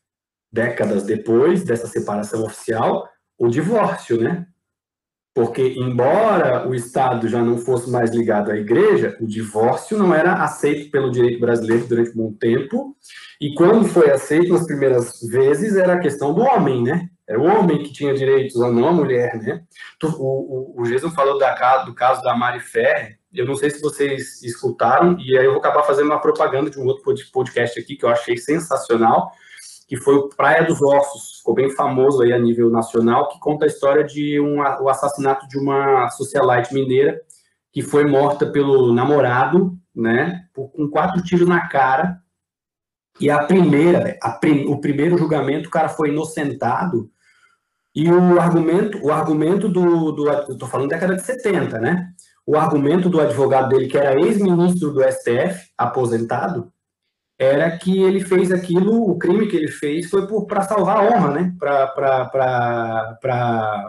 décadas 0.51 1.03
depois 1.03 1.65
dessa 1.65 1.89
separação 1.89 2.45
oficial, 2.45 3.09
o 3.37 3.49
divórcio, 3.49 4.21
né? 4.21 4.47
Porque, 5.35 5.75
embora 5.77 6.69
o 6.69 6.75
Estado 6.75 7.29
já 7.29 7.43
não 7.43 7.59
fosse 7.59 7.91
mais 7.91 8.11
ligado 8.11 8.51
à 8.51 8.57
igreja, 8.57 9.17
o 9.21 9.27
divórcio 9.27 9.99
não 9.99 10.15
era 10.15 10.35
aceito 10.35 10.91
pelo 10.91 11.11
direito 11.11 11.41
brasileiro 11.41 11.87
durante 11.87 12.11
um 12.11 12.29
bom 12.29 12.33
tempo. 12.33 12.97
E 13.41 13.55
quando 13.55 13.89
foi 13.89 14.11
aceito 14.11 14.53
nas 14.53 14.67
primeiras 14.67 15.21
vezes, 15.21 15.77
era 15.77 15.95
a 15.95 16.01
questão 16.01 16.33
do 16.33 16.43
homem, 16.43 16.83
né? 16.83 17.09
Era 17.29 17.39
o 17.39 17.45
homem 17.45 17.83
que 17.83 17.93
tinha 17.93 18.15
direitos, 18.15 18.57
não 18.57 18.89
a 18.89 18.93
mulher, 18.93 19.37
né? 19.37 19.63
O, 20.03 20.81
o, 20.81 20.83
o 20.83 21.11
falou 21.11 21.39
da, 21.39 21.85
do 21.85 21.95
caso 21.95 22.23
da 22.23 22.35
Mari 22.35 22.61
Ferre. 22.61 23.19
Eu 23.33 23.45
não 23.45 23.55
sei 23.55 23.69
se 23.69 23.83
vocês 23.83 24.43
escutaram, 24.43 25.19
e 25.21 25.37
aí 25.37 25.45
eu 25.45 25.51
vou 25.51 25.61
acabar 25.61 25.83
fazendo 25.83 26.07
uma 26.07 26.21
propaganda 26.21 26.71
de 26.71 26.81
um 26.81 26.87
outro 26.87 27.05
podcast 27.31 27.79
aqui 27.79 27.97
que 27.97 28.05
eu 28.05 28.09
achei 28.09 28.39
sensacional 28.39 29.31
que 29.89 29.97
foi 29.97 30.17
o 30.17 30.29
Praia 30.29 30.65
dos 30.65 30.83
Ossos, 30.83 31.39
ficou 31.39 31.55
bem 31.55 31.71
famoso 31.71 32.23
aí 32.23 32.31
a 32.31 32.39
nível 32.39 32.69
nacional, 32.69 33.27
que 33.31 33.41
conta 33.41 33.65
a 33.65 33.69
história 33.69 34.05
de 34.05 34.39
um, 34.39 34.59
o 34.59 34.89
assassinato 34.91 35.49
de 35.49 35.59
uma 35.59 36.11
socialite 36.11 36.75
mineira 36.75 37.19
que 37.73 37.81
foi 37.81 38.05
morta 38.05 38.45
pelo 38.45 38.93
namorado, 38.93 39.79
né, 39.97 40.45
com 40.53 40.89
quatro 40.91 41.23
tiros 41.23 41.49
na 41.49 41.69
cara. 41.69 42.21
E 43.19 43.31
a 43.31 43.43
primeira, 43.45 44.19
a, 44.23 44.39
o 44.69 44.79
primeiro 44.79 45.17
julgamento, 45.17 45.69
o 45.69 45.73
cara 45.73 45.89
foi 45.89 46.11
inocentado. 46.11 47.11
E 47.95 48.11
o 48.11 48.41
argumento, 48.41 48.99
o 49.05 49.13
argumento 49.13 49.69
do, 49.69 50.13
do 50.13 50.59
tô 50.59 50.67
falando 50.67 50.91
década 50.91 51.17
de 51.17 51.23
70, 51.23 51.79
né? 51.79 52.09
O 52.47 52.57
argumento 52.57 53.09
do 53.09 53.21
advogado 53.21 53.69
dele, 53.69 53.89
que 53.89 53.99
era 53.99 54.19
ex-ministro 54.19 54.93
do 54.93 55.03
STF, 55.03 55.71
aposentado, 55.77 56.73
era 57.39 57.71
que 57.79 58.03
ele 58.03 58.21
fez 58.21 58.51
aquilo, 58.51 59.11
o 59.11 59.17
crime 59.17 59.47
que 59.47 59.57
ele 59.57 59.69
fez 59.69 60.11
foi 60.11 60.27
para 60.47 60.63
salvar 60.63 60.97
a 60.97 61.03
honra, 61.03 61.31
né? 61.31 61.55
Para 61.61 62.35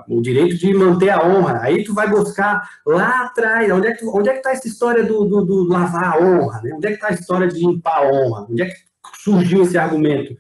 o 0.08 0.22
direito 0.22 0.56
de 0.58 0.72
manter 0.74 1.10
a 1.10 1.26
honra. 1.26 1.62
Aí 1.64 1.84
tu 1.84 1.96
vai 1.96 2.08
buscar 2.08 2.62
lá 2.86 3.26
atrás, 3.26 3.72
onde 3.72 3.88
é 3.88 3.94
que, 3.94 4.06
onde 4.06 4.30
é 4.30 4.34
que 4.34 4.40
está 4.40 4.52
essa 4.52 4.68
história 4.68 5.04
do, 5.04 5.26
do, 5.26 5.44
do, 5.44 5.64
lavar 5.68 6.14
a 6.14 6.20
honra, 6.20 6.62
né? 6.62 6.74
Onde 6.76 6.88
é 6.88 6.90
que 6.92 6.96
está 6.98 7.08
a 7.08 7.14
história 7.14 7.48
de 7.48 7.60
limpar 7.60 7.98
a 7.98 8.12
honra? 8.12 8.46
Onde 8.48 8.62
é 8.62 8.66
que 8.66 8.76
surgiu 9.18 9.64
esse 9.64 9.78
argumento? 9.80 10.36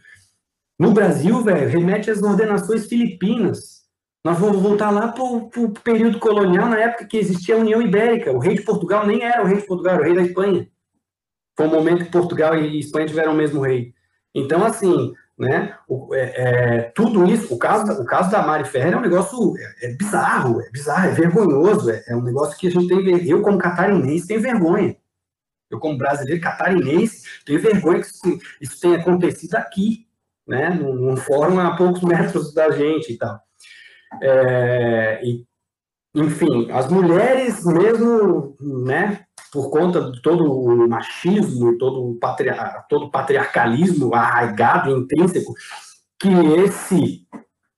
No 0.80 0.94
Brasil, 0.94 1.44
velho, 1.44 1.70
remete 1.70 2.10
às 2.10 2.24
ordenações 2.24 2.88
filipinas. 2.88 3.84
Nós 4.24 4.40
vamos 4.40 4.62
voltar 4.62 4.90
lá 4.92 5.10
para 5.10 5.24
o 5.24 5.74
período 5.84 6.20
colonial, 6.20 6.70
na 6.70 6.80
época 6.80 7.06
que 7.06 7.18
existia 7.18 7.56
a 7.56 7.58
União 7.60 7.82
Ibérica. 7.82 8.32
O 8.32 8.40
rei 8.40 8.56
de 8.56 8.62
Portugal 8.62 9.06
nem 9.06 9.22
era 9.22 9.44
o 9.44 9.46
rei 9.46 9.58
de 9.58 9.68
Portugal, 9.68 9.96
era 9.96 10.02
o 10.02 10.06
rei 10.06 10.16
da 10.16 10.22
Espanha. 10.22 10.70
Foi 11.58 11.68
um 11.68 11.72
momento 11.72 12.06
que 12.06 12.12
Portugal 12.12 12.56
e 12.56 12.80
Espanha 12.80 13.08
tiveram 13.08 13.34
o 13.34 13.36
mesmo 13.36 13.62
rei. 13.62 13.94
Então, 14.34 14.64
assim, 14.64 15.14
né, 15.38 15.78
o, 15.86 16.16
é, 16.16 16.34
é, 16.36 16.82
tudo 16.96 17.26
isso, 17.26 17.54
o 17.54 17.58
caso, 17.58 18.02
o 18.02 18.06
caso 18.06 18.32
da 18.32 18.46
Mari 18.46 18.64
Ferreira 18.64 18.96
é 18.96 19.00
um 19.00 19.04
negócio 19.04 19.58
é, 19.58 19.88
é 19.88 19.94
bizarro, 19.96 20.62
é 20.62 20.70
bizarro, 20.70 21.08
é 21.08 21.12
vergonhoso, 21.12 21.90
é, 21.90 22.04
é, 22.08 22.16
um 22.16 22.24
negócio 22.24 22.58
que 22.58 22.68
a 22.68 22.72
gente 22.72 22.88
tem, 22.88 23.28
eu 23.28 23.42
como 23.42 23.58
catarinense 23.58 24.28
tenho 24.28 24.42
vergonha. 24.42 24.96
Eu 25.70 25.80
como 25.80 25.98
brasileiro 25.98 26.42
catarinense 26.42 27.44
tenho 27.46 27.62
vergonha 27.62 28.02
que 28.02 28.08
isso, 28.08 28.40
isso 28.62 28.80
tenha 28.80 28.98
acontecido 28.98 29.56
aqui, 29.56 30.09
né, 30.50 30.70
num, 30.72 30.94
num 30.94 31.16
fórum 31.16 31.60
a 31.60 31.76
poucos 31.78 32.02
metros 32.02 32.54
da 32.54 32.72
gente 32.72 33.14
e 33.14 33.18
tal. 33.18 33.40
É, 34.22 35.22
e, 35.24 35.46
enfim, 36.16 36.70
as 36.72 36.90
mulheres 36.90 37.64
mesmo, 37.64 38.58
né, 38.60 39.22
por 39.52 39.70
conta 39.70 40.12
de 40.12 40.22
todo 40.22 40.52
o 40.52 40.88
machismo, 40.90 41.78
todo 41.78 42.10
o, 42.10 42.16
patriar 42.20 42.86
todo 42.90 43.12
patriarcalismo 43.12 44.14
arraigado, 44.14 44.92
intrínseco, 44.92 45.54
que 46.20 46.30
esse 46.30 47.28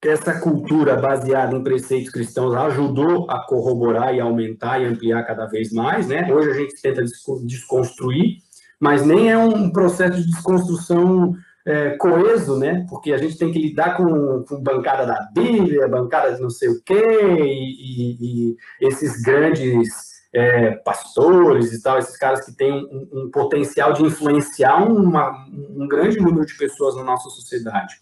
que 0.01 0.09
essa 0.09 0.39
cultura 0.39 0.95
baseada 0.95 1.55
em 1.55 1.61
preceitos 1.61 2.11
cristãos 2.11 2.55
ajudou 2.55 3.29
a 3.29 3.45
corroborar 3.45 4.15
e 4.15 4.19
aumentar 4.19 4.81
e 4.81 4.85
ampliar 4.85 5.23
cada 5.27 5.45
vez 5.45 5.71
mais, 5.71 6.07
né? 6.07 6.27
Hoje 6.33 6.49
a 6.49 6.53
gente 6.55 6.81
tenta 6.81 7.03
desconstruir, 7.45 8.37
mas 8.79 9.05
nem 9.05 9.29
é 9.29 9.37
um 9.37 9.71
processo 9.71 10.17
de 10.17 10.25
desconstrução 10.25 11.35
é, 11.65 11.91
coeso, 11.91 12.57
né? 12.57 12.85
Porque 12.89 13.13
a 13.13 13.17
gente 13.17 13.37
tem 13.37 13.51
que 13.51 13.59
lidar 13.59 13.97
com, 13.97 14.43
com 14.47 14.61
bancada 14.61 15.05
da 15.05 15.29
Bíblia, 15.33 15.87
bancada 15.87 16.33
de 16.33 16.41
não 16.41 16.49
sei 16.49 16.69
o 16.69 16.81
quê, 16.83 16.93
e, 16.93 18.15
e, 18.19 18.51
e 18.51 18.57
esses 18.87 19.21
grandes 19.21 20.11
é, 20.33 20.71
pastores 20.77 21.73
e 21.73 21.81
tal, 21.81 21.97
esses 21.97 22.17
caras 22.17 22.45
que 22.45 22.55
têm 22.55 22.71
um, 22.71 23.09
um 23.13 23.31
potencial 23.31 23.93
de 23.93 24.03
influenciar 24.03 24.83
uma, 24.83 25.45
um 25.49 25.87
grande 25.87 26.19
número 26.19 26.45
de 26.45 26.57
pessoas 26.57 26.95
na 26.95 27.03
nossa 27.03 27.29
sociedade. 27.29 27.95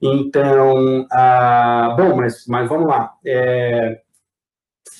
Então, 0.00 1.06
ah, 1.10 1.94
bom, 1.96 2.16
mas, 2.16 2.44
mas 2.46 2.68
vamos 2.68 2.86
lá. 2.86 3.14
É, 3.24 4.00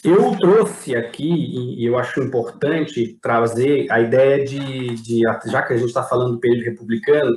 eu 0.02 0.36
trouxe 0.38 0.94
aqui, 0.96 1.30
e 1.78 1.84
eu 1.84 1.98
acho 1.98 2.22
importante 2.22 3.18
trazer 3.22 3.86
a 3.90 4.00
ideia 4.00 4.44
de, 4.44 4.94
de 4.96 5.22
já 5.46 5.62
que 5.62 5.72
a 5.72 5.76
gente 5.76 5.88
está 5.88 6.02
falando 6.02 6.32
do 6.32 6.40
período 6.40 6.64
republicano, 6.64 7.36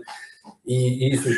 e 0.68 1.14
isso 1.14 1.30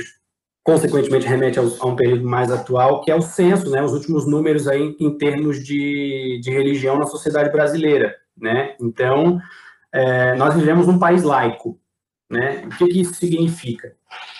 consequentemente 0.64 1.28
remete 1.28 1.58
a 1.60 1.86
um 1.86 1.96
período 1.96 2.28
mais 2.28 2.52
atual, 2.52 3.02
que 3.02 3.12
é 3.12 3.16
o 3.16 3.22
censo, 3.22 3.70
né, 3.70 3.82
os 3.82 3.94
últimos 3.94 4.28
números 4.28 4.68
aí 4.68 4.96
em 5.00 5.18
termos 5.18 5.64
de, 5.64 6.40
de 6.44 6.52
religião 6.52 6.98
na 6.98 7.08
sociedade 7.08 7.52
brasileira, 7.52 8.16
né, 8.38 8.76
então, 8.80 9.40
é, 9.92 10.36
nós 10.36 10.54
vivemos 10.54 10.86
num 10.86 11.00
país 11.00 11.24
laico, 11.24 11.80
né, 12.30 12.64
o 12.66 12.70
que, 12.78 12.88
que 12.88 13.02
isso 13.02 13.16
significa? 13.16 13.96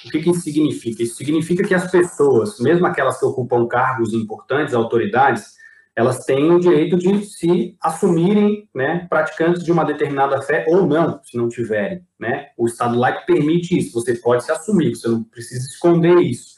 O 0.06 0.10
que, 0.10 0.22
que 0.22 0.30
isso 0.30 0.42
significa? 0.42 1.04
Isso 1.04 1.16
significa 1.16 1.68
que 1.68 1.74
as 1.74 1.90
pessoas, 1.90 2.60
mesmo 2.60 2.86
aquelas 2.86 3.20
que 3.20 3.26
ocupam 3.26 3.68
cargos 3.68 4.14
importantes, 4.14 4.74
autoridades, 4.74 5.59
elas 6.00 6.24
têm 6.24 6.50
o 6.50 6.62
direito 6.62 6.96
de 6.96 7.26
se 7.26 7.78
assumirem 7.82 8.70
né, 8.74 9.06
praticantes 9.10 9.62
de 9.62 9.70
uma 9.70 9.84
determinada 9.84 10.42
fé 10.42 10.64
ou 10.70 10.88
não, 10.88 11.22
se 11.22 11.36
não 11.36 11.50
tiverem. 11.50 12.08
Né? 12.18 12.52
O 12.58 12.68
Estado 12.68 12.98
laico 12.98 13.26
permite 13.26 13.78
isso, 13.78 13.92
você 13.92 14.16
pode 14.16 14.46
se 14.46 14.52
assumir, 14.52 14.96
você 14.96 15.10
não 15.10 15.26
precisa 15.26 15.68
esconder 15.68 16.18
isso. 16.20 16.56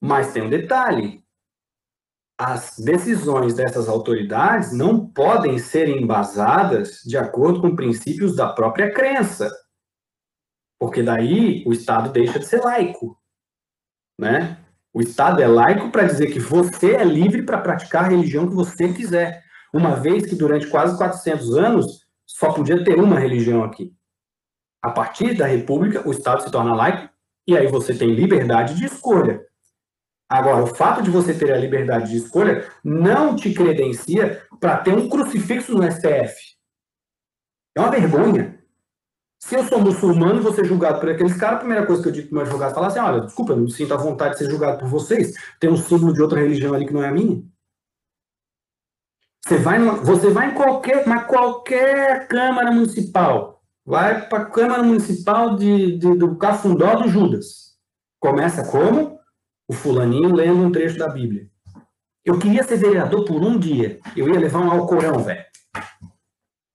Mas 0.00 0.32
tem 0.32 0.44
um 0.44 0.48
detalhe: 0.48 1.22
as 2.38 2.78
decisões 2.78 3.52
dessas 3.52 3.86
autoridades 3.86 4.72
não 4.72 5.06
podem 5.06 5.58
ser 5.58 5.86
embasadas 5.86 7.02
de 7.04 7.18
acordo 7.18 7.60
com 7.60 7.76
princípios 7.76 8.34
da 8.34 8.50
própria 8.50 8.90
crença. 8.94 9.54
Porque 10.80 11.02
daí 11.02 11.62
o 11.66 11.72
Estado 11.74 12.10
deixa 12.10 12.38
de 12.38 12.46
ser 12.46 12.62
laico. 12.62 13.20
Né? 14.18 14.65
O 14.96 15.02
Estado 15.02 15.42
é 15.42 15.46
laico 15.46 15.90
para 15.90 16.06
dizer 16.06 16.32
que 16.32 16.38
você 16.38 16.94
é 16.94 17.04
livre 17.04 17.42
para 17.42 17.58
praticar 17.58 18.04
a 18.04 18.08
religião 18.08 18.48
que 18.48 18.54
você 18.54 18.90
quiser. 18.94 19.44
Uma 19.70 19.94
vez 19.94 20.24
que 20.24 20.34
durante 20.34 20.68
quase 20.68 20.96
400 20.96 21.54
anos 21.54 22.06
só 22.24 22.50
podia 22.50 22.82
ter 22.82 22.98
uma 22.98 23.20
religião 23.20 23.62
aqui. 23.62 23.92
A 24.82 24.90
partir 24.90 25.36
da 25.36 25.44
República, 25.44 26.08
o 26.08 26.12
Estado 26.12 26.44
se 26.44 26.50
torna 26.50 26.74
laico 26.74 27.12
e 27.46 27.54
aí 27.54 27.66
você 27.66 27.94
tem 27.94 28.14
liberdade 28.14 28.74
de 28.74 28.86
escolha. 28.86 29.44
Agora, 30.30 30.64
o 30.64 30.66
fato 30.66 31.02
de 31.02 31.10
você 31.10 31.34
ter 31.34 31.52
a 31.52 31.58
liberdade 31.58 32.12
de 32.12 32.16
escolha 32.16 32.66
não 32.82 33.36
te 33.36 33.52
credencia 33.52 34.46
para 34.58 34.78
ter 34.78 34.94
um 34.94 35.10
crucifixo 35.10 35.74
no 35.74 35.82
STF. 35.92 36.56
É 37.76 37.80
uma 37.82 37.90
vergonha. 37.90 38.64
Se 39.38 39.54
eu 39.54 39.64
sou 39.64 39.80
muçulmano 39.80 40.40
e 40.40 40.42
vou 40.42 40.52
ser 40.52 40.64
julgado 40.64 40.98
por 40.98 41.08
aqueles 41.08 41.36
caras, 41.36 41.56
a 41.56 41.60
primeira 41.60 41.86
coisa 41.86 42.02
que 42.02 42.08
eu 42.08 42.12
digo 42.12 42.28
para 42.28 42.32
o 42.32 42.36
meu 42.36 42.42
advogado 42.42 42.70
é 42.70 42.74
falar 42.74 42.86
assim: 42.88 42.98
olha, 42.98 43.20
desculpa, 43.20 43.52
eu 43.52 43.56
não 43.56 43.64
me 43.64 43.70
sinto 43.70 43.94
à 43.94 43.96
vontade 43.96 44.32
de 44.32 44.38
ser 44.38 44.50
julgado 44.50 44.78
por 44.78 44.88
vocês. 44.88 45.34
Tem 45.60 45.70
um 45.70 45.76
símbolo 45.76 46.12
de 46.12 46.22
outra 46.22 46.40
religião 46.40 46.74
ali 46.74 46.86
que 46.86 46.92
não 46.92 47.02
é 47.02 47.08
a 47.08 47.12
minha. 47.12 47.42
Você 49.44 49.58
vai, 49.58 49.78
numa, 49.78 49.94
você 49.94 50.30
vai 50.30 50.50
em 50.50 50.54
qualquer, 50.54 51.06
mas 51.06 51.26
qualquer 51.26 52.26
Câmara 52.26 52.72
Municipal. 52.72 53.62
Vai 53.84 54.28
para 54.28 54.42
a 54.42 54.46
Câmara 54.46 54.82
Municipal 54.82 55.54
de, 55.54 55.96
de, 55.98 56.16
do 56.16 56.36
Cafundó 56.36 56.96
do 56.96 57.08
Judas. 57.08 57.76
Começa 58.18 58.68
como? 58.68 59.16
o 59.68 59.72
fulaninho 59.72 60.34
lendo 60.34 60.62
um 60.62 60.70
trecho 60.70 60.98
da 60.98 61.08
Bíblia. 61.08 61.48
Eu 62.24 62.38
queria 62.38 62.62
ser 62.64 62.76
vereador 62.76 63.24
por 63.24 63.42
um 63.42 63.58
dia. 63.58 64.00
Eu 64.16 64.28
ia 64.28 64.38
levar 64.38 64.60
um 64.60 64.70
Alcorão, 64.70 65.18
velho. 65.18 65.44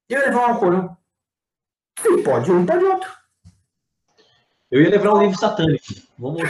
Eu 0.10 0.20
ia 0.20 0.26
levar 0.26 0.40
um 0.40 0.54
Alcorão. 0.54 0.98
Sim, 2.02 2.24
pode 2.24 2.52
um, 2.52 2.66
pode 2.66 2.84
outro. 2.84 3.10
Eu 4.72 4.82
ia 4.82 4.90
levar 4.90 5.14
um 5.14 5.22
livro 5.22 5.38
satânico. 5.38 5.86
Vamos. 6.18 6.42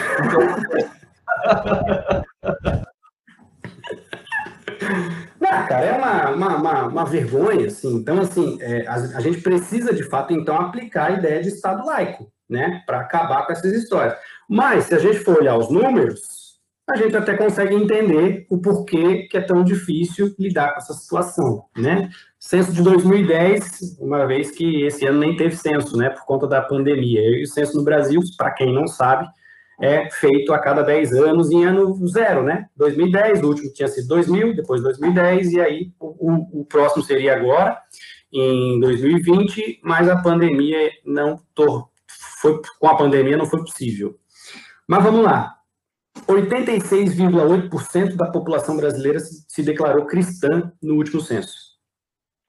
Não, 5.40 5.68
cara, 5.68 5.86
é 5.86 5.98
uma, 5.98 6.30
uma, 6.30 6.56
uma, 6.56 6.88
uma, 6.88 7.06
vergonha, 7.06 7.68
assim. 7.68 7.96
Então, 7.96 8.20
assim, 8.20 8.58
é, 8.62 8.88
a, 8.88 8.94
a, 8.94 9.22
gente 9.22 9.42
precisa, 9.42 9.94
de 9.94 10.04
fato, 10.04 10.34
então, 10.34 10.56
aplicar 10.56 11.08
a 11.08 11.12
ideia 11.18 11.42
de 11.42 11.50
Estado 11.50 11.86
laico, 11.86 12.32
né? 12.50 12.84
Para 12.86 13.02
acabar 13.02 13.46
com 13.46 13.52
essas 13.52 13.74
histórias. 13.74 14.16
Mas, 14.48 14.86
se 14.86 14.96
a 14.96 15.00
gente 15.00 15.20
for 15.20 15.40
olhar 15.40 15.58
os 15.58 15.70
números, 15.72 16.51
a 16.92 16.98
gente 16.98 17.16
até 17.16 17.36
consegue 17.36 17.76
entender 17.76 18.46
o 18.50 18.58
porquê 18.58 19.28
que 19.30 19.38
é 19.38 19.42
tão 19.42 19.64
difícil 19.64 20.34
lidar 20.38 20.72
com 20.74 20.78
essa 20.78 20.94
situação, 20.94 21.66
né? 21.76 22.10
Censo 22.40 22.72
de 22.74 22.82
2010, 22.82 23.98
uma 24.00 24.26
vez 24.26 24.52
que 24.52 24.84
esse 24.84 25.06
ano 25.06 25.20
nem 25.20 25.36
teve 25.36 25.56
censo, 25.56 25.96
né, 25.98 26.10
por 26.10 26.26
conta 26.26 26.48
da 26.48 26.62
pandemia. 26.62 27.22
E 27.22 27.44
o 27.44 27.48
censo 27.48 27.78
no 27.78 27.84
Brasil, 27.84 28.20
para 28.38 28.52
quem 28.52 28.74
não 28.74 28.88
sabe, 28.88 29.28
é 29.82 30.10
feito 30.10 30.54
a 30.54 30.60
cada 30.60 30.84
10 30.84 31.14
anos 31.14 31.52
em 31.52 31.64
ano 31.66 31.96
zero, 32.08 32.44
né? 32.44 32.68
2010, 32.78 33.42
o 33.42 33.48
último 33.48 33.74
tinha 33.74 33.88
sido 33.88 34.08
2000, 34.08 34.56
depois 34.56 34.82
2010, 34.84 35.54
e 35.54 35.62
aí 35.62 35.92
o, 36.00 36.62
o 36.62 36.66
próximo 36.66 37.04
seria 37.04 37.36
agora, 37.36 37.78
em 38.32 38.80
2020, 38.80 39.82
mas 39.84 40.08
a 40.08 40.22
pandemia 40.22 40.92
não 41.06 41.40
foi 42.42 42.60
com 42.80 42.88
a 42.88 42.96
pandemia 42.96 43.38
não 43.38 43.46
foi 43.46 43.60
possível. 43.60 44.18
Mas 44.88 45.04
vamos 45.04 45.24
lá. 45.24 45.61
86,8% 46.34 48.16
da 48.16 48.32
população 48.32 48.78
brasileira 48.78 49.20
se 49.20 49.64
declarou 49.64 50.06
cristã 50.06 50.72
no 50.82 50.96
último 50.96 51.20
censo. 51.22 51.72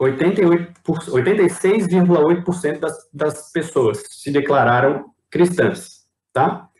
86,8% 0.01 2.79
das, 2.79 2.97
das 3.13 3.53
pessoas 3.53 4.03
se 4.11 4.31
declararam 4.33 5.11
cristãs, 5.31 6.07
tá? 6.33 6.71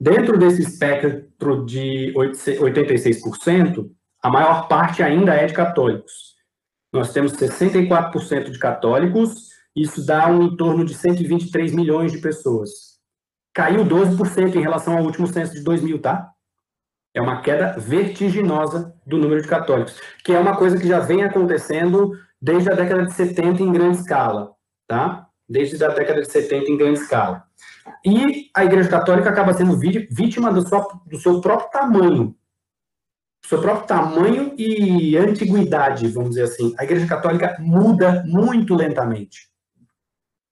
Dentro 0.00 0.38
desse 0.38 0.62
espectro 0.62 1.64
de 1.64 2.12
86%, 2.16 3.90
a 4.20 4.30
maior 4.30 4.66
parte 4.66 5.00
ainda 5.02 5.34
é 5.34 5.46
de 5.46 5.54
católicos. 5.54 6.32
Nós 6.92 7.12
temos 7.12 7.34
64% 7.34 8.50
de 8.50 8.58
católicos, 8.58 9.52
isso 9.76 10.04
dá 10.04 10.26
um 10.26 10.42
em 10.42 10.56
torno 10.56 10.84
de 10.84 10.94
123 10.94 11.72
milhões 11.72 12.10
de 12.12 12.18
pessoas 12.18 12.92
caiu 13.52 13.84
12% 13.84 14.56
em 14.56 14.62
relação 14.62 14.96
ao 14.96 15.04
último 15.04 15.26
censo 15.26 15.54
de 15.54 15.62
2000, 15.62 16.00
tá? 16.00 16.30
É 17.14 17.20
uma 17.20 17.42
queda 17.42 17.78
vertiginosa 17.78 18.94
do 19.06 19.18
número 19.18 19.42
de 19.42 19.48
católicos, 19.48 20.00
que 20.24 20.32
é 20.32 20.38
uma 20.38 20.56
coisa 20.56 20.78
que 20.78 20.88
já 20.88 20.98
vem 20.98 21.22
acontecendo 21.22 22.12
desde 22.40 22.70
a 22.70 22.74
década 22.74 23.04
de 23.04 23.12
70 23.12 23.62
em 23.62 23.72
grande 23.72 23.98
escala, 23.98 24.52
tá? 24.86 25.26
Desde 25.48 25.82
a 25.84 25.88
década 25.88 26.22
de 26.22 26.30
70 26.30 26.70
em 26.70 26.76
grande 26.76 27.00
escala. 27.00 27.44
E 28.04 28.50
a 28.54 28.64
Igreja 28.64 28.88
Católica 28.88 29.28
acaba 29.28 29.52
sendo 29.52 29.76
vítima 29.76 30.52
do 30.52 30.66
seu, 30.66 30.86
do 31.06 31.18
seu 31.18 31.40
próprio 31.40 31.70
tamanho, 31.70 32.34
seu 33.44 33.60
próprio 33.60 33.86
tamanho 33.86 34.54
e 34.56 35.16
antiguidade, 35.16 36.08
vamos 36.08 36.30
dizer 36.30 36.44
assim. 36.44 36.74
A 36.78 36.84
Igreja 36.84 37.06
Católica 37.06 37.56
muda 37.60 38.24
muito 38.26 38.74
lentamente 38.74 39.52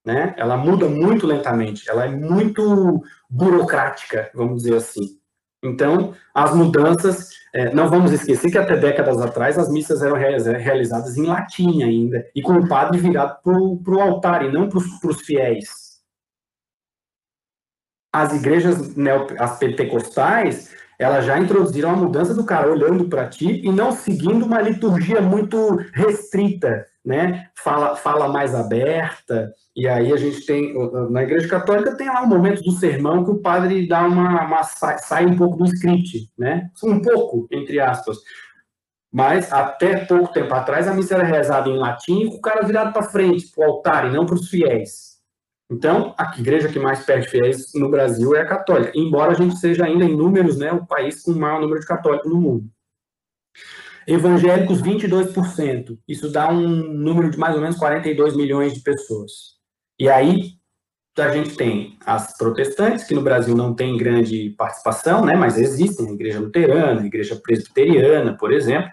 né? 0.05 0.35
Ela 0.37 0.57
muda 0.57 0.89
muito 0.89 1.27
lentamente, 1.27 1.89
ela 1.89 2.05
é 2.05 2.09
muito 2.09 3.03
burocrática, 3.29 4.31
vamos 4.35 4.63
dizer 4.63 4.77
assim. 4.77 5.20
Então, 5.63 6.15
as 6.35 6.55
mudanças, 6.55 7.31
é, 7.53 7.73
não 7.75 7.89
vamos 7.89 8.13
esquecer 8.13 8.51
que 8.51 8.59
até 8.59 8.77
décadas 8.77 9.21
atrás 9.21 9.59
as 9.59 9.71
missas 9.71 10.03
eram 10.03 10.17
realizadas 10.17 11.17
em 11.17 11.27
latim 11.27 11.83
ainda, 11.83 12.27
e 12.35 12.41
com 12.41 12.55
o 12.55 12.69
padre 12.69 12.99
virado 12.99 13.39
para 13.43 13.53
o 13.53 14.01
altar 14.01 14.45
e 14.45 14.53
não 14.53 14.69
para 14.69 14.79
os 14.79 15.21
fiéis. 15.21 15.69
As 18.13 18.33
igrejas, 18.35 18.95
as 19.39 19.59
pentecostais, 19.59 20.75
elas 20.99 21.25
já 21.25 21.39
introduziram 21.39 21.91
a 21.91 21.97
mudança 21.97 22.35
do 22.35 22.45
cara 22.45 22.71
olhando 22.71 23.09
para 23.09 23.29
ti 23.29 23.61
e 23.65 23.73
não 23.73 23.93
seguindo 23.93 24.45
uma 24.45 24.61
liturgia 24.61 25.21
muito 25.21 25.77
restrita, 25.95 26.87
né? 27.05 27.49
Fala, 27.57 27.97
fala 27.97 28.29
mais 28.29 28.55
aberta, 28.55 29.53
e 29.75 29.89
aí 29.89 30.13
a 30.13 30.17
gente 30.17 30.45
tem, 30.45 30.75
na 31.11 31.23
Igreja 31.23 31.49
Católica 31.49 31.97
tem 31.97 32.09
lá 32.09 32.23
um 32.23 32.29
momento 32.29 32.63
do 32.63 32.73
sermão 32.73 33.25
que 33.25 33.31
o 33.31 33.39
padre 33.39 33.87
dá 33.87 34.07
uma, 34.07 34.45
uma 34.45 34.63
sai 34.63 35.27
um 35.27 35.37
pouco 35.37 35.57
do 35.57 35.65
script, 35.65 36.31
né? 36.37 36.69
Um 36.85 37.01
pouco, 37.01 37.47
entre 37.51 37.81
aspas. 37.81 38.19
Mas 39.13 39.53
até 39.53 40.05
pouco 40.05 40.33
tempo 40.33 40.53
atrás 40.55 40.87
a 40.87 40.95
missa 40.95 41.15
era 41.15 41.25
rezada 41.25 41.69
em 41.69 41.79
latim 41.79 42.29
com 42.29 42.37
o 42.37 42.41
cara 42.41 42.65
virado 42.65 42.93
para 42.93 43.03
frente, 43.03 43.51
para 43.51 43.67
o 43.67 43.71
altar, 43.71 44.07
e 44.07 44.13
não 44.13 44.27
para 44.27 44.37
os 44.37 44.49
fiéis. 44.49 45.11
Então, 45.71 46.15
a 46.19 46.35
igreja 46.37 46.69
que 46.69 46.79
mais 46.81 47.05
perde 47.05 47.29
fiéis 47.29 47.73
no 47.75 47.89
Brasil 47.89 48.35
é 48.35 48.41
a 48.41 48.47
católica, 48.47 48.93
embora 48.95 49.33
a 49.33 49.35
gente 49.35 49.57
seja 49.57 49.85
ainda 49.85 50.05
em 50.05 50.17
números, 50.17 50.59
né, 50.59 50.73
o 50.73 50.85
país 50.85 51.23
com 51.23 51.31
o 51.31 51.39
maior 51.39 51.61
número 51.61 51.81
de 51.81 51.87
católicos 51.87 52.31
no 52.31 52.41
mundo. 52.41 52.65
Evangélicos, 54.11 54.83
22%. 54.83 55.97
Isso 56.09 56.31
dá 56.33 56.51
um 56.51 56.67
número 56.67 57.31
de 57.31 57.39
mais 57.39 57.55
ou 57.55 57.61
menos 57.61 57.77
42 57.77 58.35
milhões 58.35 58.75
de 58.75 58.81
pessoas. 58.81 59.31
E 60.01 60.09
aí 60.09 60.55
a 61.17 61.31
gente 61.31 61.55
tem 61.55 61.99
as 62.05 62.37
protestantes, 62.37 63.05
que 63.05 63.15
no 63.15 63.23
Brasil 63.23 63.55
não 63.55 63.75
tem 63.75 63.97
grande 63.97 64.51
participação, 64.57 65.25
né, 65.25 65.37
mas 65.37 65.59
existem, 65.59 66.09
a 66.09 66.13
igreja 66.13 66.41
luterana, 66.41 67.03
a 67.03 67.07
igreja 67.07 67.39
presbiteriana, 67.41 68.37
por 68.37 68.53
exemplo, 68.53 68.91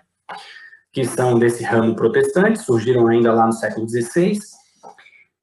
que 0.92 1.06
são 1.06 1.40
desse 1.40 1.64
ramo 1.64 1.96
protestante, 1.96 2.60
surgiram 2.60 3.08
ainda 3.08 3.32
lá 3.34 3.46
no 3.46 3.54
século 3.54 3.88
XVI, 3.88 4.38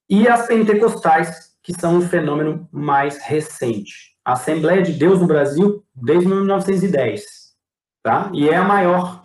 e 0.09 0.29
as 0.29 0.47
pentecostais, 0.47 1.55
que 1.63 1.73
são 1.73 1.97
um 1.97 2.03
fenômeno 2.03 2.69
mais 2.71 3.19
recente. 3.19 4.15
A 4.25 4.33
Assembleia 4.35 4.83
de 4.83 4.93
Deus 4.93 5.21
no 5.21 5.27
Brasil, 5.27 5.83
desde 5.95 6.29
1910, 6.29 7.25
tá? 8.03 8.31
E 8.35 8.49
é 8.49 8.57
a 8.57 8.65
maior. 8.65 9.23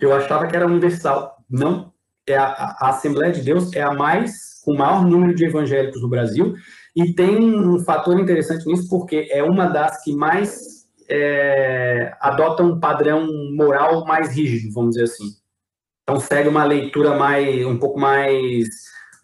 Eu 0.00 0.14
achava 0.14 0.46
que 0.46 0.56
era 0.56 0.66
universal. 0.66 1.36
Não, 1.48 1.92
é 2.26 2.36
a, 2.36 2.76
a 2.78 2.88
Assembleia 2.90 3.32
de 3.32 3.42
Deus 3.42 3.72
é 3.74 3.82
a 3.82 3.92
mais 3.92 4.52
o 4.66 4.74
maior 4.74 5.04
número 5.04 5.34
de 5.34 5.44
evangélicos 5.44 6.00
no 6.00 6.08
Brasil, 6.08 6.54
e 6.94 7.12
tem 7.14 7.36
um 7.36 7.78
fator 7.80 8.18
interessante 8.18 8.66
nisso, 8.66 8.88
porque 8.88 9.28
é 9.30 9.42
uma 9.42 9.66
das 9.66 10.02
que 10.02 10.14
mais 10.14 10.86
é, 11.08 12.14
adota 12.20 12.62
um 12.62 12.78
padrão 12.78 13.26
moral 13.54 14.04
mais 14.04 14.34
rígido, 14.34 14.72
vamos 14.72 14.90
dizer 14.90 15.04
assim. 15.04 15.24
Então 16.02 16.20
segue 16.20 16.48
uma 16.48 16.64
leitura 16.64 17.16
mais, 17.16 17.64
um 17.64 17.78
pouco 17.78 17.98
mais 17.98 18.68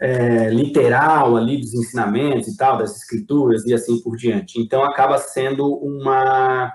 é, 0.01 0.49
literal 0.49 1.37
ali 1.37 1.61
dos 1.61 1.75
ensinamentos 1.75 2.49
e 2.49 2.57
tal, 2.57 2.79
das 2.79 2.97
escrituras 2.97 3.65
e 3.67 3.75
assim 3.75 4.01
por 4.03 4.17
diante. 4.17 4.61
Então 4.61 4.83
acaba 4.83 5.19
sendo 5.19 5.67
uma 5.77 6.73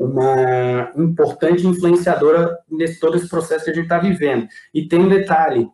uma 0.00 0.92
importante 0.96 1.66
influenciadora 1.66 2.58
nesse 2.70 2.98
todo 2.98 3.18
esse 3.18 3.28
processo 3.28 3.66
que 3.66 3.70
a 3.70 3.74
gente 3.74 3.82
está 3.84 3.98
vivendo. 3.98 4.48
E 4.72 4.88
tem 4.88 4.98
um 4.98 5.08
detalhe, 5.08 5.68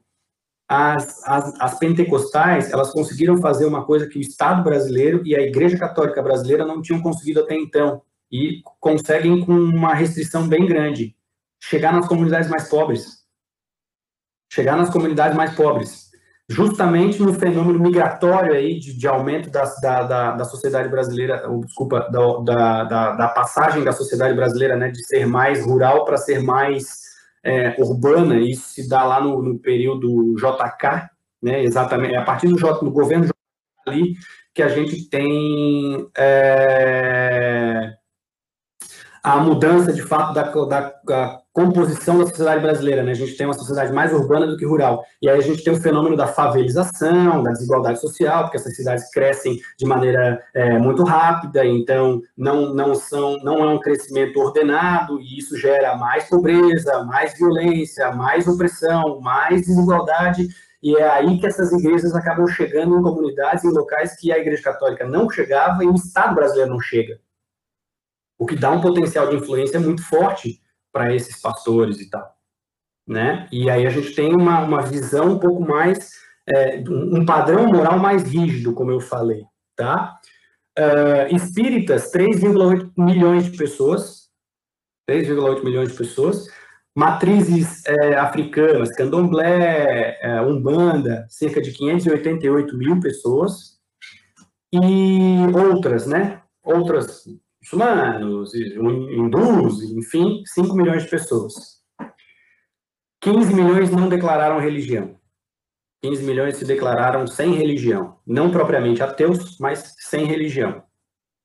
as, 0.69 1.23
as, 1.25 1.61
as, 1.61 1.79
pentecostais, 1.79 2.73
elas 2.73 2.91
conseguiram 2.91 3.41
fazer 3.41 3.67
uma 3.67 3.85
coisa 3.85 4.09
que 4.09 4.19
o 4.19 4.21
Estado 4.21 4.65
brasileiro 4.65 5.25
e 5.25 5.37
a 5.37 5.41
Igreja 5.41 5.79
Católica 5.79 6.21
brasileira 6.21 6.67
não 6.67 6.83
tinham 6.83 7.01
conseguido 7.01 7.41
até 7.41 7.55
então, 7.55 8.03
e 8.31 8.63
conseguem 8.81 9.45
com 9.45 9.53
uma 9.53 9.95
restrição 9.95 10.49
bem 10.49 10.67
grande, 10.67 11.15
chegar 11.61 11.93
nas 11.93 12.09
comunidades 12.09 12.51
mais 12.51 12.69
pobres. 12.69 13.25
Chegar 14.53 14.77
nas 14.77 14.91
comunidades 14.91 15.37
mais 15.37 15.55
pobres. 15.55 16.06
Justamente 16.49 17.21
no 17.21 17.35
fenômeno 17.35 17.81
migratório 17.81 18.55
aí 18.55 18.79
de, 18.79 18.97
de 18.97 19.09
aumento 19.09 19.51
da, 19.51 19.65
da, 19.83 20.03
da, 20.05 20.31
da, 20.33 20.45
sociedade 20.45 20.89
brasileira, 20.89 21.49
ou, 21.51 21.65
desculpa, 21.65 22.09
da, 22.09 22.85
da, 22.85 23.13
da, 23.13 23.29
passagem 23.29 23.83
da 23.83 23.93
sociedade 23.93 24.33
brasileira, 24.33 24.77
né, 24.77 24.91
de 24.91 25.05
ser 25.05 25.27
mais 25.27 25.67
rural 25.67 26.05
para 26.05 26.17
ser 26.17 26.41
mais 26.41 27.01
é, 27.43 27.75
urbana, 27.83 28.39
isso 28.39 28.69
se 28.69 28.89
dá 28.89 29.03
lá 29.03 29.21
no, 29.21 29.43
no 29.43 29.59
período 29.59 30.37
JK, 30.37 31.09
né, 31.43 31.65
exatamente, 31.65 32.15
é 32.15 32.19
a 32.19 32.25
partir 32.25 32.47
do, 32.47 32.57
J, 32.57 32.85
do 32.85 32.93
governo 32.93 33.25
JK 33.25 33.33
ali 33.89 34.15
que 34.55 34.63
a 34.63 34.69
gente 34.69 35.09
tem 35.11 36.09
é, 36.17 37.93
a 39.23 39.37
mudança, 39.39 39.93
de 39.93 40.01
fato, 40.01 40.33
da, 40.33 40.45
da, 41.05 41.41
composição 41.57 42.19
da 42.19 42.27
sociedade 42.27 42.61
brasileira. 42.61 43.03
Né? 43.03 43.13
A 43.13 43.15
gente 43.15 43.35
tem 43.35 43.47
uma 43.47 43.55
sociedade 43.55 43.91
mais 43.91 44.13
urbana 44.13 44.47
do 44.47 44.59
que 44.59 44.67
rural. 44.67 45.03
E 45.23 45.31
aí 45.31 45.39
a 45.39 45.43
gente 45.43 45.65
tem 45.65 45.73
o 45.73 45.81
fenômeno 45.81 46.15
da 46.15 46.27
favelização, 46.27 47.43
da 47.43 47.51
desigualdade 47.51 47.99
social, 47.99 48.43
porque 48.43 48.59
essas 48.59 48.77
cidades 48.77 49.11
crescem 49.11 49.59
de 49.79 49.87
maneira 49.87 50.45
é, 50.53 50.79
muito 50.79 51.03
rápida, 51.03 51.65
então 51.65 52.21
não, 52.37 52.75
não, 52.75 52.95
são, 52.95 53.39
não 53.39 53.65
é 53.65 53.69
um 53.69 53.81
crescimento 53.81 54.39
ordenado, 54.39 55.19
e 55.19 55.39
isso 55.39 55.57
gera 55.57 55.97
mais 55.97 56.29
pobreza, 56.29 57.03
mais 57.05 57.33
violência, 57.39 58.13
mais 58.13 58.47
opressão, 58.47 59.19
mais 59.23 59.63
desigualdade. 59.63 60.49
E 60.83 60.95
é 60.95 61.09
aí 61.09 61.39
que 61.41 61.47
essas 61.47 61.73
igrejas 61.73 62.15
acabam 62.15 62.47
chegando 62.49 62.99
em 62.99 63.03
comunidades, 63.03 63.65
em 63.65 63.73
locais 63.73 64.15
que 64.21 64.31
a 64.31 64.39
Igreja 64.39 64.63
Católica 64.63 65.07
não 65.07 65.31
chegava 65.31 65.83
e 65.83 65.87
o 65.87 65.95
Estado 65.95 66.35
brasileiro 66.35 66.71
não 66.71 66.81
chega 66.81 67.19
o 68.39 68.45
que 68.45 68.55
dá 68.55 68.71
um 68.71 68.83
potencial 68.83 69.31
de 69.31 69.37
influência 69.37 69.81
muito 69.81 70.03
forte 70.03 70.61
para 70.97 71.15
esses 71.15 71.39
pastores 71.43 72.01
e 72.01 72.09
tal, 72.09 72.35
né? 73.07 73.47
E 73.53 73.69
aí 73.69 73.87
a 73.87 73.91
gente 73.91 74.15
tem 74.15 74.35
uma, 74.35 74.61
uma 74.61 74.81
visão 74.81 75.33
um 75.33 75.39
pouco 75.39 75.61
mais, 75.61 76.11
é, 76.49 76.83
um 76.89 77.23
padrão 77.27 77.67
moral 77.67 77.99
mais 77.99 78.23
rígido, 78.23 78.73
como 78.73 78.91
eu 78.91 78.99
falei, 78.99 79.45
tá? 79.77 80.19
Uh, 80.79 81.37
espíritas, 81.37 82.11
3,8 82.11 82.93
milhões 82.97 83.45
de 83.45 83.59
pessoas, 83.59 84.31
3,8 85.07 85.63
milhões 85.63 85.91
de 85.91 85.99
pessoas, 85.99 86.49
matrizes 86.97 87.85
é, 87.85 88.15
africanas, 88.17 88.91
candomblé, 88.97 90.19
é, 90.23 90.41
umbanda, 90.41 91.27
cerca 91.29 91.61
de 91.61 91.73
588 91.73 92.75
mil 92.75 93.01
pessoas, 93.01 93.79
e 94.73 95.47
outras, 95.55 96.07
né? 96.07 96.41
Outras 96.65 97.27
muçulmanos, 97.67 98.55
hindus, 98.55 99.83
enfim, 99.83 100.43
5 100.47 100.75
milhões 100.75 101.03
de 101.03 101.11
pessoas. 101.11 101.83
15 103.21 103.53
milhões 103.53 103.91
não 103.91 104.09
declararam 104.09 104.61
religião. 104.61 105.19
15 106.03 106.23
milhões 106.23 106.57
se 106.57 106.65
declararam 106.65 107.27
sem 107.27 107.55
religião. 107.55 108.19
Não 108.25 108.53
propriamente 108.53 109.03
ateus, 109.03 109.59
mas 109.59 109.95
sem 109.99 110.25
religião. 110.25 110.85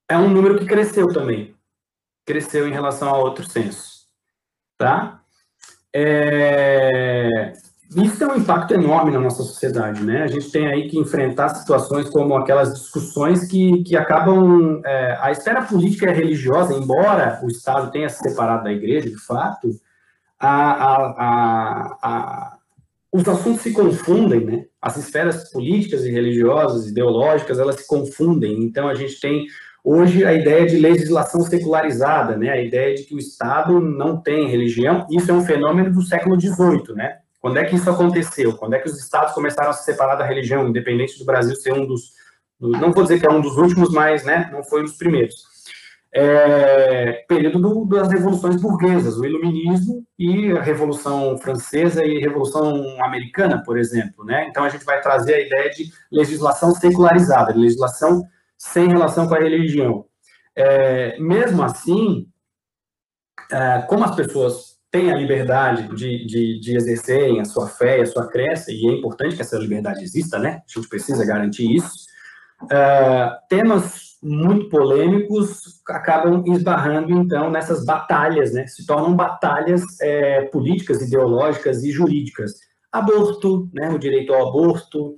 É 0.08 0.16
um 0.16 0.30
número 0.30 0.60
que 0.60 0.66
cresceu 0.66 1.08
também. 1.08 1.56
Cresceu 2.26 2.68
em 2.68 2.72
relação 2.72 3.10
a 3.10 3.18
outros 3.18 3.52
censos. 3.52 4.06
Tá? 4.78 5.24
É... 5.94 7.54
Isso 7.96 8.18
tem 8.18 8.28
um 8.28 8.38
impacto 8.38 8.74
enorme 8.74 9.12
na 9.12 9.20
nossa 9.20 9.44
sociedade, 9.44 10.02
né? 10.02 10.24
A 10.24 10.28
gente 10.28 10.50
tem 10.50 10.66
aí 10.68 10.88
que 10.88 10.98
enfrentar 10.98 11.50
situações 11.50 12.10
como 12.10 12.36
aquelas 12.36 12.74
discussões 12.74 13.46
que, 13.48 13.84
que 13.84 13.98
acabam... 13.98 14.82
É, 14.86 15.18
a 15.20 15.30
esfera 15.30 15.62
política 15.62 16.10
e 16.10 16.14
religiosa, 16.14 16.74
embora 16.74 17.42
o 17.44 17.48
Estado 17.48 17.92
tenha 17.92 18.08
se 18.08 18.20
separado 18.20 18.64
da 18.64 18.72
igreja, 18.72 19.10
de 19.10 19.18
fato, 19.18 19.70
a, 20.40 20.72
a, 20.72 21.98
a, 22.02 22.58
os 23.12 23.28
assuntos 23.28 23.62
se 23.62 23.74
confundem, 23.74 24.46
né? 24.46 24.66
As 24.82 24.96
esferas 24.96 25.52
políticas 25.52 26.06
e 26.06 26.12
religiosas, 26.12 26.88
ideológicas, 26.88 27.60
elas 27.60 27.76
se 27.76 27.88
confundem. 27.88 28.64
Então, 28.64 28.88
a 28.88 28.96
gente 28.96 29.20
tem 29.20 29.48
hoje 29.84 30.24
a 30.24 30.34
ideia 30.34 30.66
de 30.66 30.78
legislação 30.78 31.42
secularizada, 31.42 32.38
né? 32.38 32.52
A 32.52 32.62
ideia 32.62 32.96
de 32.96 33.04
que 33.04 33.14
o 33.14 33.20
Estado 33.20 33.82
não 33.82 34.16
tem 34.16 34.48
religião. 34.48 35.06
Isso 35.12 35.30
é 35.30 35.34
um 35.34 35.44
fenômeno 35.44 35.92
do 35.92 36.02
século 36.02 36.40
XVIII, 36.40 36.96
né? 36.96 37.18
Quando 37.42 37.58
é 37.58 37.66
que 37.66 37.76
isso 37.76 37.90
aconteceu? 37.90 38.56
Quando 38.56 38.76
é 38.76 38.80
que 38.80 38.88
os 38.88 39.00
estados 39.00 39.34
começaram 39.34 39.72
a 39.72 39.74
se 39.74 39.84
separar 39.84 40.16
da 40.16 40.26
religião, 40.26 40.68
independente 40.68 41.18
do 41.18 41.26
Brasil 41.26 41.56
ser 41.56 41.74
um 41.74 41.88
dos, 41.88 42.12
não 42.60 42.94
vou 42.94 43.02
dizer 43.02 43.20
que 43.20 43.26
é 43.26 43.32
um 43.32 43.42
dos 43.42 43.58
últimos, 43.58 43.90
mas 43.92 44.24
né, 44.24 44.48
não 44.54 44.64
foi 44.64 44.82
um 44.82 44.86
dos 44.86 44.96
primeiros. 44.96 45.50
É, 46.14 47.24
período 47.28 47.60
do, 47.60 47.86
das 47.86 48.12
revoluções 48.12 48.62
burguesas, 48.62 49.18
o 49.18 49.26
iluminismo 49.26 50.06
e 50.20 50.52
a 50.52 50.62
Revolução 50.62 51.38
Francesa 51.38 52.06
e 52.06 52.18
a 52.18 52.20
Revolução 52.20 53.02
Americana, 53.02 53.64
por 53.64 53.78
exemplo. 53.78 54.26
Né? 54.26 54.48
Então, 54.48 54.64
a 54.64 54.70
gente 54.70 54.84
vai 54.84 55.02
trazer 55.02 55.36
a 55.36 55.40
ideia 55.40 55.70
de 55.70 55.92
legislação 56.12 56.76
secularizada, 56.76 57.56
legislação 57.56 58.24
sem 58.58 58.88
relação 58.90 59.26
com 59.28 59.34
a 59.34 59.40
religião. 59.40 60.06
É, 60.54 61.18
mesmo 61.18 61.64
assim, 61.64 62.28
é, 63.50 63.82
como 63.88 64.04
as 64.04 64.14
pessoas 64.14 64.71
têm 64.92 65.10
a 65.10 65.16
liberdade 65.16 65.88
de, 65.96 66.26
de, 66.26 66.60
de 66.60 66.76
exercerem 66.76 67.40
a 67.40 67.46
sua 67.46 67.68
fé 67.68 68.00
e 68.00 68.02
a 68.02 68.06
sua 68.06 68.28
crença, 68.28 68.72
e 68.72 68.88
é 68.88 68.92
importante 68.92 69.36
que 69.36 69.42
essa 69.42 69.58
liberdade 69.58 70.04
exista, 70.04 70.38
né? 70.38 70.62
A 70.68 70.80
gente 70.80 70.90
precisa 70.90 71.26
garantir 71.26 71.74
isso. 71.74 72.12
Uh, 72.64 73.32
temas 73.50 74.12
muito 74.22 74.70
polêmicos 74.70 75.82
acabam 75.88 76.44
esbarrando, 76.46 77.12
então, 77.12 77.50
nessas 77.50 77.86
batalhas, 77.86 78.54
né? 78.54 78.68
Se 78.68 78.86
tornam 78.86 79.16
batalhas 79.16 79.82
é, 80.02 80.44
políticas, 80.44 81.02
ideológicas 81.02 81.84
e 81.84 81.92
jurídicas. 81.92 82.54
Aborto, 82.92 83.70
né? 83.74 83.90
O 83.90 83.98
direito 83.98 84.34
ao 84.34 84.50
aborto, 84.50 85.16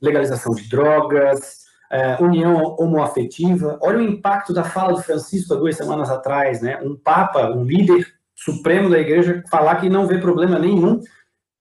legalização 0.00 0.54
de 0.54 0.68
drogas, 0.68 1.64
é, 1.90 2.22
união 2.22 2.76
homoafetiva. 2.78 3.78
Olha 3.82 3.98
o 3.98 4.02
impacto 4.02 4.52
da 4.52 4.62
fala 4.62 4.92
do 4.92 5.02
Francisco 5.02 5.54
há 5.54 5.56
duas 5.56 5.76
semanas 5.76 6.10
atrás, 6.10 6.60
né? 6.60 6.78
Um 6.82 6.94
papa, 6.94 7.50
um 7.50 7.64
líder 7.64 8.06
Supremo 8.34 8.90
da 8.90 8.98
Igreja 8.98 9.42
falar 9.50 9.76
que 9.76 9.88
não 9.88 10.06
vê 10.06 10.18
problema 10.18 10.58
nenhum 10.58 11.00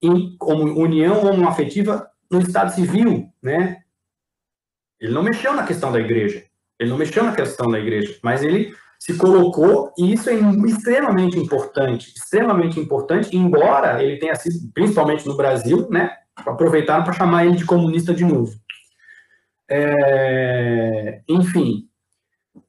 em 0.01 0.35
como 0.37 0.63
união 0.79 1.25
homoafetiva 1.25 2.09
no 2.29 2.41
Estado 2.41 2.73
civil, 2.73 3.29
né? 3.41 3.77
Ele 4.99 5.13
não 5.13 5.23
mexeu 5.23 5.53
na 5.53 5.65
questão 5.65 5.91
da 5.91 5.99
Igreja, 5.99 6.43
ele 6.79 6.89
não 6.89 6.97
mexeu 6.97 7.23
na 7.23 7.33
questão 7.33 7.69
da 7.69 7.79
Igreja, 7.79 8.17
mas 8.23 8.41
ele 8.43 8.75
se 8.99 9.17
colocou 9.17 9.93
e 9.97 10.13
isso 10.13 10.29
é 10.29 10.33
extremamente 10.65 11.37
importante, 11.37 12.13
extremamente 12.15 12.79
importante, 12.79 13.35
embora 13.35 14.01
ele 14.01 14.17
tenha 14.17 14.35
sido, 14.35 14.71
principalmente 14.73 15.27
no 15.27 15.35
Brasil, 15.35 15.87
né? 15.89 16.15
Aproveitaram 16.35 17.03
para 17.03 17.13
chamar 17.13 17.45
ele 17.45 17.57
de 17.57 17.65
comunista 17.65 18.13
de 18.13 18.23
novo. 18.23 18.53
É, 19.69 21.21
enfim, 21.27 21.89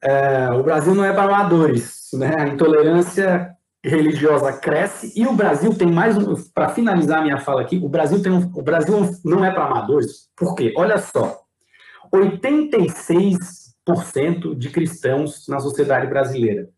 é, 0.01 0.49
o 0.51 0.63
Brasil 0.63 0.93
não 0.93 1.05
é 1.05 1.13
para 1.13 1.23
amadores, 1.23 2.09
né? 2.13 2.33
A 2.37 2.47
intolerância 2.47 3.54
religiosa 3.85 4.51
cresce 4.53 5.13
e 5.15 5.27
o 5.27 5.33
Brasil 5.33 5.77
tem 5.77 5.91
mais 5.91 6.17
um, 6.17 6.33
para 6.53 6.69
finalizar 6.69 7.21
minha 7.21 7.37
fala 7.37 7.61
aqui, 7.61 7.77
o 7.77 7.87
Brasil 7.87 8.19
tem 8.21 8.31
um, 8.31 8.51
o 8.55 8.63
Brasil 8.63 8.95
não 9.23 9.45
é 9.45 9.51
para 9.51 9.65
amadores. 9.65 10.31
Por 10.35 10.55
quê? 10.55 10.73
Olha 10.75 10.97
só. 10.97 11.39
86% 12.13 14.55
de 14.55 14.69
cristãos 14.69 15.47
na 15.47 15.59
sociedade 15.59 16.07
brasileira. 16.07 16.69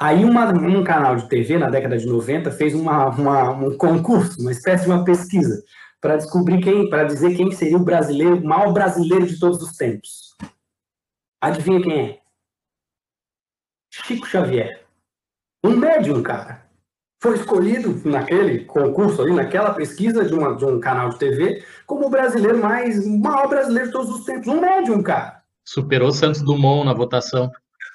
Aí 0.00 0.24
uma, 0.24 0.50
um 0.50 0.82
canal 0.82 1.14
de 1.16 1.28
TV 1.28 1.58
na 1.58 1.70
década 1.70 1.98
de 1.98 2.06
90 2.06 2.50
fez 2.52 2.74
uma, 2.74 3.08
uma, 3.10 3.50
um 3.50 3.76
concurso, 3.76 4.40
uma 4.40 4.50
espécie 4.50 4.84
de 4.84 4.90
uma 4.90 5.04
pesquisa 5.04 5.62
para 6.00 6.16
descobrir 6.16 6.60
quem, 6.60 6.88
para 6.88 7.04
dizer 7.04 7.36
quem 7.36 7.50
seria 7.52 7.76
o 7.76 7.84
brasileiro, 7.84 8.36
o 8.36 8.44
maior 8.44 8.72
brasileiro 8.72 9.26
de 9.26 9.38
todos 9.38 9.62
os 9.62 9.76
tempos. 9.76 10.34
Adivinha 11.40 11.82
quem 11.82 12.00
é? 12.00 12.20
Chico 13.90 14.26
Xavier. 14.26 14.87
Um 15.64 15.76
médium, 15.76 16.22
cara. 16.22 16.66
Foi 17.20 17.34
escolhido 17.34 18.00
naquele 18.08 18.64
concurso 18.64 19.22
ali, 19.22 19.32
naquela 19.32 19.74
pesquisa 19.74 20.24
de, 20.24 20.32
uma, 20.32 20.54
de 20.54 20.64
um 20.64 20.78
canal 20.78 21.08
de 21.08 21.18
TV, 21.18 21.64
como 21.84 22.06
o 22.06 22.10
brasileiro 22.10 22.58
mais, 22.58 23.04
o 23.04 23.18
maior 23.18 23.48
brasileiro 23.48 23.88
de 23.88 23.92
todos 23.92 24.10
os 24.10 24.24
tempos. 24.24 24.46
Um 24.46 24.60
médium, 24.60 25.02
cara. 25.02 25.42
Superou 25.64 26.12
Santos 26.12 26.42
Dumont 26.42 26.86
na 26.86 26.94
votação. 26.94 27.50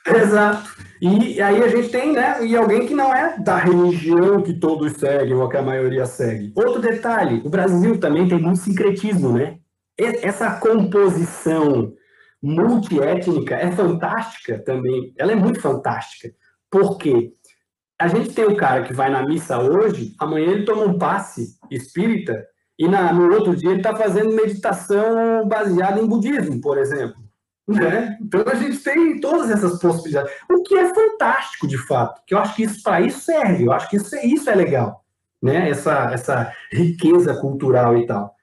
Exato. 0.05 0.69
E 1.01 1.41
aí 1.41 1.63
a 1.63 1.67
gente 1.69 1.89
tem, 1.89 2.11
né, 2.11 2.45
e 2.45 2.55
alguém 2.55 2.85
que 2.85 2.93
não 2.93 3.13
é 3.15 3.37
da 3.39 3.57
religião 3.57 4.41
que 4.41 4.53
todos 4.53 4.93
seguem, 4.93 5.33
ou 5.33 5.47
que 5.47 5.57
a 5.57 5.61
maioria 5.61 6.05
segue. 6.05 6.51
Outro 6.55 6.81
detalhe, 6.81 7.41
o 7.45 7.49
Brasil 7.49 7.97
também 7.99 8.27
tem 8.27 8.39
muito 8.39 8.59
sincretismo, 8.59 9.31
né? 9.31 9.57
Essa 9.97 10.59
composição 10.59 11.93
multiétnica 12.41 13.55
é 13.55 13.71
fantástica 13.71 14.59
também, 14.59 15.13
ela 15.17 15.31
é 15.31 15.35
muito 15.35 15.61
fantástica. 15.61 16.33
Por 16.69 16.97
quê? 16.97 17.31
A 18.03 18.07
gente 18.09 18.33
tem 18.33 18.43
o 18.43 18.57
cara 18.57 18.83
que 18.83 18.93
vai 18.93 19.09
na 19.09 19.25
missa 19.25 19.57
hoje, 19.57 20.13
amanhã 20.19 20.51
ele 20.51 20.65
toma 20.65 20.83
um 20.83 20.97
passe 20.97 21.57
espírita 21.71 22.45
e 22.77 22.85
na, 22.85 23.13
no 23.13 23.33
outro 23.33 23.55
dia 23.55 23.69
ele 23.69 23.79
está 23.79 23.95
fazendo 23.95 24.35
meditação 24.35 25.47
baseada 25.47 26.01
em 26.01 26.05
budismo, 26.05 26.59
por 26.59 26.77
exemplo. 26.77 27.23
Né? 27.65 28.17
Então 28.21 28.43
a 28.45 28.55
gente 28.55 28.79
tem 28.79 29.21
todas 29.21 29.49
essas 29.49 29.79
possibilidades, 29.79 30.33
o 30.51 30.61
que 30.63 30.75
é 30.75 30.93
fantástico 30.93 31.65
de 31.65 31.77
fato, 31.77 32.21
que 32.27 32.33
eu 32.33 32.39
acho 32.39 32.55
que 32.57 32.63
isso 32.63 32.83
para 32.83 32.99
isso 32.99 33.21
serve, 33.21 33.63
eu 33.63 33.71
acho 33.71 33.89
que 33.89 33.95
isso, 33.95 34.13
é, 34.17 34.25
isso 34.25 34.49
é 34.49 34.55
legal, 34.55 35.01
né? 35.41 35.69
Essa, 35.69 36.11
essa 36.11 36.53
riqueza 36.73 37.33
cultural 37.35 37.97
e 37.97 38.05
tal. 38.05 38.35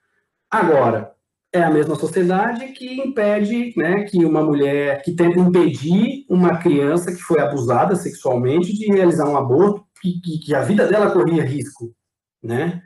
Agora, 0.51 1.13
é 1.53 1.63
a 1.63 1.71
mesma 1.71 1.97
sociedade 1.97 2.69
que 2.69 3.01
impede, 3.01 3.73
né, 3.77 4.05
que 4.05 4.25
uma 4.25 4.43
mulher, 4.43 5.03
que 5.03 5.13
tenta 5.13 5.39
impedir 5.39 6.25
uma 6.29 6.59
criança 6.59 7.13
que 7.13 7.21
foi 7.21 7.41
abusada 7.41 7.97
sexualmente 7.97 8.73
de 8.73 8.87
realizar 8.87 9.29
um 9.29 9.37
aborto, 9.37 9.85
que, 10.01 10.21
que, 10.21 10.39
que 10.39 10.55
a 10.55 10.63
vida 10.63 10.87
dela 10.87 11.11
corria 11.11 11.45
risco, 11.45 11.95
né? 12.43 12.83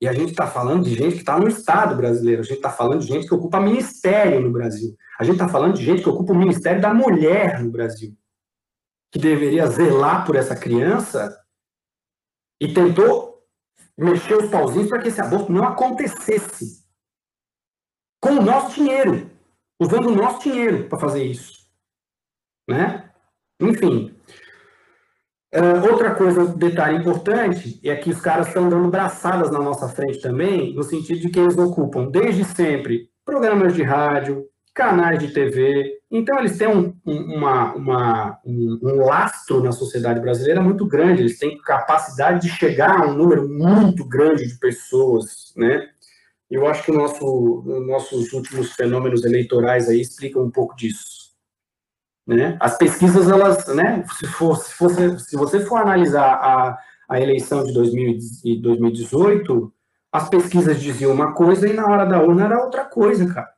E 0.00 0.08
a 0.08 0.12
gente 0.12 0.30
está 0.30 0.48
falando 0.48 0.82
de 0.82 0.94
gente 0.96 1.14
que 1.14 1.20
está 1.20 1.38
no 1.38 1.46
Estado 1.46 1.94
brasileiro, 1.94 2.40
a 2.40 2.44
gente 2.44 2.56
está 2.56 2.70
falando 2.70 3.00
de 3.00 3.06
gente 3.06 3.28
que 3.28 3.34
ocupa 3.34 3.60
ministério 3.60 4.40
no 4.40 4.50
Brasil, 4.50 4.96
a 5.20 5.22
gente 5.22 5.34
está 5.34 5.48
falando 5.48 5.74
de 5.74 5.84
gente 5.84 6.02
que 6.02 6.08
ocupa 6.08 6.32
o 6.32 6.36
Ministério 6.36 6.80
da 6.80 6.92
Mulher 6.92 7.62
no 7.62 7.70
Brasil, 7.70 8.12
que 9.12 9.18
deveria 9.20 9.66
zelar 9.68 10.26
por 10.26 10.34
essa 10.34 10.56
criança 10.56 11.38
e 12.60 12.74
tentou 12.74 13.44
mexer 13.96 14.34
os 14.34 14.50
pauzinhos 14.50 14.88
para 14.88 14.98
que 14.98 15.08
esse 15.08 15.20
aborto 15.20 15.52
não 15.52 15.62
acontecesse. 15.62 16.81
Com 18.22 18.34
o 18.34 18.42
nosso 18.42 18.76
dinheiro, 18.76 19.30
usando 19.78 20.06
o 20.06 20.14
nosso 20.14 20.48
dinheiro 20.48 20.88
para 20.88 20.98
fazer 20.98 21.24
isso. 21.24 21.66
Né? 22.68 23.10
Enfim, 23.60 24.16
Uh, 25.54 25.86
outra 25.86 26.14
coisa, 26.14 26.46
detalhe 26.46 26.96
importante, 26.96 27.78
é 27.84 27.94
que 27.94 28.08
os 28.08 28.18
caras 28.22 28.46
estão 28.48 28.70
dando 28.70 28.88
braçadas 28.88 29.50
na 29.50 29.58
nossa 29.58 29.86
frente 29.86 30.18
também, 30.18 30.74
no 30.74 30.82
sentido 30.82 31.20
de 31.20 31.28
que 31.28 31.38
eles 31.38 31.58
ocupam 31.58 32.06
desde 32.06 32.42
sempre 32.42 33.10
programas 33.22 33.74
de 33.74 33.82
rádio, 33.82 34.46
canais 34.74 35.18
de 35.18 35.28
TV. 35.28 35.98
Então, 36.10 36.38
eles 36.38 36.56
têm 36.56 36.68
um, 36.68 36.94
uma, 37.04 37.74
uma, 37.74 38.38
um, 38.46 38.78
um, 38.82 39.04
lastro 39.04 39.62
na 39.62 39.72
sociedade 39.72 40.20
brasileira 40.20 40.62
muito 40.62 40.86
grande, 40.86 41.20
eles 41.20 41.38
têm 41.38 41.58
capacidade 41.58 42.48
de 42.48 42.48
chegar 42.48 43.02
a 43.02 43.06
um 43.08 43.12
número 43.12 43.46
muito 43.46 44.08
grande 44.08 44.48
de 44.48 44.58
pessoas, 44.58 45.52
né? 45.54 45.86
Eu 46.52 46.66
acho 46.66 46.84
que 46.84 46.90
o 46.90 46.94
nosso, 46.94 47.62
nossos 47.86 48.34
últimos 48.34 48.72
fenômenos 48.72 49.24
eleitorais 49.24 49.88
aí 49.88 50.02
explicam 50.02 50.42
um 50.42 50.50
pouco 50.50 50.76
disso. 50.76 51.32
Né? 52.26 52.58
As 52.60 52.76
pesquisas, 52.76 53.26
elas, 53.26 53.66
né, 53.68 54.04
se, 54.18 54.26
for, 54.26 54.58
se, 54.58 54.74
for, 54.74 54.90
se 55.18 55.34
você 55.34 55.64
for 55.64 55.76
analisar 55.76 56.34
a, 56.34 56.78
a 57.08 57.18
eleição 57.18 57.64
de 57.64 57.72
2018, 57.72 59.72
as 60.12 60.28
pesquisas 60.28 60.78
diziam 60.78 61.10
uma 61.10 61.32
coisa 61.32 61.66
e 61.66 61.72
na 61.72 61.86
hora 61.86 62.04
da 62.04 62.22
urna 62.22 62.44
era 62.44 62.62
outra 62.62 62.84
coisa, 62.84 63.32
cara. 63.32 63.50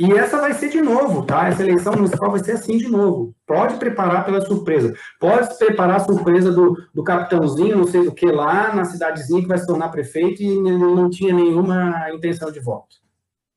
E 0.00 0.12
essa 0.12 0.40
vai 0.40 0.54
ser 0.54 0.70
de 0.70 0.80
novo, 0.80 1.26
tá? 1.26 1.48
Essa 1.48 1.62
eleição 1.62 1.92
municipal 1.92 2.30
vai 2.30 2.42
ser 2.42 2.52
assim 2.52 2.78
de 2.78 2.88
novo. 2.88 3.34
Pode 3.46 3.76
preparar 3.76 4.24
pela 4.24 4.40
surpresa. 4.40 4.94
Pode 5.20 5.58
preparar 5.58 5.96
a 5.96 6.04
surpresa 6.04 6.50
do, 6.50 6.76
do 6.94 7.04
capitãozinho, 7.04 7.76
não 7.76 7.86
sei 7.86 8.04
do 8.04 8.14
que 8.14 8.26
lá, 8.26 8.74
na 8.74 8.84
cidadezinha 8.84 9.42
que 9.42 9.48
vai 9.48 9.58
se 9.58 9.66
tornar 9.66 9.90
prefeito 9.90 10.42
e 10.42 10.58
não 10.58 11.10
tinha 11.10 11.34
nenhuma 11.34 12.10
intenção 12.12 12.50
de 12.50 12.60
voto. 12.60 12.96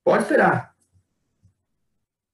Pode 0.04 0.24
esperar 0.24 0.74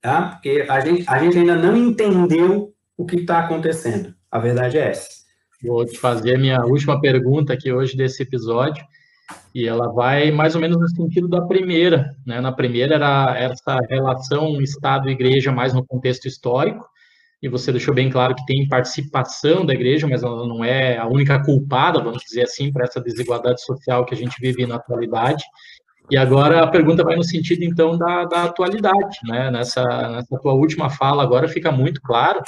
tá? 0.02 0.30
Porque 0.30 0.66
a 0.68 0.80
gente, 0.80 1.06
a 1.08 1.20
gente 1.20 1.38
ainda 1.38 1.56
não 1.56 1.76
entendeu 1.76 2.74
o 2.98 3.06
que 3.06 3.18
está 3.18 3.40
acontecendo. 3.40 4.14
A 4.32 4.40
verdade 4.40 4.78
é 4.78 4.90
essa. 4.90 5.10
Vou 5.64 5.86
te 5.86 5.98
fazer 5.98 6.36
a 6.36 6.40
minha 6.40 6.64
última 6.66 7.00
pergunta 7.02 7.54
aqui 7.54 7.72
hoje 7.72 7.98
desse 7.98 8.24
episódio, 8.24 8.84
e 9.54 9.68
ela 9.68 9.92
vai 9.92 10.32
mais 10.32 10.56
ou 10.56 10.62
menos 10.62 10.80
no 10.80 10.90
sentido 10.90 11.28
da 11.28 11.42
primeira. 11.42 12.16
Né? 12.26 12.40
Na 12.40 12.52
primeira 12.52 12.96
era 12.96 13.38
essa 13.38 13.80
relação 13.90 14.62
Estado-Igreja 14.62 15.52
mais 15.52 15.74
no 15.74 15.86
contexto 15.86 16.28
histórico, 16.28 16.86
e 17.42 17.48
você 17.48 17.72
deixou 17.72 17.94
bem 17.94 18.10
claro 18.10 18.36
que 18.36 18.46
tem 18.46 18.68
participação 18.68 19.66
da 19.66 19.74
igreja, 19.74 20.06
mas 20.06 20.24
ela 20.24 20.46
não 20.46 20.64
é 20.64 20.98
a 20.98 21.08
única 21.08 21.42
culpada, 21.42 22.02
vamos 22.02 22.22
dizer 22.24 22.44
assim, 22.44 22.72
para 22.72 22.84
essa 22.84 23.00
desigualdade 23.00 23.64
social 23.64 24.06
que 24.06 24.14
a 24.14 24.18
gente 24.18 24.36
vive 24.42 24.66
na 24.66 24.76
atualidade. 24.76 25.44
E 26.12 26.18
agora 26.18 26.62
a 26.62 26.68
pergunta 26.68 27.04
vai 27.04 27.16
no 27.16 27.24
sentido, 27.24 27.64
então, 27.64 27.98
da, 27.98 28.26
da 28.26 28.44
atualidade, 28.44 29.20
né? 29.24 29.50
Nessa, 29.52 29.84
nessa 30.10 30.38
tua 30.42 30.54
última 30.54 30.90
fala 30.90 31.24
agora 31.24 31.48
fica 31.48 31.72
muito 31.72 32.02
claro 32.02 32.42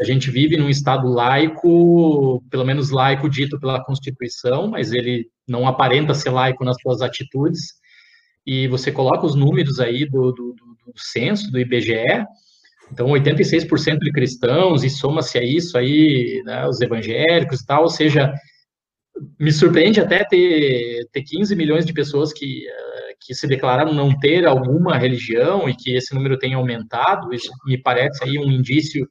a 0.00 0.04
gente 0.04 0.30
vive 0.30 0.56
num 0.56 0.68
Estado 0.68 1.08
laico, 1.08 2.42
pelo 2.50 2.64
menos 2.64 2.90
laico 2.90 3.28
dito 3.28 3.58
pela 3.58 3.84
Constituição, 3.84 4.68
mas 4.68 4.92
ele 4.92 5.28
não 5.46 5.66
aparenta 5.66 6.14
ser 6.14 6.30
laico 6.30 6.64
nas 6.64 6.76
suas 6.80 7.02
atitudes, 7.02 7.74
e 8.46 8.66
você 8.68 8.90
coloca 8.90 9.26
os 9.26 9.34
números 9.34 9.78
aí 9.78 10.04
do, 10.04 10.32
do, 10.32 10.54
do, 10.54 10.92
censo, 10.96 11.50
do 11.50 11.58
IBGE, 11.58 12.24
então 12.90 13.08
86% 13.08 13.98
de 13.98 14.12
cristãos, 14.12 14.82
e 14.82 14.90
soma-se 14.90 15.38
a 15.38 15.44
isso 15.44 15.78
aí, 15.78 16.42
né, 16.44 16.66
os 16.66 16.80
evangélicos 16.80 17.60
e 17.60 17.66
tal, 17.66 17.82
ou 17.82 17.88
seja, 17.88 18.32
me 19.38 19.52
surpreende 19.52 20.00
até 20.00 20.24
ter, 20.24 21.06
ter 21.12 21.22
15 21.22 21.54
milhões 21.54 21.84
de 21.84 21.92
pessoas 21.92 22.32
que, 22.32 22.66
eh, 22.66 23.14
que 23.20 23.34
se 23.34 23.46
declararam 23.46 23.92
não 23.92 24.18
ter 24.18 24.46
alguma 24.46 24.96
religião 24.96 25.68
e 25.68 25.76
que 25.76 25.94
esse 25.94 26.14
número 26.14 26.38
tenha 26.38 26.56
aumentado. 26.56 27.32
Isso 27.32 27.50
me 27.66 27.76
parece 27.78 28.24
aí 28.24 28.38
um 28.38 28.50
indício 28.50 29.06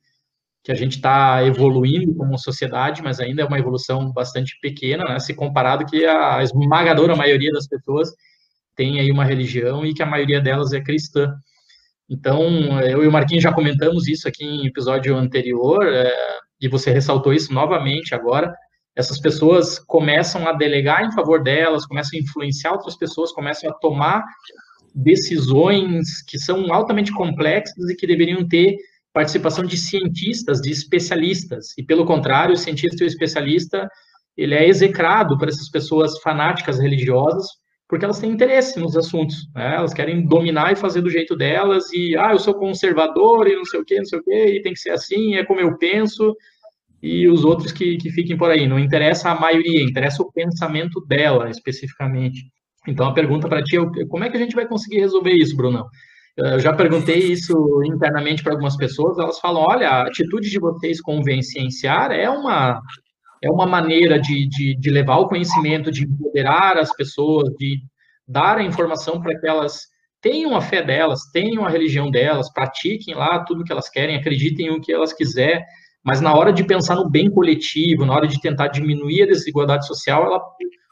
que 0.63 0.71
a 0.71 0.75
gente 0.75 0.97
está 0.97 1.43
evoluindo 1.45 2.13
como 2.15 2.37
sociedade, 2.37 3.01
mas 3.01 3.19
ainda 3.19 3.41
é 3.41 3.45
uma 3.45 3.57
evolução 3.57 4.11
bastante 4.11 4.59
pequena, 4.61 5.03
né, 5.05 5.19
se 5.19 5.33
comparado 5.33 5.85
que 5.85 6.05
a 6.05 6.43
esmagadora 6.43 7.15
maioria 7.15 7.51
das 7.51 7.67
pessoas 7.67 8.11
tem 8.75 8.99
aí 8.99 9.11
uma 9.11 9.25
religião 9.25 9.85
e 9.85 9.93
que 9.93 10.03
a 10.03 10.05
maioria 10.05 10.39
delas 10.39 10.71
é 10.71 10.81
cristã. 10.81 11.33
Então, 12.09 12.79
eu 12.81 13.03
e 13.03 13.07
o 13.07 13.11
Marquinhos 13.11 13.43
já 13.43 13.53
comentamos 13.53 14.07
isso 14.07 14.27
aqui 14.27 14.43
em 14.43 14.67
episódio 14.67 15.15
anterior, 15.15 15.85
é, 15.87 16.13
e 16.59 16.67
você 16.67 16.91
ressaltou 16.91 17.33
isso 17.33 17.53
novamente 17.53 18.13
agora, 18.13 18.53
essas 18.95 19.19
pessoas 19.19 19.79
começam 19.79 20.47
a 20.47 20.53
delegar 20.53 21.03
em 21.03 21.11
favor 21.13 21.41
delas, 21.41 21.85
começam 21.85 22.19
a 22.19 22.21
influenciar 22.21 22.73
outras 22.73 22.97
pessoas, 22.97 23.31
começam 23.31 23.69
a 23.69 23.73
tomar 23.73 24.23
decisões 24.93 26.21
que 26.27 26.37
são 26.37 26.73
altamente 26.73 27.11
complexas 27.13 27.89
e 27.89 27.95
que 27.95 28.05
deveriam 28.05 28.45
ter 28.47 28.75
participação 29.13 29.65
de 29.65 29.77
cientistas, 29.77 30.61
de 30.61 30.71
especialistas. 30.71 31.73
E 31.77 31.83
pelo 31.83 32.05
contrário, 32.05 32.53
o 32.53 32.57
cientista 32.57 33.03
e 33.03 33.07
o 33.07 33.09
especialista, 33.09 33.87
ele 34.37 34.55
é 34.55 34.67
execrado 34.67 35.37
por 35.37 35.47
essas 35.47 35.69
pessoas 35.69 36.19
fanáticas 36.19 36.79
religiosas, 36.79 37.45
porque 37.87 38.05
elas 38.05 38.19
têm 38.19 38.31
interesse 38.31 38.79
nos 38.79 38.95
assuntos, 38.95 39.35
né? 39.53 39.75
Elas 39.75 39.93
querem 39.93 40.25
dominar 40.25 40.71
e 40.71 40.77
fazer 40.77 41.01
do 41.01 41.09
jeito 41.09 41.35
delas 41.35 41.91
e 41.91 42.15
ah, 42.15 42.31
eu 42.31 42.39
sou 42.39 42.53
conservador 42.53 43.47
e 43.47 43.55
não 43.55 43.65
sei 43.65 43.81
o 43.81 43.85
quê, 43.85 43.97
não 43.97 44.05
sei 44.05 44.19
o 44.19 44.23
quê, 44.23 44.55
e 44.55 44.61
tem 44.61 44.71
que 44.71 44.79
ser 44.79 44.91
assim, 44.91 45.35
é 45.35 45.43
como 45.43 45.59
eu 45.59 45.77
penso 45.77 46.33
e 47.03 47.27
os 47.27 47.43
outros 47.43 47.71
que, 47.71 47.97
que 47.97 48.09
fiquem 48.11 48.37
por 48.37 48.49
aí. 48.49 48.67
Não 48.67 48.79
interessa 48.79 49.31
a 49.31 49.39
maioria, 49.39 49.83
interessa 49.83 50.21
o 50.21 50.31
pensamento 50.31 51.01
dela 51.01 51.49
especificamente. 51.49 52.43
Então 52.87 53.07
a 53.07 53.13
pergunta 53.13 53.49
para 53.49 53.63
ti 53.63 53.77
é 53.77 54.05
como 54.05 54.23
é 54.23 54.29
que 54.29 54.37
a 54.37 54.39
gente 54.39 54.55
vai 54.55 54.67
conseguir 54.67 54.99
resolver 54.99 55.33
isso, 55.33 55.57
Brunão? 55.57 55.85
Eu 56.37 56.59
já 56.59 56.73
perguntei 56.73 57.17
isso 57.31 57.53
internamente 57.85 58.41
para 58.41 58.53
algumas 58.53 58.77
pessoas, 58.77 59.17
elas 59.17 59.39
falam, 59.39 59.63
olha, 59.67 59.89
a 59.89 60.07
atitude 60.07 60.49
de 60.49 60.59
vocês 60.59 61.01
convencienciar 61.01 62.11
é 62.11 62.29
uma 62.29 62.81
é 63.43 63.49
uma 63.49 63.65
maneira 63.65 64.19
de, 64.19 64.47
de, 64.47 64.75
de 64.75 64.89
levar 64.91 65.17
o 65.17 65.27
conhecimento, 65.27 65.91
de 65.91 66.03
empoderar 66.03 66.77
as 66.77 66.95
pessoas, 66.95 67.49
de 67.57 67.79
dar 68.27 68.59
a 68.59 68.63
informação 68.63 69.19
para 69.19 69.37
que 69.39 69.47
elas 69.47 69.87
tenham 70.21 70.55
a 70.55 70.61
fé 70.61 70.83
delas, 70.83 71.21
tenham 71.33 71.65
a 71.65 71.69
religião 71.69 72.11
delas, 72.11 72.53
pratiquem 72.53 73.15
lá 73.15 73.43
tudo 73.43 73.63
que 73.63 73.71
elas 73.71 73.89
querem, 73.89 74.15
acreditem 74.15 74.69
o 74.69 74.79
que 74.79 74.93
elas 74.93 75.11
quiserem, 75.11 75.63
mas 76.03 76.21
na 76.21 76.33
hora 76.35 76.53
de 76.53 76.63
pensar 76.63 76.95
no 76.95 77.09
bem 77.09 77.29
coletivo, 77.31 78.05
na 78.05 78.13
hora 78.13 78.27
de 78.27 78.39
tentar 78.39 78.67
diminuir 78.67 79.23
a 79.23 79.27
desigualdade 79.27 79.87
social, 79.87 80.23
ela, 80.25 80.39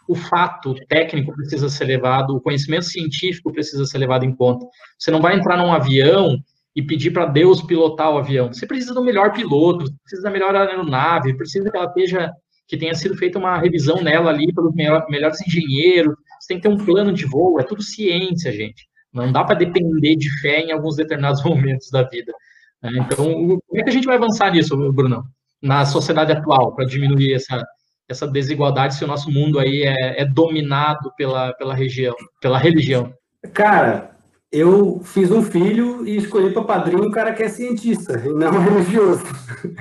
o 0.09 0.15
fato 0.15 0.73
técnico 0.87 1.31
precisa 1.35 1.69
ser 1.69 1.85
levado, 1.85 2.35
o 2.35 2.41
conhecimento 2.41 2.85
científico 2.85 3.53
precisa 3.53 3.85
ser 3.85 3.99
levado 3.99 4.25
em 4.25 4.35
conta. 4.35 4.65
Você 4.97 5.11
não 5.11 5.21
vai 5.21 5.35
entrar 5.35 5.55
num 5.55 5.71
avião 5.71 6.35
e 6.75 6.81
pedir 6.81 7.11
para 7.11 7.27
Deus 7.27 7.61
pilotar 7.61 8.11
o 8.11 8.17
avião. 8.17 8.51
Você 8.51 8.65
precisa 8.65 8.91
do 8.91 9.03
melhor 9.03 9.31
piloto, 9.31 9.85
precisa 10.01 10.23
da 10.23 10.31
melhor 10.31 10.55
aeronave, 10.55 11.37
precisa 11.37 11.69
que 11.69 11.77
ela 11.77 11.85
esteja 11.85 12.31
que 12.67 12.75
tenha 12.75 12.95
sido 12.95 13.15
feita 13.15 13.37
uma 13.37 13.59
revisão 13.59 14.01
nela 14.01 14.31
ali 14.31 14.51
pelos 14.51 14.73
melhores 14.73 15.45
engenheiros. 15.45 16.15
Você 16.39 16.47
tem 16.47 16.57
que 16.57 16.63
ter 16.67 16.73
um 16.73 16.83
plano 16.83 17.13
de 17.13 17.25
voo, 17.25 17.59
é 17.59 17.63
tudo 17.63 17.83
ciência, 17.83 18.51
gente. 18.51 18.87
Não 19.13 19.31
dá 19.31 19.43
para 19.43 19.59
depender 19.59 20.15
de 20.15 20.29
fé 20.41 20.61
em 20.61 20.71
alguns 20.71 20.95
determinados 20.95 21.43
momentos 21.45 21.91
da 21.91 22.01
vida. 22.01 22.33
Né? 22.81 22.93
Então, 22.95 23.25
como 23.25 23.79
é 23.79 23.83
que 23.83 23.89
a 23.89 23.93
gente 23.93 24.07
vai 24.07 24.15
avançar 24.15 24.51
nisso, 24.51 24.75
Bruno, 24.91 25.23
na 25.61 25.85
sociedade 25.85 26.31
atual, 26.31 26.73
para 26.73 26.85
diminuir 26.85 27.35
essa, 27.35 27.63
essa 28.09 28.27
desigualdade 28.27 28.95
se 28.95 29.03
o 29.03 29.07
nosso 29.07 29.31
mundo 29.31 29.59
aí 29.59 29.83
é, 29.83 30.21
é 30.21 30.25
dominado 30.25 31.13
pela, 31.15 31.53
pela 31.53 31.75
região, 31.75 32.15
pela 32.41 32.57
religião? 32.57 33.13
Cara, 33.53 34.17
eu 34.51 34.99
fiz 35.03 35.31
um 35.31 35.43
filho 35.43 36.07
e 36.07 36.17
escolhi 36.17 36.51
para 36.51 36.63
padrinho 36.63 37.05
um 37.05 37.11
cara 37.11 37.33
que 37.33 37.43
é 37.43 37.49
cientista 37.49 38.19
e 38.25 38.29
não 38.29 38.51
religioso. 38.59 39.23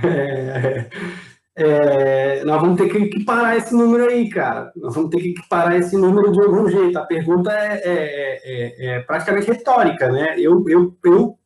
É, 0.04 0.90
é, 1.56 2.44
nós 2.44 2.60
vamos 2.60 2.76
ter 2.76 2.88
que 2.88 3.24
parar 3.24 3.56
esse 3.56 3.74
número 3.74 4.04
aí, 4.04 4.28
cara. 4.28 4.70
Nós 4.76 4.94
vamos 4.94 5.10
ter 5.10 5.20
que 5.20 5.34
parar 5.48 5.76
esse 5.76 5.96
número 5.96 6.30
de 6.30 6.40
algum 6.40 6.68
jeito. 6.68 6.98
A 6.98 7.06
pergunta 7.06 7.50
é, 7.50 7.80
é, 7.82 8.40
é, 8.44 8.96
é 8.96 9.00
praticamente 9.00 9.50
retórica, 9.50 10.12
né? 10.12 10.38
Eu, 10.38 10.64
eu, 10.68 10.96
eu 11.04 11.38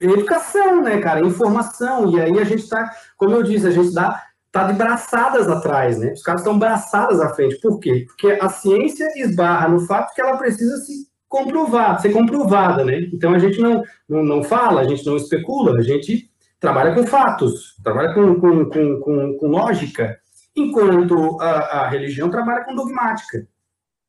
educação, 0.00 0.82
né, 0.82 0.98
cara? 1.00 1.24
Informação. 1.24 2.10
E 2.10 2.20
aí 2.20 2.38
a 2.38 2.44
gente 2.44 2.64
está, 2.64 2.90
como 3.16 3.34
eu 3.34 3.42
disse, 3.42 3.66
a 3.66 3.70
gente 3.70 3.94
dá, 3.94 4.20
tá 4.52 4.64
de 4.64 4.74
braçadas 4.74 5.48
atrás, 5.48 5.98
né? 5.98 6.12
Os 6.12 6.22
caras 6.22 6.42
estão 6.42 6.58
braçadas 6.58 7.20
à 7.20 7.34
frente. 7.34 7.58
Por 7.58 7.80
quê? 7.80 8.04
Porque 8.06 8.38
a 8.40 8.50
ciência 8.50 9.10
esbarra 9.16 9.68
no 9.68 9.80
fato 9.80 10.14
que 10.14 10.20
ela 10.20 10.36
precisa 10.36 10.76
se 10.76 11.10
comprovar, 11.26 11.98
ser 12.00 12.12
comprovada, 12.12 12.84
né? 12.84 13.08
Então 13.12 13.32
a 13.32 13.38
gente 13.38 13.58
não, 13.58 13.82
não, 14.06 14.22
não 14.22 14.42
fala, 14.44 14.82
a 14.82 14.84
gente 14.84 15.06
não 15.06 15.16
especula, 15.16 15.78
a 15.78 15.82
gente 15.82 16.30
trabalha 16.60 16.94
com 16.94 17.06
fatos, 17.06 17.74
trabalha 17.82 18.12
com, 18.12 18.38
com, 18.38 18.66
com, 18.66 19.00
com, 19.00 19.38
com 19.38 19.46
lógica, 19.48 20.18
enquanto 20.54 21.40
a, 21.40 21.80
a 21.80 21.88
religião 21.88 22.28
trabalha 22.28 22.64
com 22.64 22.74
dogmática, 22.74 23.48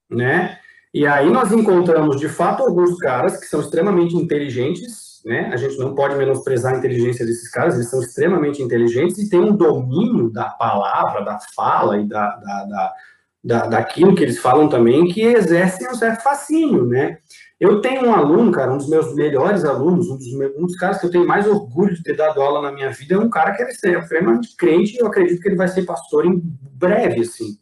né? 0.09 0.59
E 0.93 1.07
aí 1.07 1.31
nós 1.31 1.51
encontramos, 1.51 2.19
de 2.19 2.27
fato, 2.27 2.61
alguns 2.61 2.97
caras 2.99 3.39
que 3.39 3.47
são 3.47 3.61
extremamente 3.61 4.15
inteligentes, 4.15 5.12
né? 5.24 5.49
A 5.53 5.57
gente 5.57 5.78
não 5.78 5.95
pode 5.95 6.15
menosprezar 6.15 6.74
a 6.74 6.78
inteligência 6.78 7.26
desses 7.26 7.49
caras, 7.49 7.76
eles 7.76 7.89
são 7.89 8.01
extremamente 8.01 8.61
inteligentes 8.61 9.17
e 9.17 9.30
têm 9.30 9.39
um 9.39 9.55
domínio 9.55 10.30
da 10.30 10.49
palavra, 10.49 11.24
da 11.24 11.39
fala 11.55 11.99
e 11.99 12.07
da, 12.07 12.36
da, 12.36 12.65
da, 12.65 12.93
da 13.43 13.67
daquilo 13.67 14.15
que 14.15 14.24
eles 14.24 14.39
falam 14.39 14.67
também, 14.67 15.07
que 15.07 15.21
exercem 15.21 15.89
um 15.89 15.95
certo 15.95 16.24
fascínio, 16.24 16.86
né? 16.86 17.17
Eu 17.59 17.80
tenho 17.80 18.07
um 18.07 18.13
aluno, 18.13 18.51
cara, 18.51 18.74
um 18.74 18.78
dos 18.78 18.89
meus 18.89 19.15
melhores 19.15 19.63
alunos, 19.63 20.09
um 20.09 20.17
dos, 20.17 20.34
meus, 20.34 20.53
um 20.57 20.65
dos 20.65 20.76
caras 20.76 20.99
que 20.99 21.05
eu 21.05 21.11
tenho 21.11 21.26
mais 21.26 21.47
orgulho 21.47 21.95
de 21.95 22.03
ter 22.03 22.17
dado 22.17 22.41
aula 22.41 22.61
na 22.61 22.74
minha 22.74 22.89
vida, 22.89 23.15
é 23.15 23.17
um 23.17 23.30
cara 23.30 23.53
que 23.53 23.63
é 23.63 23.69
extremamente 23.69 24.55
crente 24.57 24.95
e 24.95 24.99
eu 24.99 25.07
acredito 25.07 25.41
que 25.41 25.47
ele 25.47 25.55
vai 25.55 25.69
ser 25.69 25.84
pastor 25.84 26.26
em 26.26 26.41
breve, 26.74 27.21
assim. 27.21 27.57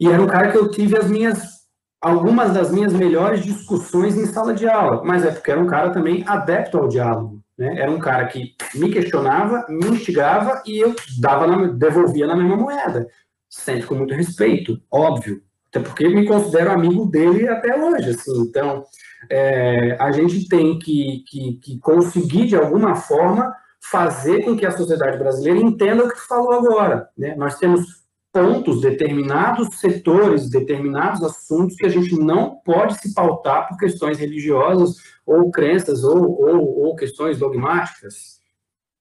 E 0.00 0.08
era 0.08 0.20
um 0.20 0.26
cara 0.26 0.50
que 0.50 0.58
eu 0.58 0.68
tive 0.70 0.96
as 0.96 1.08
minhas 1.08 1.59
algumas 2.00 2.52
das 2.52 2.70
minhas 2.70 2.92
melhores 2.92 3.42
discussões 3.42 4.16
em 4.16 4.26
sala 4.26 4.54
de 4.54 4.66
aula, 4.66 5.02
mas 5.04 5.24
é 5.24 5.30
porque 5.30 5.50
era 5.50 5.60
um 5.60 5.66
cara 5.66 5.90
também 5.90 6.24
adepto 6.26 6.78
ao 6.78 6.88
diálogo. 6.88 7.42
Né? 7.58 7.78
Era 7.78 7.90
um 7.90 7.98
cara 7.98 8.26
que 8.26 8.54
me 8.74 8.90
questionava, 8.90 9.66
me 9.68 9.88
instigava 9.88 10.62
e 10.66 10.78
eu 10.78 10.94
dava 11.20 11.46
na, 11.46 11.66
devolvia 11.68 12.26
na 12.26 12.34
mesma 12.34 12.56
moeda, 12.56 13.06
sempre 13.48 13.86
com 13.86 13.94
muito 13.96 14.14
respeito, 14.14 14.80
óbvio. 14.90 15.42
Até 15.68 15.80
porque 15.80 16.08
me 16.08 16.26
considero 16.26 16.72
amigo 16.72 17.06
dele 17.06 17.46
até 17.46 17.78
hoje. 17.78 18.10
Assim. 18.10 18.42
Então, 18.42 18.84
é, 19.28 19.96
a 20.00 20.10
gente 20.10 20.48
tem 20.48 20.78
que, 20.78 21.22
que, 21.28 21.60
que 21.62 21.78
conseguir, 21.78 22.46
de 22.46 22.56
alguma 22.56 22.96
forma, 22.96 23.54
fazer 23.80 24.44
com 24.44 24.56
que 24.56 24.66
a 24.66 24.72
sociedade 24.72 25.18
brasileira 25.18 25.60
entenda 25.60 26.04
o 26.04 26.08
que 26.08 26.16
tu 26.16 26.26
falou 26.26 26.52
agora. 26.52 27.08
Né? 27.16 27.36
Nós 27.36 27.56
temos 27.56 27.99
pontos, 28.32 28.80
determinados 28.80 29.78
setores, 29.80 30.48
determinados 30.48 31.22
assuntos 31.22 31.76
que 31.76 31.86
a 31.86 31.88
gente 31.88 32.14
não 32.16 32.56
pode 32.64 32.98
se 33.00 33.12
pautar 33.12 33.68
por 33.68 33.76
questões 33.76 34.18
religiosas 34.18 34.96
ou 35.26 35.50
crenças 35.50 36.04
ou, 36.04 36.40
ou, 36.40 36.78
ou 36.86 36.96
questões 36.96 37.38
dogmáticas, 37.38 38.40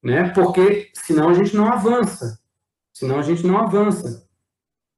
né? 0.03 0.29
Porque 0.29 0.89
senão 0.93 1.29
a 1.29 1.33
gente 1.33 1.55
não 1.55 1.71
avança, 1.71 2.39
senão 2.93 3.19
a 3.19 3.23
gente 3.23 3.45
não 3.45 3.57
avança, 3.57 4.27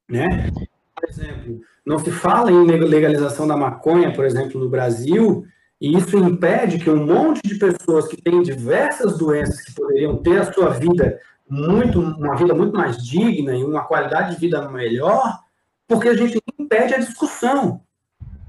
né? 0.09 0.49
Por 0.95 1.09
exemplo, 1.09 1.61
não 1.85 1.99
se 1.99 2.11
fala 2.11 2.51
em 2.51 2.65
legalização 2.65 3.47
da 3.47 3.57
maconha, 3.57 4.13
por 4.13 4.25
exemplo, 4.25 4.59
no 4.59 4.69
Brasil, 4.69 5.45
e 5.79 5.97
isso 5.97 6.15
impede 6.15 6.77
que 6.77 6.89
um 6.91 7.05
monte 7.05 7.41
de 7.41 7.55
pessoas 7.55 8.07
que 8.07 8.21
têm 8.21 8.43
diversas 8.43 9.17
doenças 9.17 9.61
que 9.61 9.73
poderiam 9.73 10.17
ter 10.17 10.39
a 10.39 10.53
sua 10.53 10.69
vida 10.69 11.19
muito, 11.51 11.99
uma 11.99 12.37
vida 12.37 12.53
muito 12.53 12.73
mais 12.73 12.97
digna 13.03 13.53
e 13.53 13.61
uma 13.61 13.83
qualidade 13.83 14.35
de 14.35 14.39
vida 14.39 14.69
melhor, 14.69 15.37
porque 15.85 16.07
a 16.07 16.13
gente 16.13 16.41
impede 16.57 16.93
a 16.93 16.97
discussão. 16.97 17.81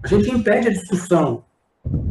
A 0.05 0.07
gente 0.07 0.31
impede 0.31 0.69
a 0.69 0.73
discussão. 0.73 1.45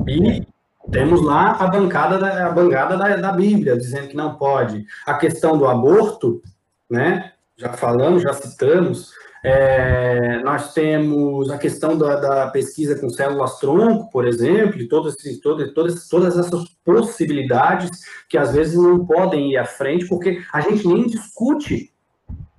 E 0.05 0.45
temos 0.91 1.23
lá 1.23 1.51
a 1.51 1.67
bancada 1.67 2.19
da, 2.19 2.47
a 2.47 2.51
bancada 2.51 2.97
da, 2.97 3.15
da 3.15 3.31
Bíblia 3.31 3.77
dizendo 3.77 4.09
que 4.09 4.17
não 4.17 4.35
pode. 4.35 4.85
A 5.05 5.13
questão 5.13 5.57
do 5.57 5.65
aborto, 5.65 6.41
né? 6.89 7.31
Já 7.55 7.71
falamos, 7.71 8.23
já 8.23 8.33
citamos, 8.33 9.13
é, 9.43 10.39
nós 10.43 10.73
temos 10.73 11.49
a 11.49 11.57
questão 11.57 11.97
da, 11.97 12.15
da, 12.15 12.47
pesquisa 12.51 12.99
com 12.99 13.09
células-tronco, 13.09 14.09
por 14.11 14.27
exemplo, 14.27 14.79
e 14.79 14.87
todas, 14.87 15.15
todas, 15.41 15.73
todas, 15.73 16.07
todas 16.07 16.37
essas 16.37 16.69
possibilidades 16.85 17.89
que 18.29 18.37
às 18.37 18.53
vezes 18.53 18.75
não 18.75 19.05
podem 19.05 19.51
ir 19.51 19.57
à 19.57 19.65
frente, 19.65 20.07
porque 20.07 20.41
a 20.53 20.61
gente 20.61 20.87
nem 20.87 21.07
discute. 21.07 21.91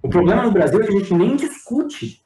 O 0.02 0.08
problema 0.08 0.42
no 0.42 0.50
Brasil 0.50 0.80
é 0.80 0.86
que 0.86 0.92
a 0.92 0.98
gente 0.98 1.14
nem 1.14 1.36
discute. 1.36 2.20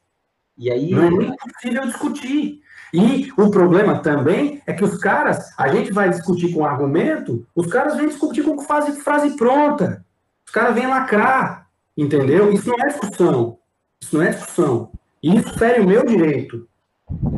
E 0.57 0.71
aí 0.71 0.89
não 0.89 1.03
é 1.03 1.09
nem 1.11 1.35
possível 1.35 1.85
discutir. 1.85 2.61
E 2.91 3.31
o 3.37 3.51
problema 3.51 3.99
também 3.99 4.61
é 4.65 4.73
que 4.73 4.83
os 4.83 4.97
caras, 4.97 5.53
a 5.55 5.67
gente 5.67 5.91
vai 5.91 6.09
discutir 6.09 6.53
com 6.53 6.65
argumento, 6.65 7.45
os 7.53 7.67
caras 7.67 7.95
vêm 7.95 8.07
discutir 8.07 8.43
com 8.43 8.59
frase, 8.61 8.99
frase 9.01 9.35
pronta. 9.35 10.03
Os 10.45 10.51
caras 10.51 10.73
vêm 10.73 10.87
lacrar, 10.87 11.67
entendeu? 11.95 12.51
Isso 12.51 12.69
não 12.69 12.79
é 12.79 12.87
discussão. 12.87 13.59
Isso 14.01 14.15
não 14.15 14.23
é 14.23 14.29
discussão. 14.29 14.91
Isso 15.21 15.57
fere 15.57 15.81
o 15.81 15.87
meu 15.87 16.05
direito. 16.05 16.67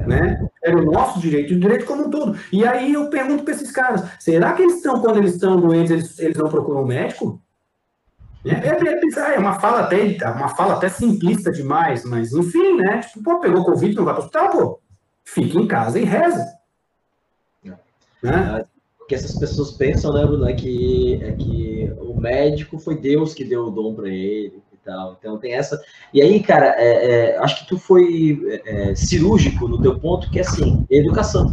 Né? 0.08 0.50
Fere 0.60 0.76
o 0.78 0.92
nosso 0.92 1.20
direito, 1.20 1.54
o 1.54 1.60
direito 1.60 1.86
como 1.86 2.08
um 2.08 2.10
todo. 2.10 2.38
E 2.52 2.66
aí 2.66 2.94
eu 2.94 3.10
pergunto 3.10 3.44
para 3.44 3.54
esses 3.54 3.72
caras: 3.72 4.04
será 4.20 4.54
que 4.54 4.64
eles 4.64 4.78
estão, 4.78 5.00
quando 5.00 5.18
eles 5.18 5.34
estão 5.34 5.60
doentes, 5.60 5.92
eles, 5.92 6.20
eles 6.20 6.38
não 6.38 6.50
procuram 6.50 6.84
um 6.84 6.88
médico? 6.88 7.42
É, 8.46 8.52
é, 8.52 9.36
é, 9.36 9.40
uma 9.40 9.60
fala 9.60 9.82
até 9.82 10.18
uma 10.32 10.48
fala 10.50 10.76
até 10.76 10.88
simplista 10.88 11.52
demais, 11.52 12.06
mas 12.06 12.34
enfim, 12.34 12.78
né? 12.78 13.00
Tipo, 13.00 13.24
pô, 13.24 13.40
pegou 13.40 13.66
Covid, 13.66 13.96
não 13.96 14.06
vai 14.06 14.14
para 14.14 14.22
o 14.22 14.26
hospital, 14.26 14.50
pô. 14.50 14.80
Fica 15.24 15.60
em 15.60 15.68
casa 15.68 16.00
e 16.00 16.06
reza. 16.06 16.46
É. 17.66 17.72
Né? 18.24 18.66
O 19.00 19.06
que 19.06 19.16
essas 19.16 19.38
pessoas 19.38 19.72
pensam, 19.72 20.14
né, 20.14 20.26
Bruno, 20.26 20.48
é 20.48 20.54
que, 20.54 21.20
é 21.22 21.32
que 21.34 21.94
o 22.00 22.20
médico 22.20 22.80
foi 22.80 22.98
Deus 22.98 23.34
que 23.34 23.44
deu 23.44 23.66
o 23.66 23.72
dom 23.72 23.94
para 23.94 24.10
ele 24.10 24.62
tal. 24.90 25.16
Então 25.20 25.38
tem 25.38 25.54
essa. 25.54 25.80
E 26.14 26.22
aí, 26.22 26.42
cara, 26.42 26.76
é, 26.78 27.36
é, 27.36 27.38
acho 27.38 27.60
que 27.60 27.68
tu 27.68 27.78
foi 27.78 28.40
é, 28.66 28.92
é 28.92 28.96
cirúrgico 28.96 29.68
no 29.68 29.82
teu 29.82 30.00
ponto, 30.00 30.30
que 30.30 30.40
é 30.40 30.42
assim, 30.42 30.86
educação. 30.90 31.50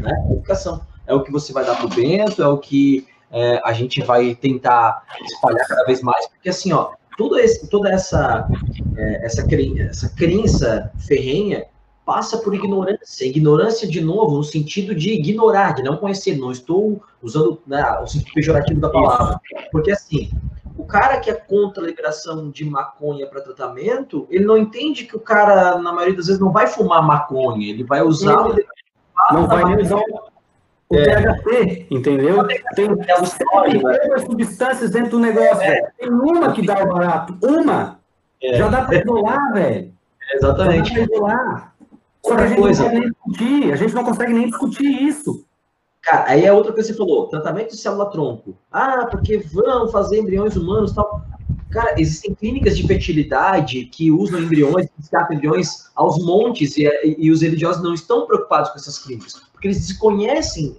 Né? 0.00 0.12
Educação. 0.30 0.80
É 1.06 1.14
o 1.14 1.22
que 1.22 1.32
você 1.32 1.52
vai 1.52 1.64
dar 1.64 1.76
pro 1.76 1.88
Bento, 1.88 2.42
é 2.42 2.48
o 2.48 2.58
que 2.58 3.06
é, 3.30 3.60
a 3.64 3.72
gente 3.72 4.00
vai 4.02 4.34
tentar 4.34 5.02
espalhar 5.24 5.66
cada 5.66 5.84
vez 5.84 6.00
mais, 6.00 6.28
porque 6.28 6.48
assim, 6.48 6.72
ó, 6.72 6.92
tudo 7.16 7.38
esse, 7.38 7.68
toda 7.68 7.90
essa, 7.90 8.48
é, 8.96 9.26
essa, 9.26 9.44
essa 9.90 10.08
crença 10.14 10.92
ferrenha 11.06 11.66
passa 12.04 12.38
por 12.38 12.54
ignorância. 12.54 13.24
Ignorância, 13.24 13.88
de 13.88 14.00
novo, 14.00 14.36
no 14.36 14.44
sentido 14.44 14.94
de 14.94 15.12
ignorar, 15.12 15.74
de 15.74 15.82
não 15.82 15.96
conhecer. 15.96 16.36
Não 16.36 16.50
estou 16.50 17.02
usando 17.22 17.60
né, 17.66 17.82
o 18.00 18.06
sentido 18.06 18.32
pejorativo 18.34 18.80
da 18.80 18.88
palavra. 18.88 19.40
Porque, 19.70 19.90
assim, 19.90 20.30
o 20.82 20.84
cara 20.84 21.20
que 21.20 21.30
é 21.30 21.34
contra 21.34 21.82
a 21.82 21.86
liberação 21.86 22.50
de 22.50 22.64
maconha 22.64 23.26
para 23.28 23.40
tratamento, 23.40 24.26
ele 24.28 24.44
não 24.44 24.58
entende 24.58 25.04
que 25.04 25.16
o 25.16 25.20
cara, 25.20 25.78
na 25.78 25.92
maioria 25.92 26.16
das 26.16 26.26
vezes, 26.26 26.40
não 26.40 26.50
vai 26.50 26.66
fumar 26.66 27.06
maconha, 27.06 27.70
ele 27.70 27.84
vai 27.84 28.02
usar 28.02 28.48
o 28.48 28.56
Não 29.32 29.46
vai 29.46 29.64
nem 29.64 29.84
usar 29.84 29.96
o 30.90 30.96
é. 30.96 31.04
THC, 31.04 31.86
entendeu? 31.88 32.44
Tem, 32.74 32.96
tem 32.96 34.26
substâncias 34.26 34.90
dentro 34.90 35.12
do 35.12 35.18
negócio, 35.20 35.62
é. 35.62 35.92
Tem 35.96 36.10
uma 36.10 36.52
que 36.52 36.66
dá 36.66 36.82
o 36.82 36.88
barato, 36.88 37.38
uma. 37.40 38.00
É. 38.42 38.54
Já 38.54 38.68
dá 38.68 38.82
para 38.82 38.98
isolar, 38.98 39.52
velho. 39.52 39.92
Exatamente. 40.34 40.88
Já 40.92 41.00
dá 41.00 41.06
para 41.06 41.14
isolar. 41.14 41.74
Só 42.24 42.36
que 42.36 42.42
a 42.42 42.46
gente 42.46 42.60
coisa. 42.60 42.82
não 42.82 42.90
consegue 42.90 43.00
nem 43.00 43.10
discutir, 43.10 43.72
a 43.72 43.76
gente 43.76 43.94
não 43.94 44.04
consegue 44.04 44.32
nem 44.32 44.46
discutir 44.48 45.02
isso. 45.02 45.44
Cara, 46.02 46.30
aí 46.30 46.44
é 46.44 46.52
outra 46.52 46.72
coisa 46.72 46.88
que 46.88 46.96
você 46.96 46.98
falou, 46.98 47.28
tratamento 47.28 47.70
de 47.70 47.76
célula-tronco. 47.76 48.56
Ah, 48.70 49.06
porque 49.08 49.38
vão 49.38 49.88
fazer 49.88 50.18
embriões 50.18 50.56
humanos 50.56 50.90
e 50.90 50.94
tal. 50.96 51.24
Cara, 51.70 51.94
existem 51.98 52.34
clínicas 52.34 52.76
de 52.76 52.86
fertilidade 52.86 53.84
que 53.86 54.10
usam 54.10 54.40
embriões, 54.40 54.88
descartam 54.98 55.36
embriões 55.36 55.90
aos 55.94 56.22
montes, 56.22 56.76
e, 56.76 56.84
e, 57.18 57.30
os 57.30 57.40
religiosos 57.40 57.82
não 57.82 57.94
estão 57.94 58.26
preocupados 58.26 58.70
com 58.70 58.78
essas 58.78 58.98
clínicas, 58.98 59.34
porque 59.52 59.68
eles 59.68 59.86
desconhecem 59.86 60.76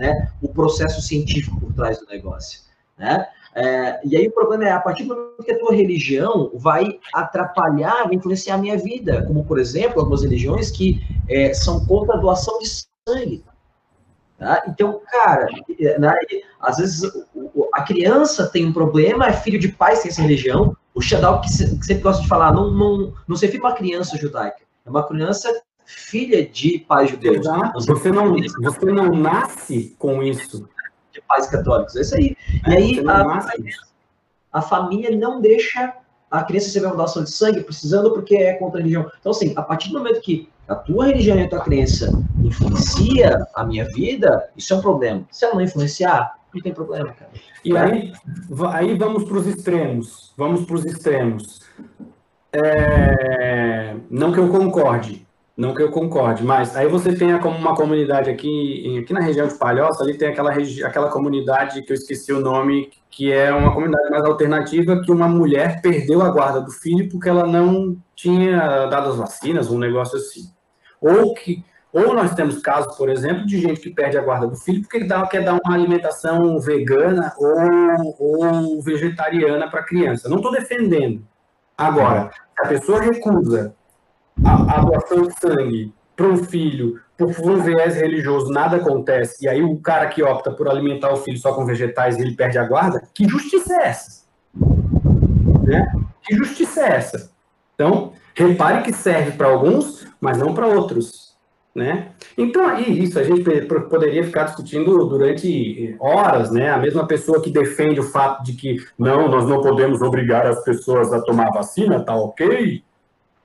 né, 0.00 0.32
o 0.40 0.48
processo 0.48 1.00
científico 1.00 1.60
por 1.60 1.72
trás 1.74 1.98
do 2.00 2.06
negócio. 2.06 2.60
Né? 2.98 3.24
É, 3.54 4.00
e 4.04 4.16
aí 4.16 4.26
o 4.26 4.32
problema 4.32 4.64
é, 4.64 4.72
a 4.72 4.80
partir 4.80 5.04
do 5.04 5.14
momento 5.14 5.44
que 5.44 5.52
a 5.52 5.58
tua 5.58 5.74
religião 5.74 6.50
vai 6.54 6.98
atrapalhar, 7.14 8.04
vai 8.04 8.14
influenciar 8.14 8.54
a 8.54 8.58
minha 8.58 8.78
vida, 8.78 9.24
como, 9.26 9.44
por 9.44 9.58
exemplo, 9.58 10.00
algumas 10.00 10.22
religiões 10.22 10.70
que 10.70 11.00
é, 11.28 11.52
são 11.52 11.84
contra 11.86 12.16
a 12.16 12.18
doação 12.18 12.58
de 12.58 12.68
sangue. 13.08 13.44
Tá? 14.42 14.60
Então, 14.66 15.00
cara, 15.08 15.46
né, 16.00 16.14
às 16.60 16.78
vezes 16.78 17.08
a 17.72 17.82
criança 17.82 18.48
tem 18.48 18.66
um 18.66 18.72
problema, 18.72 19.28
é 19.28 19.32
filho 19.32 19.56
de 19.56 19.68
pais 19.68 20.00
sem 20.00 20.10
essa 20.10 20.20
religião. 20.20 20.76
O 20.92 21.00
Shaddai, 21.00 21.40
que 21.42 21.48
sempre 21.48 22.02
gosta 22.02 22.22
de 22.22 22.28
falar, 22.28 22.52
não, 22.52 22.68
não, 22.72 23.14
não 23.28 23.36
se 23.36 23.46
uma 23.56 23.72
criança 23.72 24.18
judaica, 24.18 24.62
é 24.84 24.90
uma 24.90 25.06
criança 25.06 25.48
filha 25.86 26.44
de 26.44 26.80
pais 26.80 27.10
judeus. 27.10 27.36
Exato. 27.36 27.86
Você 27.86 28.10
não, 28.10 28.34
você 28.34 28.86
não 28.86 29.14
nasce 29.14 29.94
com 29.96 30.20
isso. 30.24 30.68
De 31.12 31.20
pais 31.20 31.46
católicos, 31.46 31.94
é 31.94 32.00
isso 32.00 32.16
aí. 32.16 32.36
É, 32.66 32.70
e 32.70 32.76
aí 32.76 33.04
a, 33.06 33.46
a 34.54 34.60
família 34.60 35.16
não 35.16 35.40
deixa 35.40 35.94
a 36.28 36.42
criança 36.42 36.66
receber 36.66 36.86
uma 36.86 36.96
doação 36.96 37.22
de 37.22 37.30
sangue 37.30 37.60
precisando 37.60 38.12
porque 38.12 38.34
é 38.34 38.54
contra 38.54 38.80
a 38.80 38.82
religião. 38.82 39.08
Então, 39.20 39.30
assim, 39.30 39.52
a 39.54 39.62
partir 39.62 39.90
do 39.90 39.98
momento 39.98 40.20
que 40.20 40.48
a 40.68 40.74
tua 40.74 41.06
religião 41.06 41.38
e 41.38 41.42
a 41.42 41.48
tua 41.48 41.60
crença 41.60 42.12
influencia 42.42 43.46
a 43.54 43.64
minha 43.64 43.84
vida, 43.86 44.48
isso 44.56 44.72
é 44.72 44.76
um 44.76 44.80
problema. 44.80 45.24
Se 45.30 45.44
ela 45.44 45.54
não 45.54 45.62
influenciar, 45.62 46.36
não 46.54 46.60
tem 46.60 46.72
problema, 46.72 47.12
cara. 47.12 47.30
E 47.64 47.76
aí, 47.76 48.12
aí 48.72 48.96
vamos 48.96 49.24
para 49.24 49.38
os 49.38 49.46
extremos. 49.46 50.32
Vamos 50.36 50.64
para 50.64 50.76
os 50.76 50.84
extremos. 50.84 51.60
É, 52.52 53.96
não 54.10 54.32
que 54.32 54.38
eu 54.38 54.48
concorde, 54.48 55.26
não 55.62 55.74
que 55.74 55.80
eu 55.80 55.92
concorde, 55.92 56.42
mas 56.42 56.74
aí 56.76 56.88
você 56.88 57.14
tem 57.14 57.38
como 57.38 57.56
uma 57.56 57.76
comunidade 57.76 58.28
aqui, 58.28 58.98
aqui 58.98 59.12
na 59.12 59.20
região 59.20 59.46
de 59.46 59.54
Palhoça, 59.54 60.02
ali 60.02 60.18
tem 60.18 60.28
aquela, 60.28 60.50
aquela 60.50 61.08
comunidade 61.08 61.82
que 61.82 61.92
eu 61.92 61.94
esqueci 61.94 62.32
o 62.32 62.40
nome, 62.40 62.90
que 63.08 63.30
é 63.30 63.52
uma 63.52 63.72
comunidade 63.72 64.10
mais 64.10 64.24
alternativa, 64.24 65.00
que 65.00 65.12
uma 65.12 65.28
mulher 65.28 65.80
perdeu 65.80 66.20
a 66.20 66.30
guarda 66.30 66.60
do 66.60 66.72
filho 66.72 67.08
porque 67.08 67.28
ela 67.28 67.46
não 67.46 67.96
tinha 68.16 68.86
dado 68.86 69.10
as 69.10 69.16
vacinas, 69.16 69.70
um 69.70 69.78
negócio 69.78 70.18
assim. 70.18 70.50
Ou 71.00 71.32
que 71.32 71.64
ou 71.92 72.12
nós 72.12 72.34
temos 72.34 72.58
casos, 72.58 72.96
por 72.96 73.08
exemplo, 73.08 73.46
de 73.46 73.60
gente 73.60 73.80
que 73.80 73.90
perde 73.90 74.18
a 74.18 74.22
guarda 74.22 74.48
do 74.48 74.56
filho 74.56 74.80
porque 74.80 75.04
dá, 75.04 75.24
quer 75.28 75.44
dar 75.44 75.60
uma 75.62 75.74
alimentação 75.74 76.58
vegana 76.58 77.32
ou, 77.38 78.16
ou 78.18 78.82
vegetariana 78.82 79.70
para 79.70 79.80
a 79.80 79.84
criança. 79.84 80.28
Não 80.28 80.38
estou 80.38 80.50
defendendo. 80.50 81.22
Agora, 81.78 82.30
a 82.58 82.66
pessoa 82.66 83.00
recusa 83.00 83.76
a, 84.44 84.78
a 84.78 84.80
doação 84.80 85.22
de 85.22 85.38
sangue 85.38 85.92
para 86.16 86.26
um 86.26 86.36
filho 86.36 87.00
por 87.16 87.50
um 87.50 87.62
viés 87.62 87.94
religioso, 87.94 88.52
nada 88.52 88.76
acontece, 88.76 89.44
e 89.44 89.48
aí 89.48 89.62
o 89.62 89.76
cara 89.76 90.08
que 90.08 90.22
opta 90.22 90.50
por 90.50 90.68
alimentar 90.68 91.12
o 91.12 91.16
filho 91.16 91.38
só 91.38 91.52
com 91.52 91.64
vegetais 91.64 92.18
ele 92.18 92.34
perde 92.34 92.58
a 92.58 92.64
guarda, 92.64 93.02
que 93.14 93.28
justiça 93.28 93.74
é 93.74 93.86
essa? 93.86 94.22
Né? 95.62 95.92
Que 96.22 96.34
justiça 96.36 96.80
é 96.80 96.96
essa? 96.96 97.30
Então, 97.74 98.12
repare 98.34 98.82
que 98.82 98.92
serve 98.92 99.32
para 99.32 99.48
alguns, 99.48 100.06
mas 100.20 100.38
não 100.38 100.54
para 100.54 100.66
outros. 100.66 101.32
Né? 101.74 102.08
Então, 102.36 102.66
aí, 102.66 103.02
isso 103.02 103.18
a 103.18 103.22
gente 103.22 103.42
poderia 103.88 104.22
ficar 104.24 104.44
discutindo 104.44 105.06
durante 105.06 105.96
horas, 105.98 106.50
né? 106.50 106.68
A 106.68 106.76
mesma 106.76 107.06
pessoa 107.06 107.40
que 107.40 107.50
defende 107.50 107.98
o 107.98 108.02
fato 108.02 108.44
de 108.44 108.52
que 108.52 108.76
não, 108.98 109.26
nós 109.26 109.48
não 109.48 109.62
podemos 109.62 110.02
obrigar 110.02 110.46
as 110.46 110.62
pessoas 110.64 111.14
a 111.14 111.22
tomar 111.22 111.50
vacina, 111.50 112.04
tá 112.04 112.14
ok? 112.14 112.84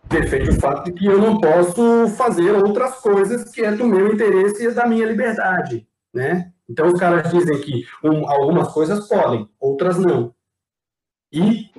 Defende 0.09 0.49
o 0.49 0.59
fato 0.59 0.85
de 0.85 0.93
que 0.93 1.05
eu 1.05 1.19
não 1.19 1.39
posso 1.39 2.07
fazer 2.15 2.51
outras 2.51 2.95
coisas 2.95 3.51
que 3.51 3.61
é 3.61 3.71
do 3.71 3.85
meu 3.85 4.13
interesse 4.13 4.65
e 4.65 4.71
da 4.71 4.85
minha 4.85 5.05
liberdade, 5.05 5.87
né? 6.13 6.51
Então 6.69 6.87
os 6.87 6.99
caras 6.99 7.31
dizem 7.31 7.59
que 7.61 7.85
um, 8.03 8.29
algumas 8.29 8.69
coisas 8.69 9.07
podem, 9.07 9.47
outras 9.59 9.97
não. 9.97 10.33
E 11.31 11.69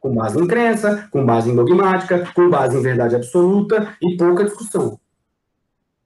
com 0.00 0.14
base 0.14 0.38
em 0.38 0.46
crença, 0.46 1.08
com 1.10 1.24
base 1.24 1.50
em 1.50 1.56
dogmática, 1.56 2.30
com 2.34 2.48
base 2.48 2.76
em 2.76 2.82
verdade 2.82 3.16
absoluta 3.16 3.96
e 4.00 4.16
pouca 4.16 4.44
discussão. 4.44 4.98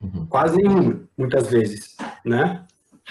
Uhum. 0.00 0.26
Quase 0.26 0.56
nenhuma, 0.56 1.00
muitas 1.16 1.48
vezes, 1.48 1.96
né? 2.24 2.64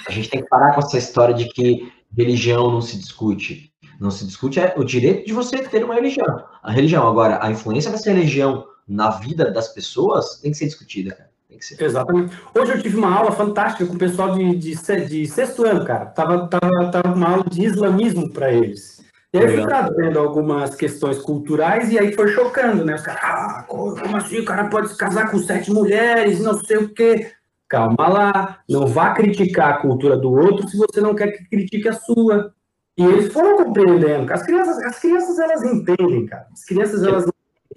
A 0.07 0.11
gente 0.11 0.29
tem 0.29 0.41
que 0.41 0.49
parar 0.49 0.73
com 0.73 0.79
essa 0.79 0.97
história 0.97 1.33
de 1.33 1.47
que 1.49 1.91
religião 2.15 2.71
não 2.71 2.81
se 2.81 2.97
discute. 2.97 3.73
Não 3.99 4.11
se 4.11 4.25
discute 4.25 4.59
é 4.59 4.73
o 4.77 4.83
direito 4.83 5.25
de 5.25 5.33
você 5.33 5.57
ter 5.57 5.83
uma 5.83 5.95
religião. 5.95 6.43
A 6.61 6.71
religião, 6.71 7.07
agora, 7.07 7.39
a 7.41 7.51
influência 7.51 7.91
dessa 7.91 8.11
religião 8.11 8.65
na 8.87 9.09
vida 9.11 9.51
das 9.51 9.69
pessoas 9.69 10.39
tem 10.39 10.51
que 10.51 10.57
ser 10.57 10.65
discutida, 10.65 11.13
cara. 11.13 11.29
Tem 11.49 11.57
que 11.57 11.65
ser. 11.65 11.81
Exatamente. 11.81 12.37
Hoje 12.53 12.73
eu 12.73 12.81
tive 12.81 12.97
uma 12.97 13.13
aula 13.13 13.31
fantástica 13.31 13.85
com 13.85 13.95
o 13.95 13.97
pessoal 13.97 14.35
de, 14.35 14.55
de, 14.55 14.75
de 15.05 15.25
sexto 15.27 15.65
ano, 15.65 15.85
cara. 15.85 16.05
Tava, 16.07 16.47
tava, 16.47 16.91
tava 16.91 17.15
uma 17.15 17.29
aula 17.29 17.45
de 17.49 17.63
islamismo 17.63 18.29
para 18.29 18.51
eles. 18.51 18.97
E 19.33 19.37
aí 19.37 19.45
eu 19.45 19.57
fui 19.57 19.67
trazendo 19.67 20.19
algumas 20.19 20.75
questões 20.75 21.19
culturais 21.19 21.91
e 21.91 21.99
aí 21.99 22.13
foi 22.13 22.29
chocando, 22.29 22.85
né? 22.85 22.95
Os 22.95 23.01
caras, 23.01 23.21
ah, 23.23 23.65
como 23.67 24.15
assim 24.15 24.39
o 24.39 24.45
cara 24.45 24.69
pode 24.69 24.89
se 24.89 24.97
casar 24.97 25.29
com 25.29 25.37
sete 25.37 25.71
mulheres, 25.71 26.39
não 26.39 26.57
sei 26.63 26.77
o 26.77 26.93
quê. 26.93 27.31
Calma 27.67 28.07
lá, 28.07 28.59
não 28.69 28.87
vá 28.87 29.13
criticar 29.13 29.73
a 29.73 29.77
cultura 29.79 30.17
do 30.17 30.31
outro 30.31 30.69
se 30.69 30.77
você 30.77 31.01
não 31.01 31.13
quer 31.13 31.31
que 31.31 31.49
critique 31.49 31.89
a 31.89 31.93
sua. 31.93 32.53
E 32.97 33.03
eles 33.03 33.31
foram 33.31 33.63
compreendendo. 33.63 34.33
As 34.33 34.43
crianças, 34.43 34.77
as 34.79 34.99
crianças 34.99 35.37
elas 35.37 35.63
entendem, 35.63 36.25
cara. 36.25 36.47
As 36.51 36.63
crianças, 36.63 37.03
elas. 37.03 37.25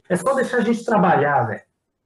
É 0.08 0.16
só 0.16 0.34
deixar 0.34 0.58
a 0.58 0.62
gente 0.62 0.84
trabalhar, 0.84 1.42
velho. 1.44 1.62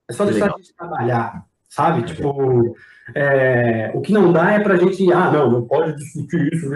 É 0.09 0.13
só 0.13 0.25
deixar 0.25 0.45
Legal. 0.45 0.57
a 0.57 0.61
gente 0.61 0.75
trabalhar, 0.75 1.47
sabe? 1.69 2.03
Tipo, 2.03 2.77
é, 3.15 3.93
o 3.95 4.01
que 4.01 4.13
não 4.13 4.33
dá 4.33 4.53
é 4.53 4.61
pra 4.61 4.77
gente. 4.77 5.11
Ah, 5.13 5.31
não, 5.31 5.51
não 5.51 5.67
pode 5.67 5.97
discutir 5.97 6.53
isso. 6.53 6.69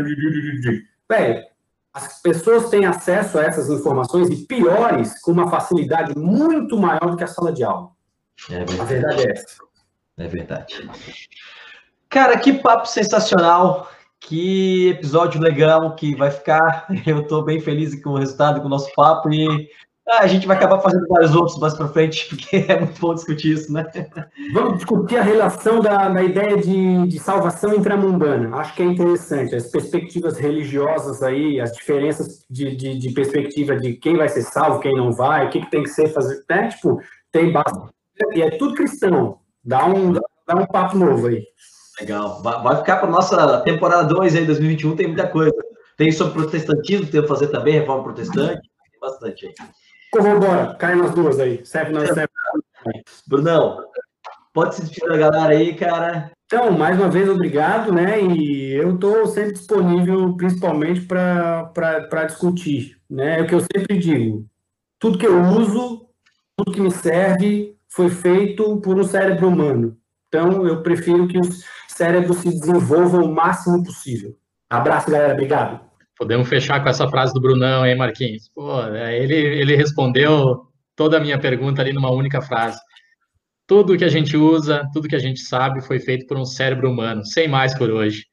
Velho, 1.08 1.44
as 1.92 2.22
pessoas 2.22 2.70
têm 2.70 2.86
acesso 2.86 3.38
a 3.38 3.42
essas 3.42 3.68
informações 3.68 4.28
e 4.30 4.36
piores 4.46 5.20
com 5.20 5.32
uma 5.32 5.50
facilidade 5.50 6.16
muito 6.16 6.76
maior 6.76 7.10
do 7.10 7.16
que 7.16 7.24
a 7.24 7.28
sala 7.28 7.52
de 7.52 7.64
aula. 7.64 7.90
É 8.50 8.62
a 8.62 8.84
verdade 8.84 9.26
é 9.26 9.32
essa. 9.32 9.56
É 10.16 10.28
verdade. 10.28 10.88
Cara, 12.08 12.38
que 12.38 12.52
papo 12.52 12.86
sensacional. 12.86 13.90
Que 14.20 14.90
episódio 14.90 15.40
legal 15.40 15.94
que 15.94 16.14
vai 16.14 16.30
ficar. 16.30 16.86
Eu 17.06 17.20
estou 17.20 17.44
bem 17.44 17.60
feliz 17.60 18.00
com 18.02 18.10
o 18.10 18.18
resultado, 18.18 18.60
com 18.60 18.66
o 18.66 18.70
nosso 18.70 18.92
papo. 18.94 19.32
E 19.32 19.68
ah, 20.10 20.22
a 20.22 20.26
gente 20.26 20.46
vai 20.46 20.56
acabar 20.56 20.80
fazendo 20.80 21.06
vários 21.06 21.34
outros 21.34 21.58
mais 21.58 21.74
para 21.74 21.88
frente, 21.88 22.26
porque 22.34 22.64
é 22.66 22.80
muito 22.80 22.98
bom 22.98 23.14
discutir 23.14 23.52
isso, 23.52 23.70
né? 23.70 23.84
Vamos 24.54 24.78
discutir 24.78 25.18
a 25.18 25.22
relação 25.22 25.80
da, 25.80 26.08
da 26.08 26.22
ideia 26.22 26.56
de, 26.56 27.06
de 27.06 27.18
salvação 27.18 27.74
intramumbana. 27.74 28.56
Acho 28.56 28.74
que 28.74 28.82
é 28.82 28.86
interessante. 28.86 29.54
As 29.54 29.70
perspectivas 29.70 30.38
religiosas 30.38 31.22
aí, 31.22 31.60
as 31.60 31.72
diferenças 31.72 32.42
de, 32.48 32.74
de, 32.74 32.98
de 32.98 33.10
perspectiva 33.10 33.76
de 33.76 33.94
quem 33.94 34.16
vai 34.16 34.30
ser 34.30 34.42
salvo, 34.42 34.80
quem 34.80 34.96
não 34.96 35.12
vai, 35.12 35.46
o 35.46 35.50
que, 35.50 35.60
que 35.60 35.70
tem 35.70 35.82
que 35.82 35.90
ser 35.90 36.08
fazer. 36.08 36.42
Né? 36.48 36.68
Tipo, 36.68 37.02
tem 37.30 37.52
bastante. 37.52 37.92
E 38.34 38.40
é 38.40 38.50
tudo 38.56 38.74
cristão. 38.74 39.40
Dá 39.62 39.84
um, 39.84 40.12
dá 40.12 40.54
um 40.56 40.66
papo 40.66 40.96
novo 40.96 41.26
aí. 41.26 41.44
Legal. 42.00 42.42
Vai 42.42 42.76
ficar 42.76 42.96
para 42.96 43.10
nossa 43.10 43.60
temporada 43.62 44.04
2 44.04 44.36
aí, 44.36 44.46
2021, 44.46 44.96
tem 44.96 45.06
muita 45.08 45.26
coisa. 45.28 45.54
Tem 45.96 46.12
sobre 46.12 46.34
protestantismo, 46.34 47.06
tem 47.06 47.22
que 47.22 47.26
fazer 47.26 47.48
também, 47.48 47.74
reforma 47.74 48.04
protestante, 48.04 48.60
tem 48.60 49.00
bastante 49.00 49.46
aí. 49.46 49.54
Corrobora, 50.12 50.74
cai 50.74 50.94
nas 50.94 51.12
duas 51.12 51.40
aí. 51.40 51.64
Serve 51.66 51.92
não 51.92 52.06
serve. 52.06 52.28
Brunão, 53.26 53.84
pode 54.52 54.76
se 54.76 54.82
despedir 54.82 55.08
da 55.08 55.16
galera 55.16 55.52
aí, 55.52 55.74
cara. 55.74 56.30
Então, 56.46 56.70
mais 56.70 56.96
uma 56.96 57.10
vez, 57.10 57.28
obrigado, 57.28 57.92
né? 57.92 58.22
E 58.22 58.72
eu 58.72 58.94
estou 58.94 59.26
sempre 59.26 59.52
disponível, 59.52 60.36
principalmente 60.36 61.00
para 61.02 62.24
discutir. 62.26 62.96
Né? 63.10 63.40
É 63.40 63.42
o 63.42 63.46
que 63.46 63.54
eu 63.54 63.60
sempre 63.60 63.98
digo. 63.98 64.46
Tudo 64.98 65.18
que 65.18 65.26
eu 65.26 65.42
uso, 65.42 66.06
tudo 66.56 66.72
que 66.72 66.80
me 66.80 66.90
serve, 66.90 67.76
foi 67.88 68.08
feito 68.08 68.80
por 68.80 68.96
um 68.98 69.04
cérebro 69.04 69.48
humano. 69.48 69.98
Então, 70.28 70.66
eu 70.66 70.82
prefiro 70.82 71.26
que 71.28 71.38
os 71.38 71.64
cérebro 71.98 72.32
se 72.32 72.48
desenvolva 72.48 73.18
o 73.18 73.34
máximo 73.34 73.82
possível. 73.82 74.36
Abraço, 74.70 75.10
galera. 75.10 75.34
Obrigado. 75.34 75.80
Podemos 76.16 76.48
fechar 76.48 76.82
com 76.82 76.88
essa 76.88 77.08
frase 77.08 77.34
do 77.34 77.40
Brunão, 77.40 77.84
hein, 77.84 77.96
Marquinhos? 77.96 78.48
Pô, 78.54 78.80
é, 78.82 79.18
ele, 79.20 79.34
ele 79.34 79.76
respondeu 79.76 80.66
toda 80.96 81.16
a 81.16 81.20
minha 81.20 81.38
pergunta 81.38 81.82
ali 81.82 81.92
numa 81.92 82.10
única 82.10 82.40
frase. 82.40 82.78
Tudo 83.66 83.96
que 83.96 84.04
a 84.04 84.08
gente 84.08 84.36
usa, 84.36 84.88
tudo 84.92 85.08
que 85.08 85.16
a 85.16 85.20
gente 85.20 85.40
sabe 85.40 85.80
foi 85.80 85.98
feito 85.98 86.26
por 86.26 86.38
um 86.38 86.44
cérebro 86.44 86.90
humano. 86.90 87.24
Sem 87.24 87.48
mais 87.48 87.76
por 87.76 87.90
hoje. 87.90 88.24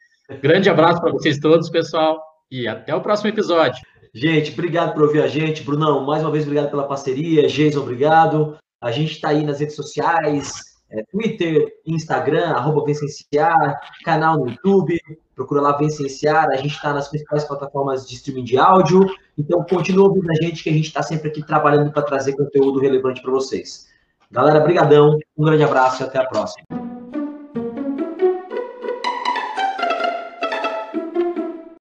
Grande 0.42 0.70
abraço 0.70 1.02
para 1.02 1.12
vocês 1.12 1.40
todos, 1.40 1.70
pessoal, 1.70 2.20
e 2.50 2.68
até 2.68 2.96
o 2.96 3.02
próximo 3.02 3.30
episódio. 3.30 3.82
Gente, 4.14 4.54
obrigado 4.54 4.94
por 4.94 5.04
ouvir 5.04 5.22
a 5.22 5.28
gente. 5.28 5.64
Brunão, 5.64 6.06
mais 6.06 6.24
uma 6.24 6.32
vez, 6.32 6.46
obrigado 6.46 6.70
pela 6.70 6.88
parceria. 6.88 7.48
Jason, 7.48 7.82
obrigado. 7.82 8.58
A 8.82 8.92
gente 8.92 9.12
está 9.12 9.30
aí 9.30 9.44
nas 9.44 9.60
redes 9.60 9.76
sociais, 9.76 10.75
é, 10.96 11.04
Twitter, 11.04 11.68
Instagram, 11.86 12.52
arroba 12.52 12.86
Vencenciar, 12.86 13.80
canal 14.04 14.40
no 14.40 14.50
YouTube, 14.50 14.98
procura 15.36 15.62
lá 15.62 15.78
Vencenciar, 15.78 16.48
a 16.50 16.56
gente 16.56 16.76
está 16.76 16.94
nas 16.94 17.10
principais 17.10 17.44
plataformas 17.44 18.08
de 18.08 18.16
streaming 18.16 18.46
de 18.46 18.58
áudio, 18.58 19.06
então 19.38 19.64
continua 19.70 20.08
ouvindo 20.08 20.32
a 20.32 20.36
gente 20.36 20.64
que 20.64 20.70
a 20.70 20.74
gente 20.74 20.88
está 20.88 21.04
sempre 21.04 21.30
aqui 21.30 21.46
trabalhando 21.46 21.92
para 21.92 22.02
trazer 22.02 22.36
conteúdo 22.36 22.80
relevante 22.80 23.22
para 23.22 23.32
vocês. 23.32 23.88
Galera, 24.32 24.62
brigadão, 24.62 25.20
um 25.38 25.46
grande 25.46 25.64
abraço 25.64 26.02
e 26.02 26.06
até 26.06 26.18
a 26.18 26.26
próxima. 26.26 26.95